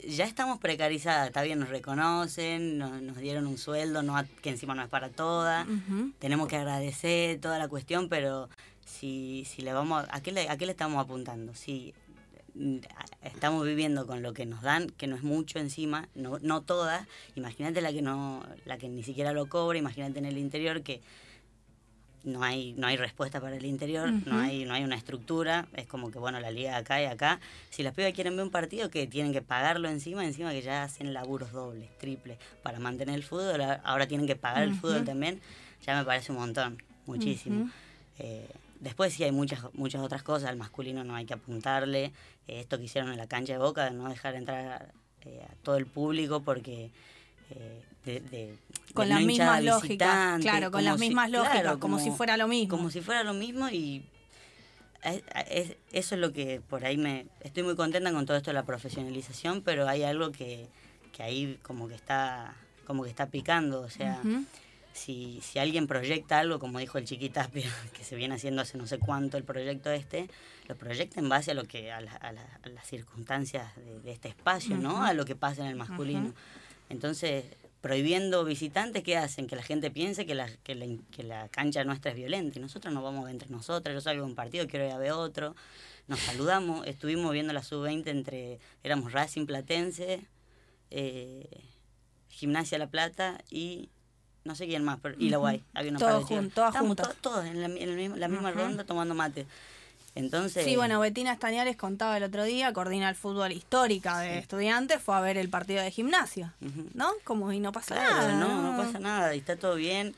ya 0.09 0.25
estamos 0.27 0.61
precarizadas, 0.61 1.27
está 1.27 1.43
bien, 1.43 1.59
nos 1.59 1.71
reconocen, 1.71 2.79
nos, 2.79 3.03
nos 3.03 3.17
dieron 3.17 3.47
un 3.49 3.59
sueldo, 3.59 4.03
no 4.05 4.15
que 4.43 4.51
encima 4.51 4.75
no 4.77 4.83
es 4.83 4.89
para 4.89 5.09
todas, 5.09 5.67
tenemos 6.21 6.47
que 6.47 6.57
agradecer 6.57 7.41
toda 7.41 7.59
la 7.59 7.67
cuestión, 7.69 8.09
pero 8.09 8.49
si, 8.87 9.45
si 9.49 9.63
le 9.63 9.73
vamos, 9.73 10.05
a, 10.09 10.17
¿a, 10.17 10.21
qué 10.23 10.31
le, 10.31 10.49
¿a 10.49 10.57
qué 10.57 10.67
le 10.67 10.73
estamos 10.73 11.03
apuntando? 11.05 11.53
Si 11.55 11.93
estamos 13.23 13.65
viviendo 13.65 14.07
con 14.07 14.23
lo 14.23 14.35
que 14.35 14.47
nos 14.47 14.63
dan, 14.63 14.89
que 14.91 15.07
no 15.07 15.17
es 15.17 15.23
mucho 15.23 15.59
encima, 15.59 16.09
no, 16.15 16.39
no 16.41 16.61
todas, 16.61 17.07
imagínate 17.35 17.81
la 17.81 17.93
que 17.93 18.03
no, 18.03 18.45
la 18.65 18.79
que 18.79 18.89
ni 18.89 19.03
siquiera 19.03 19.33
lo 19.33 19.47
cobra, 19.47 19.79
imagínate 19.79 20.19
en 20.19 20.27
el 20.27 20.39
interior 20.39 20.83
que 20.83 21.01
no 22.25 22.43
hay, 22.43 22.73
no 22.75 22.87
hay 22.87 22.97
respuesta 22.97 23.41
para 23.41 23.57
el 23.57 23.65
interior, 23.65 24.13
no 24.27 24.39
hay, 24.39 24.65
no 24.65 24.75
hay 24.75 24.85
una 24.85 24.97
estructura, 24.97 25.67
es 25.75 25.87
como 25.87 26.11
que 26.11 26.19
bueno, 26.19 26.39
la 26.41 26.51
liga 26.51 26.77
acá 26.77 27.03
y 27.03 27.07
acá. 27.07 27.41
Si 27.71 27.83
las 27.83 27.95
pibas 27.95 28.13
quieren 28.13 28.37
ver 28.37 28.45
un 28.45 28.51
partido 28.51 28.91
que 28.91 29.07
tienen 29.07 29.33
que 29.33 29.43
pagarlo 29.43 29.89
encima, 29.89 30.25
encima 30.25 30.53
que 30.53 30.63
ya 30.63 30.85
hacen 30.85 31.13
laburos 31.15 31.53
dobles, 31.53 31.89
triples, 31.99 32.39
para 32.63 32.79
mantener 32.79 33.17
el 33.17 33.25
fútbol, 33.25 33.63
ahora 33.83 34.07
tienen 34.07 34.27
que 34.27 34.37
pagar 34.37 34.63
el 34.63 34.75
fútbol 34.75 35.05
también, 35.05 35.41
ya 35.85 35.97
me 35.97 36.05
parece 36.05 36.33
un 36.33 36.39
montón, 36.39 36.83
muchísimo. 37.07 37.69
Eh, 38.19 38.47
después 38.83 39.15
sí 39.15 39.25
hay 39.25 39.33
muchas, 39.33 39.61
muchas 39.73 40.03
otras 40.03 40.23
cosas, 40.23 40.49
al 40.51 40.57
masculino 40.57 41.03
no 41.05 41.15
hay 41.15 41.25
que 41.25 41.35
apuntarle, 41.35 42.07
eh, 42.49 42.61
esto 42.61 42.77
que 42.79 42.85
hicieron 42.85 43.11
en 43.13 43.17
la 43.19 43.27
cancha 43.27 43.53
de 43.55 43.59
Boca, 43.59 43.85
de 43.85 43.93
no 43.93 44.09
dejar 44.09 44.35
entrar 44.35 44.93
eh, 45.23 45.41
a 45.51 45.55
todo 45.63 45.77
el 45.77 45.87
público 45.87 46.43
porque... 46.43 46.91
eh, 47.51 47.83
de, 48.05 48.19
de- 48.21 48.59
Con 48.95 49.05
de 49.07 49.15
las 49.15 49.21
no 49.21 49.27
mismas 49.29 49.63
lógicas, 49.63 50.41
claro, 50.43 50.71
con 50.73 50.85
las 50.85 50.99
si- 50.99 51.07
mismas 51.07 51.31
lógicas, 51.31 51.61
claro, 51.61 51.79
como, 51.79 52.01
si 52.01 52.11
fuera 52.11 52.37
lo 52.37 52.49
mismo. 52.49 52.69
como 52.77 52.91
si 52.91 53.01
fuera 53.01 53.23
lo 53.23 53.33
mismo 53.33 53.69
y 53.71 54.03
es- 55.05 55.23
es- 55.49 55.77
eso 55.93 56.15
es 56.17 56.21
lo 56.21 56.33
que 56.33 56.61
por 56.69 56.85
ahí 56.85 56.97
me 56.97 57.27
estoy 57.43 57.63
muy 57.63 57.77
contenta 57.77 58.13
con 58.13 58.27
todo 58.27 58.37
esto 58.37 58.51
de 58.51 58.55
la 58.55 58.65
profesionalización 58.65 59.63
pero 59.63 59.87
hay 59.89 60.03
algo 60.03 60.33
que, 60.33 60.67
que 61.13 61.23
ahí 61.23 61.59
como 61.63 61.87
que 61.87 61.95
está 61.95 62.55
como 62.87 63.05
que 63.05 63.11
está 63.11 63.27
picando 63.27 63.83
o 63.83 63.89
sea. 63.91 64.21
Si, 64.93 65.41
si 65.43 65.59
alguien 65.59 65.87
proyecta 65.87 66.39
algo 66.39 66.59
como 66.59 66.79
dijo 66.79 66.99
el 66.99 67.05
chiquitapia 67.05 67.71
que 67.97 68.05
se 68.05 68.17
viene 68.17 68.35
haciendo 68.35 68.63
hace 68.63 68.77
no 68.79 68.87
sé 68.87 68.99
cuánto 68.99 69.37
el 69.37 69.45
proyecto 69.45 69.91
este 69.91 70.29
lo 70.69 70.77
proyecta 70.77 71.19
en 71.21 71.29
base 71.29 71.51
a 71.51 71.55
lo 71.55 71.65
que 71.65 71.91
a, 71.93 72.01
la- 72.01 72.13
a 72.17 72.33
la- 72.33 72.61
a 72.63 72.69
las 72.69 72.87
circunstancias 72.87 73.75
de, 73.77 74.01
de 74.01 74.13
este 74.13 74.29
espacio 74.29 74.77
no 74.77 75.03
a 75.05 75.13
lo 75.15 75.25
que 75.25 75.35
pasa 75.37 75.63
en 75.63 75.69
el 75.69 75.77
masculino 75.77 76.33
entonces 76.91 77.45
prohibiendo 77.81 78.45
visitantes, 78.45 79.03
¿qué 79.03 79.17
hacen? 79.17 79.49
Que 79.49 79.57
la 79.57 79.63
gente 79.65 79.91
piense 79.91 80.25
que 80.25 80.37
la, 80.37 80.49
que 80.63 80.77
la, 80.77 80.87
que 81.11 81.25
la 81.25 81.49
cancha 81.49 81.83
nuestra 81.83 82.13
es 82.13 82.17
violenta. 82.17 82.57
Y 82.57 82.63
nosotros 82.63 82.95
nos 82.95 83.03
vamos 83.03 83.29
entre 83.29 83.49
nosotras. 83.51 83.93
Yo 83.93 84.01
salgo 84.01 84.23
de 84.23 84.29
un 84.31 84.37
partido, 84.37 84.69
quiero 84.69 84.87
ir 84.87 84.93
a 84.93 84.99
ver 84.99 85.11
otro. 85.11 85.57
Nos 86.07 86.21
saludamos. 86.21 86.87
Estuvimos 86.87 87.33
viendo 87.33 87.53
la 87.53 87.65
sub-20 87.65 88.07
entre. 88.07 88.61
Éramos 88.85 89.11
Racing 89.11 89.47
Platense, 89.47 90.21
eh, 90.91 91.49
Gimnasia 92.29 92.79
La 92.79 92.87
Plata 92.89 93.43
y. 93.51 93.89
No 94.45 94.55
sé 94.57 94.67
quién 94.67 94.83
más, 94.85 94.99
pero, 95.01 95.15
y 95.19 95.29
la 95.31 95.37
Guay. 95.39 95.63
Había 95.75 95.91
una 95.91 95.99
Todos 96.01 96.29
par 96.29 96.41
de 96.43 96.49
todas 96.51 96.69
Estábamos 96.71 96.89
juntas. 96.99 97.09
to- 97.09 97.15
todos 97.31 97.45
en 97.47 97.61
la, 97.61 97.67
en 97.67 97.77
el 97.79 97.97
mismo- 97.97 98.17
la 98.17 98.29
misma 98.29 98.51
ronda 98.51 98.85
tomando 98.85 99.15
mate. 99.15 99.47
Entonces. 100.15 100.65
Sí, 100.65 100.77
bueno, 100.77 101.01
Betina 101.01 101.33
Estañares 101.33 101.77
contaba 101.77 102.17
el 102.19 102.23
otro 102.25 102.45
día, 102.45 102.73
coordina 102.73 103.09
el 103.09 103.15
fútbol 103.15 103.51
histórica 103.53 104.19
de 104.19 104.39
estudiantes, 104.39 105.01
fue 105.01 105.15
a 105.17 105.21
ver 105.21 105.39
el 105.39 105.49
partido 105.49 105.83
de 105.83 105.91
gimnasia. 105.91 106.53
¿no? 106.95 107.11
Como 107.25 107.51
y 107.53 107.61
no 107.61 107.73
pasa 107.73 107.95
Claro, 107.95 108.15
nada. 108.15 108.35
no, 108.39 108.73
no 108.73 108.77
pasa 108.77 108.99
nada, 108.99 109.35
y 109.35 109.39
está 109.39 109.57
todo 109.57 109.77
bien. 109.77 110.15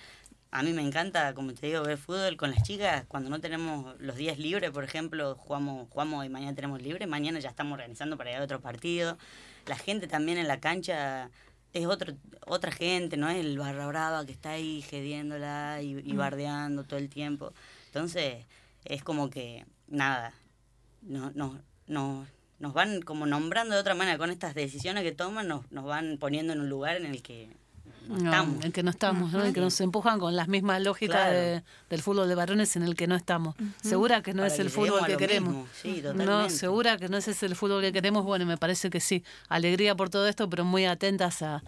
A 0.50 0.62
mí 0.62 0.72
me 0.72 0.82
encanta, 0.82 1.32
como 1.34 1.52
te 1.52 1.66
digo, 1.66 1.82
ver 1.82 1.98
fútbol 1.98 2.36
con 2.36 2.50
las 2.52 2.62
chicas. 2.62 3.04
Cuando 3.08 3.28
no 3.30 3.40
tenemos 3.40 3.94
los 4.00 4.16
días 4.16 4.38
libres, 4.38 4.70
por 4.70 4.84
ejemplo, 4.84 5.36
jugamos, 5.36 5.88
jugamos 5.90 6.24
y 6.24 6.28
mañana 6.28 6.54
tenemos 6.54 6.80
libre, 6.82 7.06
mañana 7.06 7.38
ya 7.40 7.50
estamos 7.50 7.74
organizando 7.74 8.16
para 8.16 8.30
ir 8.32 8.36
a 8.38 8.42
otro 8.44 8.60
partido. 8.60 9.16
La 9.66 9.76
gente 9.76 10.06
también 10.06 10.38
en 10.38 10.46
la 10.48 10.60
cancha 10.60 11.28
es 11.74 11.86
otro, 11.86 12.14
otra 12.46 12.72
gente, 12.72 13.16
no 13.16 13.28
es 13.28 13.36
el 13.44 13.58
barra 13.58 13.86
brava 13.86 14.24
que 14.24 14.32
está 14.32 14.50
ahí 14.50 14.80
gediéndola 14.82 15.82
y, 15.82 16.00
y 16.04 16.12
bardeando 16.14 16.84
todo 16.84 16.98
el 16.98 17.08
tiempo. 17.08 17.52
Entonces, 17.86 18.46
es 18.84 19.02
como 19.02 19.28
que, 19.28 19.66
nada, 19.88 20.32
no, 21.02 21.32
no, 21.34 21.60
no, 21.86 22.26
nos 22.60 22.72
van 22.72 23.02
como 23.02 23.26
nombrando 23.26 23.74
de 23.74 23.80
otra 23.80 23.94
manera. 23.94 24.18
Con 24.18 24.30
estas 24.30 24.54
decisiones 24.54 25.02
que 25.02 25.12
toman, 25.12 25.48
nos, 25.48 25.70
nos 25.72 25.84
van 25.84 26.16
poniendo 26.18 26.52
en 26.52 26.60
un 26.60 26.68
lugar 26.68 26.96
en 26.96 27.06
el 27.06 27.22
que 27.22 27.50
no 28.08 28.16
estamos. 28.16 28.64
en 28.64 28.72
que 28.72 28.82
no 28.82 28.90
estamos, 28.90 29.32
¿no? 29.32 29.44
En 29.44 29.52
que 29.52 29.60
nos 29.60 29.80
empujan 29.80 30.18
con 30.18 30.34
las 30.36 30.48
mismas 30.48 30.82
lógicas 30.82 31.16
Claro. 31.16 31.36
de- 31.36 31.62
del 31.90 32.02
fútbol 32.02 32.28
de 32.28 32.34
varones 32.34 32.76
en 32.76 32.82
el 32.82 32.94
que 32.96 33.06
no 33.06 33.14
estamos. 33.16 33.54
Segura 33.82 34.22
que 34.22 34.34
no 34.34 34.44
es 34.44 34.58
el 34.58 34.70
fútbol 34.70 35.06
que 35.06 35.16
queremos. 35.16 35.68
sí, 35.82 36.02
no, 36.14 36.48
segura 36.50 36.96
que 36.98 37.08
no 37.08 37.16
es 37.16 37.28
ese 37.28 37.46
el 37.46 37.56
fútbol 37.56 37.80
que 37.82 37.92
queremos. 37.92 38.24
Bueno, 38.24 38.46
me 38.46 38.56
parece 38.56 38.90
que 38.90 39.00
sí. 39.00 39.24
Alegría 39.48 39.94
por 39.94 40.10
todo 40.10 40.26
esto, 40.28 40.48
pero 40.50 40.64
muy 40.64 40.84
atentas 40.86 41.42
a, 41.42 41.62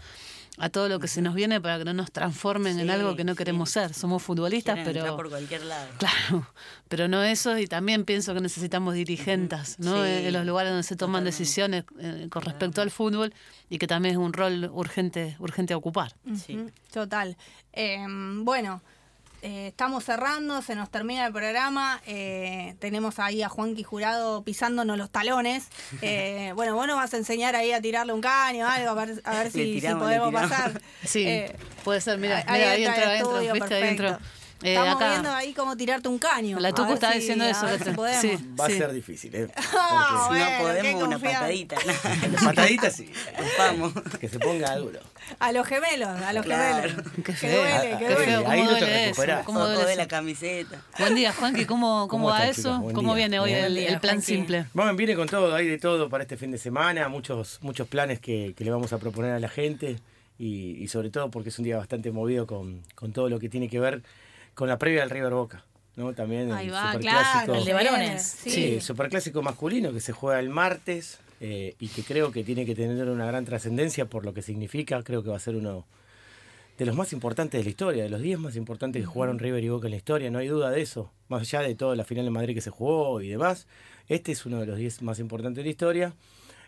a 0.59 0.69
todo 0.69 0.89
lo 0.89 0.99
que 0.99 1.09
se 1.09 1.23
nos 1.23 1.35
viene 1.35 1.61
para 1.61 1.79
que 1.79 1.85
no 1.85 1.93
nos 1.93 2.11
transformen 2.11 2.79
en 2.79 2.91
algo 2.91 3.15
que 3.17 3.25
no 3.25 3.33
sí. 3.33 3.39
queremos 3.39 3.71
ser. 3.71 3.93
Somos 3.95 4.23
futbolistas, 4.23 4.77
Quieren 4.77 5.03
pero... 5.03 5.17
por 5.17 5.29
cualquier 5.29 5.65
lado. 5.65 5.89
Claro, 5.99 6.49
pero 6.89 7.09
no 7.09 7.23
eso, 7.23 7.59
y 7.59 7.67
también 7.67 8.05
pienso 8.05 8.35
que 8.35 8.41
necesitamos 8.41 8.95
dirigentes, 8.95 9.79
¿no? 9.79 10.05
Sí, 10.05 10.11
en, 10.11 10.27
en 10.27 10.33
los 10.33 10.47
lugares 10.47 10.71
donde 10.73 10.83
se 10.83 10.97
toman 10.97 11.25
totalmente. 11.25 11.39
decisiones 11.39 11.85
eh, 11.99 12.29
con 12.31 12.43
respecto 12.43 12.83
al 12.83 12.91
fútbol 12.91 13.35
y 13.69 13.79
que 13.79 13.87
también 13.87 14.15
es 14.15 14.19
un 14.19 14.33
rol 14.33 14.71
urgente, 14.73 15.37
urgente 15.39 15.75
a 15.75 15.77
ocupar. 15.77 16.15
Sí. 16.37 16.59
Total. 16.93 17.37
Eh, 17.73 18.07
bueno, 18.09 18.83
eh, 19.47 19.69
estamos 19.69 20.03
cerrando, 20.05 20.61
se 20.61 20.75
nos 20.75 20.91
termina 20.91 21.25
el 21.25 21.33
programa. 21.33 22.03
eh, 22.05 22.75
tenemos 22.81 23.21
ahí 23.21 23.45
a 23.45 23.49
Juanqui 23.49 23.85
Jurado 23.85 24.43
pisándonos 24.43 24.99
los 24.99 25.11
talones. 25.11 25.69
Eh, 26.03 26.53
bueno, 26.55 26.75
vos 26.75 26.87
nos 26.87 26.97
vas 26.97 27.15
a 27.15 27.17
enseñar 27.17 27.57
ahí 27.57 27.73
a 27.73 27.81
tirarle 27.81 28.13
un 28.13 28.21
caño 28.21 28.65
o 28.65 28.69
algo, 28.69 28.91
a 28.91 28.95
ver, 28.95 29.21
a 29.25 29.39
ver 29.39 29.51
si, 29.51 29.75
tiramos, 29.75 30.05
podemos 30.05 30.33
pasar. 30.33 30.81
Sí, 31.05 31.27
Eh, 31.27 31.57
puede 31.85 32.01
ser, 32.01 32.19
mira, 32.19 32.45
ahí 32.47 32.81
mira, 32.81 32.93
ahí 32.93 33.19
estudio, 33.19 33.55
Eh, 34.63 34.73
Estamos 34.73 34.97
acá, 34.97 35.11
viendo 35.11 35.31
ahí 35.33 35.53
cómo 35.53 35.77
tirarte 35.77 36.09
un 36.09 36.19
caño. 36.19 36.59
La 36.59 36.69
A 36.69 36.73
Tucu 36.73 36.97
si- 36.97 37.19
diciendo 37.19 37.45
a 37.45 37.51
eso, 37.51 37.67
si 37.85 37.91
podemos. 37.91 38.21
Sí. 38.23 38.39
Va 38.59 38.65
a 38.67 38.69
ser 38.69 38.91
difícil, 38.93 39.35
¿eh? 39.35 39.47
Porque 39.55 39.63
Si 39.63 40.29
bueno, 40.29 40.51
no 40.51 40.59
podemos, 40.59 41.03
una 41.09 41.19
patadita. 41.19 41.77
si 41.79 42.45
pataditas 42.45 42.97
sí. 42.97 43.13
Vamos. 43.59 43.93
Que 44.19 44.29
se 44.29 44.39
ponga 44.39 44.75
duro. 44.77 44.99
A 45.41 45.53
los 45.53 45.67
gemelos, 45.67 46.09
a 46.09 46.33
los 46.33 46.45
Claro. 46.45 46.89
gemelos. 46.89 47.13
Qué 47.17 47.35
Que 47.35 47.53
duele, 47.55 47.73
Ah, 47.73 47.81
que 47.83 47.93
ah, 47.95 47.99
Qué 47.99 48.07
Qué 48.07 48.15
duele. 48.15 48.25
feo, 48.27 48.49
ahí 48.49 48.59
¿cómo 48.61 48.71
no 48.71 48.77
te 48.79 48.85
duele 48.85 49.03
eso? 49.05 49.09
recuperás. 49.11 49.45
¿Cómo 49.45 49.67
duele 49.67 49.85
de 49.91 49.97
la 49.97 50.09
camiseta. 50.09 50.83
Buen 50.99 51.15
día, 51.15 51.33
Juanqui, 51.35 51.65
¿cómo, 51.67 51.87
cómo, 51.87 52.09
¿Cómo 52.09 52.27
va 52.29 52.47
eso? 52.49 52.79
Buen 52.79 52.95
¿Cómo 52.95 53.15
día. 53.15 53.27
viene 53.27 53.41
hoy 53.41 53.53
el, 53.53 53.75
día, 53.75 53.89
el 53.89 54.01
plan 54.01 54.15
Juanqui. 54.17 54.27
simple? 54.37 54.67
Bueno, 54.73 54.95
viene 54.97 55.15
con 55.17 55.29
todo, 55.29 55.55
hay 55.55 55.67
de 55.69 55.79
todo 55.79 56.09
para 56.09 56.23
este 56.23 56.37
fin 56.39 56.51
de 56.51 56.59
semana, 56.59 57.09
muchos, 57.09 57.59
muchos 57.61 57.87
planes 57.89 58.21
que, 58.21 58.55
que 58.57 58.65
le 58.65 58.71
vamos 58.71 58.93
a 58.95 58.99
proponer 58.99 59.33
a 59.33 59.41
la 59.41 59.49
gente 59.49 59.97
y, 60.39 60.77
y 60.83 60.89
sobre 60.89 61.11
todo 61.11 61.31
porque 61.31 61.49
es 61.51 61.59
un 61.59 61.65
día 61.65 61.77
bastante 61.77 62.11
movido 62.11 62.47
con, 62.47 62.83
con 62.95 63.13
todo 63.13 63.29
lo 63.29 63.39
que 63.39 63.49
tiene 63.49 63.69
que 63.69 63.81
ver 63.81 64.03
con 64.57 64.69
la 64.69 64.79
previa 64.79 65.03
del 65.03 65.11
River 65.11 65.35
Boca. 65.35 65.65
¿no? 65.95 66.13
También 66.13 66.51
Ahí 66.51 66.67
el 66.67 66.75
va, 66.75 66.93
superclásico. 66.93 67.45
claro. 67.45 67.55
El 67.55 67.65
de 67.65 67.73
varones. 67.73 68.23
Sí. 68.23 68.51
Sí, 68.51 68.65
el 68.75 68.83
superclásico 68.83 69.43
masculino 69.43 69.93
que 69.93 70.01
se 70.01 70.13
juega 70.13 70.41
el 70.41 70.51
martes 70.51 71.21
eh, 71.41 71.75
y 71.79 71.89
que 71.89 72.03
creo 72.03 72.33
que 72.33 72.43
tiene 72.43 72.67
que 72.67 72.75
tener 72.75 73.09
una 73.09 73.27
gran 73.27 73.45
trascendencia 73.45 74.07
por 74.07 74.25
lo 74.25 74.35
que 74.35 74.43
significa. 74.43 75.03
Creo 75.05 75.23
que 75.23 75.31
va 75.31 75.37
a 75.37 75.41
ser 75.41 75.55
uno 75.57 75.87
de 76.79 76.85
los 76.85 76.95
más 76.95 77.13
importantes 77.13 77.59
de 77.59 77.65
la 77.65 77.71
historia, 77.71 78.03
de 78.03 78.11
los 78.11 78.21
10 78.21 78.39
más 78.39 78.57
importantes 78.57 79.01
que 79.01 79.07
jugaron 79.07 79.39
River 79.39 79.65
y 79.65 79.69
Boca 79.69 79.87
en 79.87 79.93
la 79.93 79.97
historia, 79.97 80.31
no 80.31 80.39
hay 80.39 80.49
duda 80.49 80.71
de 80.71 80.83
eso. 80.83 81.11
Más 81.29 81.41
allá 81.41 81.63
de 81.63 81.75
toda 81.75 81.97
la 81.97 82.05
final 82.05 82.27
en 82.27 82.33
Madrid 82.33 82.55
que 82.55 82.61
se 82.61 82.71
jugó 82.71 83.23
y 83.23 83.29
demás, 83.29 83.67
este 84.09 84.33
es 84.33 84.45
uno 84.45 84.61
de 84.61 84.67
los 84.67 84.77
10 84.77 85.01
más 85.03 85.19
importantes 85.19 85.57
de 85.57 85.65
la 85.65 85.71
historia. 85.71 86.13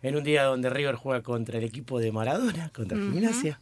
En 0.01 0.17
un 0.17 0.23
día 0.23 0.45
donde 0.45 0.71
River 0.71 0.95
juega 0.95 1.23
contra 1.23 1.59
el 1.59 1.65
equipo 1.65 1.99
de 1.99 2.13
Maradona, 2.13 2.71
contra 2.75 2.97
Gimnasia. 2.97 3.59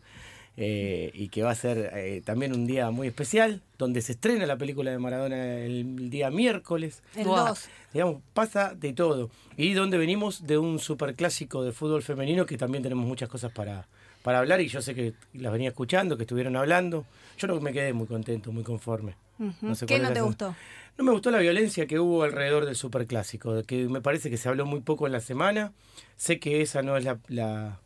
Eh, 0.57 1.11
y 1.14 1.28
que 1.28 1.42
va 1.42 1.50
a 1.50 1.54
ser 1.54 1.90
eh, 1.94 2.22
también 2.24 2.52
un 2.54 2.66
día 2.66 2.90
muy 2.90 3.09
especial, 3.09 3.62
donde 3.78 4.00
se 4.02 4.12
estrena 4.12 4.46
la 4.46 4.57
película 4.57 4.90
de 4.90 4.98
Maradona 4.98 5.59
el 5.59 6.09
día 6.11 6.30
miércoles 6.30 7.02
El 7.14 7.24
Guau. 7.24 7.48
2. 7.48 7.68
digamos, 7.92 8.22
pasa 8.32 8.74
de 8.74 8.92
todo. 8.92 9.30
Y 9.57 9.72
donde 9.74 9.98
venimos 9.98 10.46
de 10.46 10.59
un 10.59 10.78
superclásico 10.78 11.62
de 11.64 11.72
fútbol 11.72 12.02
femenino 12.02 12.46
que 12.46 12.57
también 12.57 12.82
tenemos 12.82 13.07
muchas 13.07 13.28
cosas 13.28 13.52
para, 13.52 13.86
para 14.22 14.38
hablar 14.38 14.61
y 14.61 14.68
yo 14.68 14.80
sé 14.82 14.94
que 14.94 15.12
las 15.34 15.52
venía 15.52 15.68
escuchando, 15.68 16.16
que 16.16 16.22
estuvieron 16.22 16.57
hablando. 16.57 17.04
Yo 17.38 17.46
no 17.48 17.61
me 17.61 17.72
quedé 17.72 17.92
muy 17.92 18.07
contento, 18.07 18.50
muy 18.52 18.62
conforme. 18.64 19.14
No 19.61 19.74
sé 19.74 19.84
¿Qué 19.84 19.98
no 19.98 20.12
te 20.12 20.22
gustó? 20.22 20.54
No 20.96 21.04
me 21.04 21.12
gustó 21.12 21.30
la 21.30 21.38
violencia 21.40 21.86
que 21.86 22.00
hubo 22.00 22.22
alrededor 22.22 22.64
del 22.64 22.74
superclásico, 22.74 23.62
que 23.64 23.86
me 23.86 24.00
parece 24.00 24.30
que 24.30 24.38
se 24.38 24.48
habló 24.48 24.64
muy 24.64 24.80
poco 24.80 25.04
en 25.07 25.12
la 25.12 25.20
semana. 25.20 25.72
Sé 26.16 26.38
que 26.40 26.62
esa 26.62 26.80
no 26.80 26.96
es 26.96 27.04
la, 27.04 27.18
la- 27.28 27.78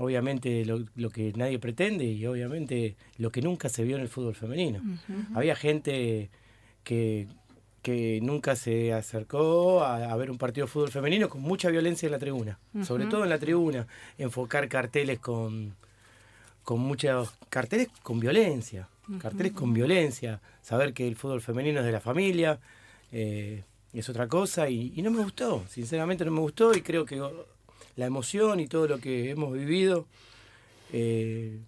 obviamente 0.00 0.64
lo, 0.64 0.84
lo 0.96 1.10
que 1.10 1.32
nadie 1.36 1.58
pretende 1.58 2.04
y 2.04 2.26
obviamente 2.26 2.96
lo 3.18 3.30
que 3.30 3.42
nunca 3.42 3.68
se 3.68 3.84
vio 3.84 3.96
en 3.96 4.02
el 4.02 4.08
fútbol 4.08 4.34
femenino. 4.34 4.80
Había 5.34 5.54
gente 5.54 6.30
que, 6.82 7.28
que 7.82 8.18
nunca 8.22 8.56
se 8.56 8.92
acercó 8.92 9.82
a, 9.82 10.10
a 10.10 10.16
ver 10.16 10.30
un 10.30 10.38
partido 10.38 10.66
de 10.66 10.72
fútbol 10.72 10.90
femenino 10.90 11.28
con 11.28 11.42
mucha 11.42 11.68
violencia 11.70 12.06
en 12.06 12.12
la 12.12 12.18
tribuna, 12.18 12.58
sobre 12.82 13.06
todo 13.06 13.22
en 13.24 13.30
la 13.30 13.38
tribuna, 13.38 13.86
enfocar 14.18 14.68
carteles 14.68 15.18
con, 15.18 15.74
con 16.62 16.80
muchos 16.80 17.32
carteles 17.48 17.88
con 18.02 18.18
violencia, 18.20 18.88
carteles 19.20 19.52
con 19.52 19.72
violencia, 19.72 20.40
saber 20.62 20.92
que 20.94 21.06
el 21.06 21.16
fútbol 21.16 21.40
femenino 21.42 21.80
es 21.80 21.86
de 21.86 21.92
la 21.92 22.00
familia, 22.00 22.58
eh, 23.12 23.64
es 23.92 24.08
otra 24.08 24.28
cosa 24.28 24.68
y, 24.70 24.92
y 24.96 25.02
no 25.02 25.10
me 25.10 25.22
gustó, 25.22 25.64
sinceramente 25.68 26.24
no 26.24 26.30
me 26.30 26.40
gustó 26.40 26.74
y 26.74 26.80
creo 26.80 27.04
que 27.04 27.20
la 28.00 28.06
emoción 28.06 28.58
y 28.60 28.66
todo 28.66 28.88
lo 28.88 28.98
que 28.98 29.30
hemos 29.30 29.52
vivido 29.52 30.06
eh, 30.92 31.60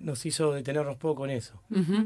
nos 0.00 0.26
hizo 0.26 0.52
detenernos 0.52 0.96
poco 0.96 1.20
con 1.22 1.30
eso. 1.30 1.54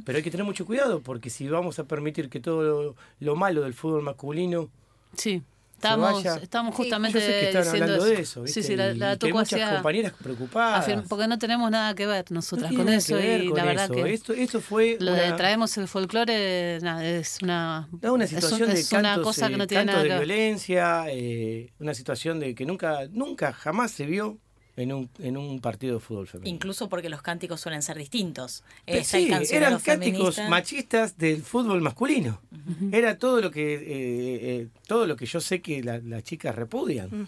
Pero 0.05 0.17
hay 0.19 0.23
que 0.23 0.31
tener 0.31 0.45
mucho 0.47 0.65
cuidado 0.65 1.01
porque 1.01 1.31
si 1.31 1.49
vamos 1.49 1.79
a 1.79 1.85
permitir 1.85 2.29
que 2.29 2.39
todo 2.41 2.63
lo, 2.63 2.97
lo 3.21 3.37
malo 3.37 3.63
del 3.63 3.75
fútbol 3.75 4.03
masculino 4.03 4.69
Sí. 5.17 5.43
Estamos, 5.89 6.25
vaya. 6.25 6.37
estamos 6.43 6.77
Sí. 6.77 6.83
justamente 6.83 7.19
yo 7.19 7.27
sé 7.27 7.33
que 7.33 7.47
están 7.47 7.63
diciendo 7.65 7.85
hablando 7.93 8.05
de 8.05 8.21
eso, 8.21 8.41
Sí, 8.41 8.45
¿viste? 8.47 8.63
sí, 8.63 8.77
la, 8.77 8.91
Y 8.93 8.97
la 8.99 9.17
que 9.17 9.27
hay 9.27 9.33
muchas 9.33 9.71
compañeras 9.75 10.13
preocupadas. 10.23 10.87
afirma- 10.89 11.05
porque 11.09 11.27
no 11.27 11.39
tenemos 11.39 11.71
nada 11.71 11.95
que 11.95 12.07
ver 12.07 12.25
No 12.31 12.37
nosotras 12.37 12.73
con 12.73 12.89
eso 12.89 13.09
que 13.09 13.15
ver 13.23 13.43
y 13.45 13.49
con 13.49 13.57
la 13.59 13.65
verdad 13.65 13.85
eso. 13.87 13.95
que 13.95 14.13
esto, 14.15 14.33
esto 14.33 14.61
fue 14.61 14.97
lo 15.01 15.13
de 15.13 15.27
una- 15.27 15.37
traemos 15.37 15.77
el 15.79 15.89
folclore 15.89 16.79
nada, 16.83 17.05
es 17.05 17.39
una 17.43 17.89
No, 18.01 18.15
una 18.15 18.25
es 18.25 18.33
un- 18.33 18.41
situación 18.41 18.69
de 18.73 18.81
es 18.81 18.89
cantos, 18.89 19.15
una 19.17 19.23
cosa 19.25 19.49
que 19.49 19.55
eh, 19.55 19.59
no 19.59 19.67
tiene 19.67 19.85
nada 19.87 19.99
de 20.03 20.09
que 20.09 20.15
ver. 20.15 20.27
violencia, 20.27 21.05
eh, 21.09 21.73
una 21.81 21.95
situación 21.95 22.39
de 22.39 22.55
que 22.55 22.65
nunca, 22.65 23.01
nunca 23.11 23.53
jamás 23.53 23.91
se 23.91 24.07
vio 24.07 24.39
en 24.75 24.91
un, 24.93 25.11
en 25.19 25.37
un 25.37 25.61
partido 25.61 25.95
de 25.95 26.01
fútbol 26.01 26.27
femenino. 26.27 26.55
Incluso 26.55 26.89
porque 26.89 27.09
los 27.11 27.21
cánticos 27.21 27.61
suelen 27.61 27.83
ser 27.83 27.99
distintos. 27.99 28.65
El 28.87 29.05
sí, 29.05 29.29
eran 29.51 29.79
cánticos 29.79 30.37
feminista. 30.37 30.49
machistas 30.49 31.19
del 31.19 31.43
fútbol 31.43 31.81
masculino. 31.83 32.41
Era 32.91 33.19
todo 33.19 33.41
lo 33.41 33.51
que 33.51 33.75
eh, 33.75 33.81
eh, 33.87 34.69
todo 34.87 35.07
lo 35.07 35.17
que 35.17 35.27
yo 35.27 35.41
sé 35.41 35.61
que 35.61 35.83
la- 35.83 35.99
las 35.99 36.23
chicas 36.25 36.55
repudian. 36.55 37.27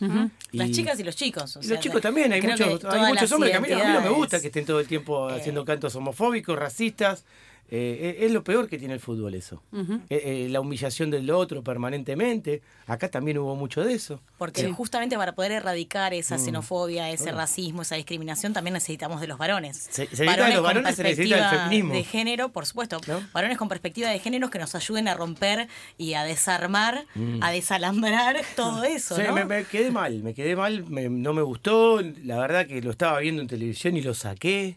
Las 0.53 0.69
Y- 0.71 0.73
chicas 0.73 0.99
y 1.01 1.05
los 1.05 1.17
chicos. 1.17 1.57
o 1.57 1.61
Y 1.61 1.65
sea, 1.65 1.75
los 1.77 1.83
chicos 1.85 2.01
también, 2.01 2.33
hay 2.33 2.41
muchos, 2.41 2.85
hay 2.85 3.13
muchos 3.13 3.31
hombres 3.33 3.51
que 3.53 3.57
a 3.59 3.61
mí, 3.61 3.69
no- 3.69 3.83
a 3.83 3.87
mí 3.87 3.93
no 3.93 4.01
me 4.01 4.09
gusta 4.11 4.41
que 4.41 4.47
estén 4.47 4.65
todo 4.65 4.81
el 4.81 4.87
tiempo 4.87 5.29
eh, 5.31 5.35
haciendo 5.37 5.65
cantos 5.65 5.95
homofóbicos, 5.97 6.59
racistas. 6.59 7.25
Eh, 7.71 8.17
es, 8.19 8.27
es 8.27 8.33
lo 8.33 8.45
peor 8.45 8.69
que 8.69 8.79
tiene 8.79 8.95
el 8.95 9.01
fútbol 9.01 9.35
eso. 9.35 9.63
Eh, 9.73 9.89
eh, 10.11 10.49
la 10.51 10.61
humillación 10.61 11.11
del 11.11 11.31
otro 11.31 11.63
permanentemente. 11.65 12.63
Acá 12.87 13.09
también 13.11 13.39
hubo 13.39 13.57
mucho 13.57 13.83
de 13.83 13.95
eso. 13.95 14.21
Porque 14.39 14.69
justamente 14.71 15.17
para 15.17 15.35
poder 15.35 15.53
erradicar 15.53 16.13
esa 16.15 16.37
Mm. 16.37 16.45
xenofobia, 16.45 17.11
ese 17.11 17.33
racismo, 17.33 17.83
esa 17.83 17.97
discriminación, 17.97 18.53
también 18.53 18.75
necesitamos 18.75 19.21
de 19.21 19.27
los 19.29 19.39
varones. 19.39 19.77
Se- 19.79 20.07
se 20.07 20.25
necesita 20.25 20.33
de 20.33 20.49
los 20.49 20.55
con 20.57 20.63
varones, 20.65 20.97
se 20.97 21.03
necesita 21.03 21.37
del 21.37 21.43
perspectiva 21.45 21.65
feminismo. 21.65 21.95
De 21.95 22.05
género, 22.05 22.49
por 22.51 22.67
supuesto. 22.67 23.01
¿No? 23.09 23.23
Varones 23.33 23.57
con 23.59 23.69
perspectiva 23.69 24.11
de 24.11 24.19
género 24.19 24.51
que 24.51 24.59
nos 24.59 24.75
ayuden 24.75 25.09
a 25.09 25.15
romper 25.15 25.69
y 25.99 26.15
a 26.15 26.25
desarmar, 26.25 27.07
Mm. 27.15 27.43
a 27.43 27.51
desalambrar 27.51 28.37
todo 28.57 28.85
eso. 28.85 29.17
Sí, 29.17 29.23
¿no? 29.27 29.35
me, 29.35 29.45
me 29.47 29.65
quedé 29.65 29.91
mal, 29.91 30.23
me 30.23 30.35
quedé 30.35 30.55
mal, 30.55 30.85
me- 30.89 31.09
no 31.09 31.33
me 31.33 31.43
gustó. 31.43 32.01
La 32.25 32.39
verdad 32.39 32.67
que 32.67 32.83
lo 32.83 32.91
estaba 32.91 33.19
viendo 33.21 33.41
en 33.43 33.49
televisión 33.49 33.97
y 33.97 34.03
lo 34.03 34.15
saqué. 34.15 34.77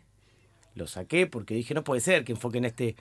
Lo 0.78 0.88
saqué 0.88 1.28
porque 1.28 1.56
dije, 1.56 1.74
no 1.74 1.84
puede 1.84 2.02
ser 2.02 2.24
que 2.24 2.32
enfoquen 2.32 2.66
este. 2.66 2.96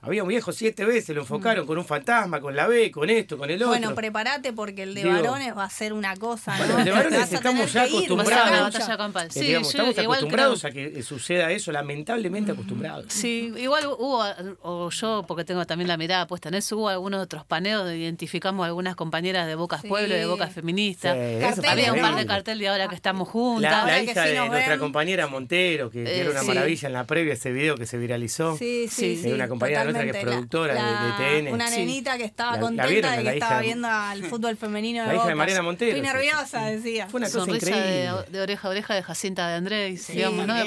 Había 0.00 0.22
un 0.22 0.28
viejo 0.28 0.52
siete 0.52 0.84
veces, 0.84 1.12
lo 1.14 1.22
enfocaron 1.22 1.66
con 1.66 1.76
un 1.76 1.84
fantasma, 1.84 2.40
con 2.40 2.54
la 2.54 2.68
B, 2.68 2.92
con 2.92 3.10
esto, 3.10 3.36
con 3.36 3.50
el 3.50 3.56
otro. 3.56 3.68
Bueno, 3.70 3.96
prepárate 3.96 4.52
porque 4.52 4.84
el 4.84 4.94
de 4.94 5.02
Digo- 5.02 5.12
varones 5.16 5.56
va 5.56 5.64
a 5.64 5.70
ser 5.70 5.92
una 5.92 6.14
cosa, 6.16 6.56
¿no? 6.56 6.64
Bueno, 6.66 6.78
el 6.78 6.84
de 6.84 6.90
varones 6.92 7.32
estamos 7.32 7.72
ya 7.72 7.82
acostumbrados. 7.82 8.74
Eh, 8.76 9.28
Sí, 9.30 9.40
digamos, 9.40 9.72
yo 9.72 9.78
estamos 9.78 9.98
igual 9.98 10.18
acostumbrados 10.18 10.60
creo- 10.62 10.88
a 10.88 10.92
que 10.94 11.02
suceda 11.02 11.50
eso, 11.50 11.72
lamentablemente 11.72 12.52
acostumbrados. 12.52 13.06
Sí, 13.08 13.52
igual 13.56 13.86
hubo, 13.86 14.24
o 14.62 14.88
yo, 14.90 15.24
porque 15.26 15.44
tengo 15.44 15.66
también 15.66 15.88
la 15.88 15.96
mirada 15.96 16.28
puesta 16.28 16.48
en 16.48 16.54
eso, 16.54 16.76
hubo 16.78 16.88
algunos 16.88 17.20
otros 17.20 17.44
paneos 17.44 17.80
donde 17.82 17.98
identificamos 17.98 18.64
algunas 18.64 18.94
compañeras 18.94 19.48
de 19.48 19.56
Bocas 19.56 19.82
Sí. 19.82 19.88
Pueblo, 19.88 20.14
de 20.14 20.26
Bocas 20.26 20.52
Feministas. 20.52 21.16
Sí, 21.16 21.66
Había 21.66 21.92
un 21.92 22.00
par 22.00 22.14
de 22.14 22.24
carteles 22.24 22.60
de 22.60 22.68
ahora 22.68 22.88
que 22.88 22.94
estamos 22.94 23.28
juntas. 23.28 23.84
la 23.84 24.00
hija 24.02 24.22
sí 24.22 24.28
de 24.30 24.36
nos 24.36 24.48
nuestra 24.50 24.74
ven. 24.74 24.80
compañera 24.80 25.26
Montero, 25.26 25.90
que, 25.90 26.04
Eh, 26.04 26.20
era 26.20 26.30
una 26.30 26.40
sí. 26.42 26.46
maravilla 26.46 26.86
en 26.86 26.92
la 26.94 27.04
previa, 27.04 27.32
ese 27.34 27.50
video 27.50 27.76
que 27.76 27.86
se 27.86 27.98
viralizó. 27.98 28.56
Sí, 28.56 28.86
sí, 28.88 29.16
Sí. 29.16 29.22
sí. 29.22 29.26
Hay 29.28 29.32
una 29.32 29.48
compañera 29.48 29.87
nuestra 29.92 30.04
que 30.12 30.18
es 30.18 30.24
totalmente. 30.24 30.48
productora 30.48 30.74
de- 30.74 31.34
de 31.34 31.42
TN. 31.42 31.52
Una 31.54 31.68
Sí. 31.68 31.76
nenita 31.80 32.18
que 32.18 32.24
estaba 32.24 32.50
La- 32.52 32.56
la 32.56 32.62
contenta 32.62 32.86
vieron, 32.86 33.10
de 33.16 33.24
la 33.24 33.30
que 33.32 33.38
estaba 33.38 33.60
viendo 33.60 33.88
al 33.88 34.22
fútbol 34.24 34.56
femenino 34.56 35.02
de 35.02 35.08
La 35.08 35.14
hija 35.14 35.26
de. 35.28 35.34
Mariana 35.34 35.62
Montero, 35.62 35.96
Estoy 35.96 36.12
nerviosa, 36.12 36.64
decía. 36.66 37.06
Fue 37.08 37.18
una 37.18 37.26
cosa 37.28 37.38
Sonrisa 37.40 37.66
increíble. 37.68 37.92
de, 38.26 38.30
de 38.32 38.40
oreja 38.40 38.68
a 38.68 38.70
oreja 38.70 38.94
de 38.94 39.02
Jacinta 39.02 39.48
de 39.48 39.54
Andrés, 39.54 40.02
Sí, 40.02 40.12
digamos, 40.14 40.46
¿no? 40.46 40.54
De, 40.54 40.64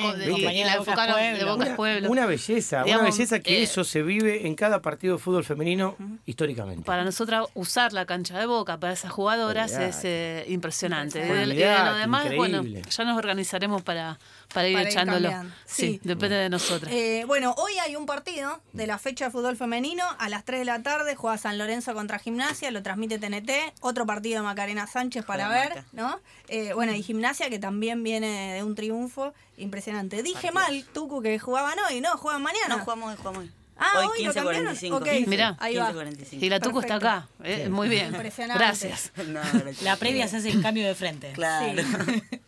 la 0.64 0.74
enfocaron 0.76 1.16
de 1.18 1.32
Pueblo. 1.40 1.52
Bocas 1.52 1.68
Una, 1.68 1.76
Pueblo. 1.76 2.10
una 2.12 2.26
belleza, 2.26 2.84
Digamos, 2.84 3.02
una 3.08 3.12
belleza 3.12 3.40
que 3.40 3.60
eh, 3.60 3.64
eso 3.64 3.84
se 3.84 4.02
vive 4.04 4.48
en 4.48 4.56
cada 4.56 4.82
partido 4.82 5.16
de 5.18 5.22
fútbol 5.22 5.44
femenino 5.44 5.96
históricamente. 6.26 6.84
Para 6.86 7.04
nosotras 7.04 7.46
usar 7.54 7.94
la 7.94 8.06
cancha 8.06 8.38
de 8.40 8.46
Boca 8.46 8.80
para 8.80 8.94
esas 8.94 9.12
jugadoras 9.12 9.72
Olvidate. 9.72 9.90
es 9.90 10.00
eh, 10.04 10.46
impresionante. 10.48 11.20
De- 11.20 11.26
y 11.26 11.32
de, 11.34 11.44
Olvidate, 11.44 11.90
lo 11.90 11.96
demás, 11.96 12.36
bueno, 12.36 12.64
ya 12.64 13.04
nos 13.04 13.18
organizaremos 13.18 13.82
para, 13.82 14.18
para 14.54 14.68
ir 14.68 14.76
Para 14.78 14.90
echándolo. 14.90 15.30
sí, 15.66 15.94
Sí. 15.94 16.00
depende 16.04 16.36
de 16.36 16.50
nosotras. 16.50 16.92
Eh, 16.94 17.24
bueno, 17.28 17.54
hoy 17.58 17.74
hay 17.80 17.96
un 17.96 18.06
partido 18.06 18.62
de 18.74 18.88
la 18.88 18.98
fecha 18.98 19.26
de 19.26 19.32
fútbol 19.32 19.56
femenino. 19.58 20.04
A 20.20 20.30
las 20.30 20.44
3 20.46 20.60
de 20.60 20.66
la 20.66 20.82
tarde 20.84 21.16
juega 21.16 21.38
San 21.38 21.58
Lorenzo 21.58 21.94
contra 21.94 22.20
Gimnasia, 22.20 22.72
lo 22.72 22.84
transmite 22.84 23.20
TNT. 23.20 23.74
Otro 23.82 24.06
partido 24.06 24.42
de 24.42 24.44
Macarena 24.46 24.88
Sánchez 24.88 25.26
para 25.26 25.48
ver, 25.48 25.70
Maca. 25.70 25.86
¿no? 25.94 26.20
Eh, 26.48 26.74
bueno, 26.74 26.94
y 26.94 27.02
Gimnasia 27.04 27.50
que 27.50 27.60
también 27.60 28.04
viene 28.04 28.54
de 28.56 28.64
un 28.64 28.76
triunfo 28.76 29.34
impresionante. 29.58 30.24
Dije 30.24 30.52
mal, 30.52 30.86
Tucu, 30.94 31.22
que 31.22 31.38
jugaban 31.40 31.78
hoy, 31.90 32.02
¿no? 32.02 32.10
Juegan 32.18 32.42
mañana. 32.42 32.78
No, 32.78 32.80
jugamos 32.84 33.12
hoy, 33.12 33.18
jugamos 33.18 33.40
hoy. 33.44 33.52
Ah, 33.84 33.94
hoy 34.02 34.08
hoy 34.20 34.26
lo 34.26 34.34
cambiaron. 34.34 34.76
15.45. 34.76 34.94
Ok, 34.96 35.28
Mirá. 35.28 35.58
ahí 35.60 35.76
va. 35.76 35.92
15.45. 35.92 36.28
y 36.44 36.50
la 36.50 36.60
Tucu 36.60 36.82
está 36.82 36.96
acá. 36.96 37.28
Eh, 37.44 37.68
Muy 37.68 37.90
bien. 37.90 38.08
Impresionante. 38.14 38.64
Gracias. 38.64 39.12
No, 39.28 39.40
gracias. 39.42 39.82
La 39.82 39.96
previa 39.96 40.28
se 40.28 40.38
hace 40.38 40.50
el 40.50 40.62
cambio 40.62 40.86
de 40.88 40.94
frente. 40.94 41.32
Claro. 41.34 41.82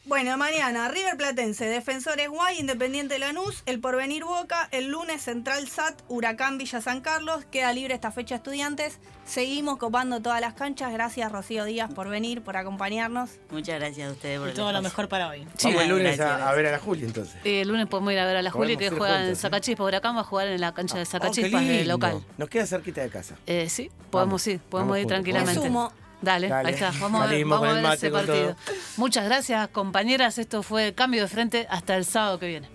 Bueno, 0.05 0.37
mañana 0.37 0.89
River 0.89 1.15
Platense, 1.15 1.65
Defensores 1.65 2.27
Guay, 2.29 2.59
Independiente 2.59 3.17
Lanús, 3.19 3.63
El 3.65 3.79
Porvenir 3.79 4.25
Boca, 4.25 4.67
el 4.71 4.87
lunes 4.91 5.21
Central 5.21 5.65
SAT, 5.69 6.01
Huracán 6.09 6.57
Villa 6.57 6.81
San 6.81 6.99
Carlos, 6.99 7.45
queda 7.49 7.71
libre 7.71 7.93
esta 7.93 8.11
fecha 8.11 8.35
estudiantes. 8.35 8.99
Seguimos 9.25 9.77
copando 9.77 10.21
todas 10.21 10.41
las 10.41 10.55
canchas. 10.55 10.91
Gracias 10.91 11.31
Rocío 11.31 11.63
Díaz 11.63 11.93
por 11.93 12.09
venir, 12.09 12.41
por 12.41 12.57
acompañarnos. 12.57 13.29
Muchas 13.49 13.79
gracias 13.79 14.09
a 14.09 14.11
ustedes 14.11 14.39
por 14.39 14.49
Y 14.49 14.53
todo 14.53 14.73
lo 14.73 14.81
mejor 14.81 15.07
para 15.07 15.29
hoy. 15.29 15.47
Sí. 15.57 15.69
Vamos 15.69 15.83
el 15.83 15.89
lunes 15.89 16.17
Gracias, 16.17 16.41
a, 16.49 16.51
ver 16.53 16.67
a 16.67 16.71
la 16.71 16.79
Juli 16.79 17.05
entonces. 17.05 17.35
Eh, 17.45 17.61
el 17.61 17.69
lunes 17.69 17.87
podemos 17.87 18.11
ir 18.11 18.19
a 18.19 18.25
ver 18.25 18.35
a 18.35 18.41
la 18.41 18.51
Juli 18.51 18.75
que 18.75 18.89
juega 18.89 19.23
en 19.23 19.31
¿eh? 19.31 19.35
Sacachispas. 19.35 19.87
Huracán 19.87 20.17
va 20.17 20.21
a 20.21 20.25
jugar 20.25 20.47
en 20.49 20.59
la 20.59 20.73
cancha 20.73 20.97
de 20.97 21.03
Oh, 21.13 21.29
de 21.31 21.49
lindo. 21.49 21.93
local. 21.93 22.25
Nos 22.37 22.49
queda 22.49 22.65
cerquita 22.65 22.99
de 23.01 23.09
casa. 23.09 23.35
Eh, 23.45 23.69
sí, 23.69 23.89
podemos 24.11 24.45
Vamos, 24.45 24.47
ir, 24.47 24.59
podemos 24.59 24.89
vamos 24.89 24.97
ir 24.97 25.03
juntos. 25.03 25.13
tranquilamente. 25.15 25.59
Me 25.61 25.65
sumo. 25.67 26.02
Dale, 26.23 26.51
ahí 26.51 26.73
está. 26.73 26.91
Vamos 27.01 27.21
a 27.21 27.25
ver, 27.27 27.45
vamos 27.45 27.67
a 27.67 27.73
ver 27.73 27.85
ese 27.93 28.09
partido. 28.09 28.55
Todo. 28.55 28.75
Muchas 28.97 29.25
gracias, 29.25 29.67
compañeras. 29.69 30.37
Esto 30.37 30.63
fue 30.63 30.93
Cambio 30.93 31.21
de 31.21 31.27
Frente. 31.27 31.67
Hasta 31.69 31.97
el 31.97 32.05
sábado 32.05 32.39
que 32.39 32.47
viene. 32.47 32.69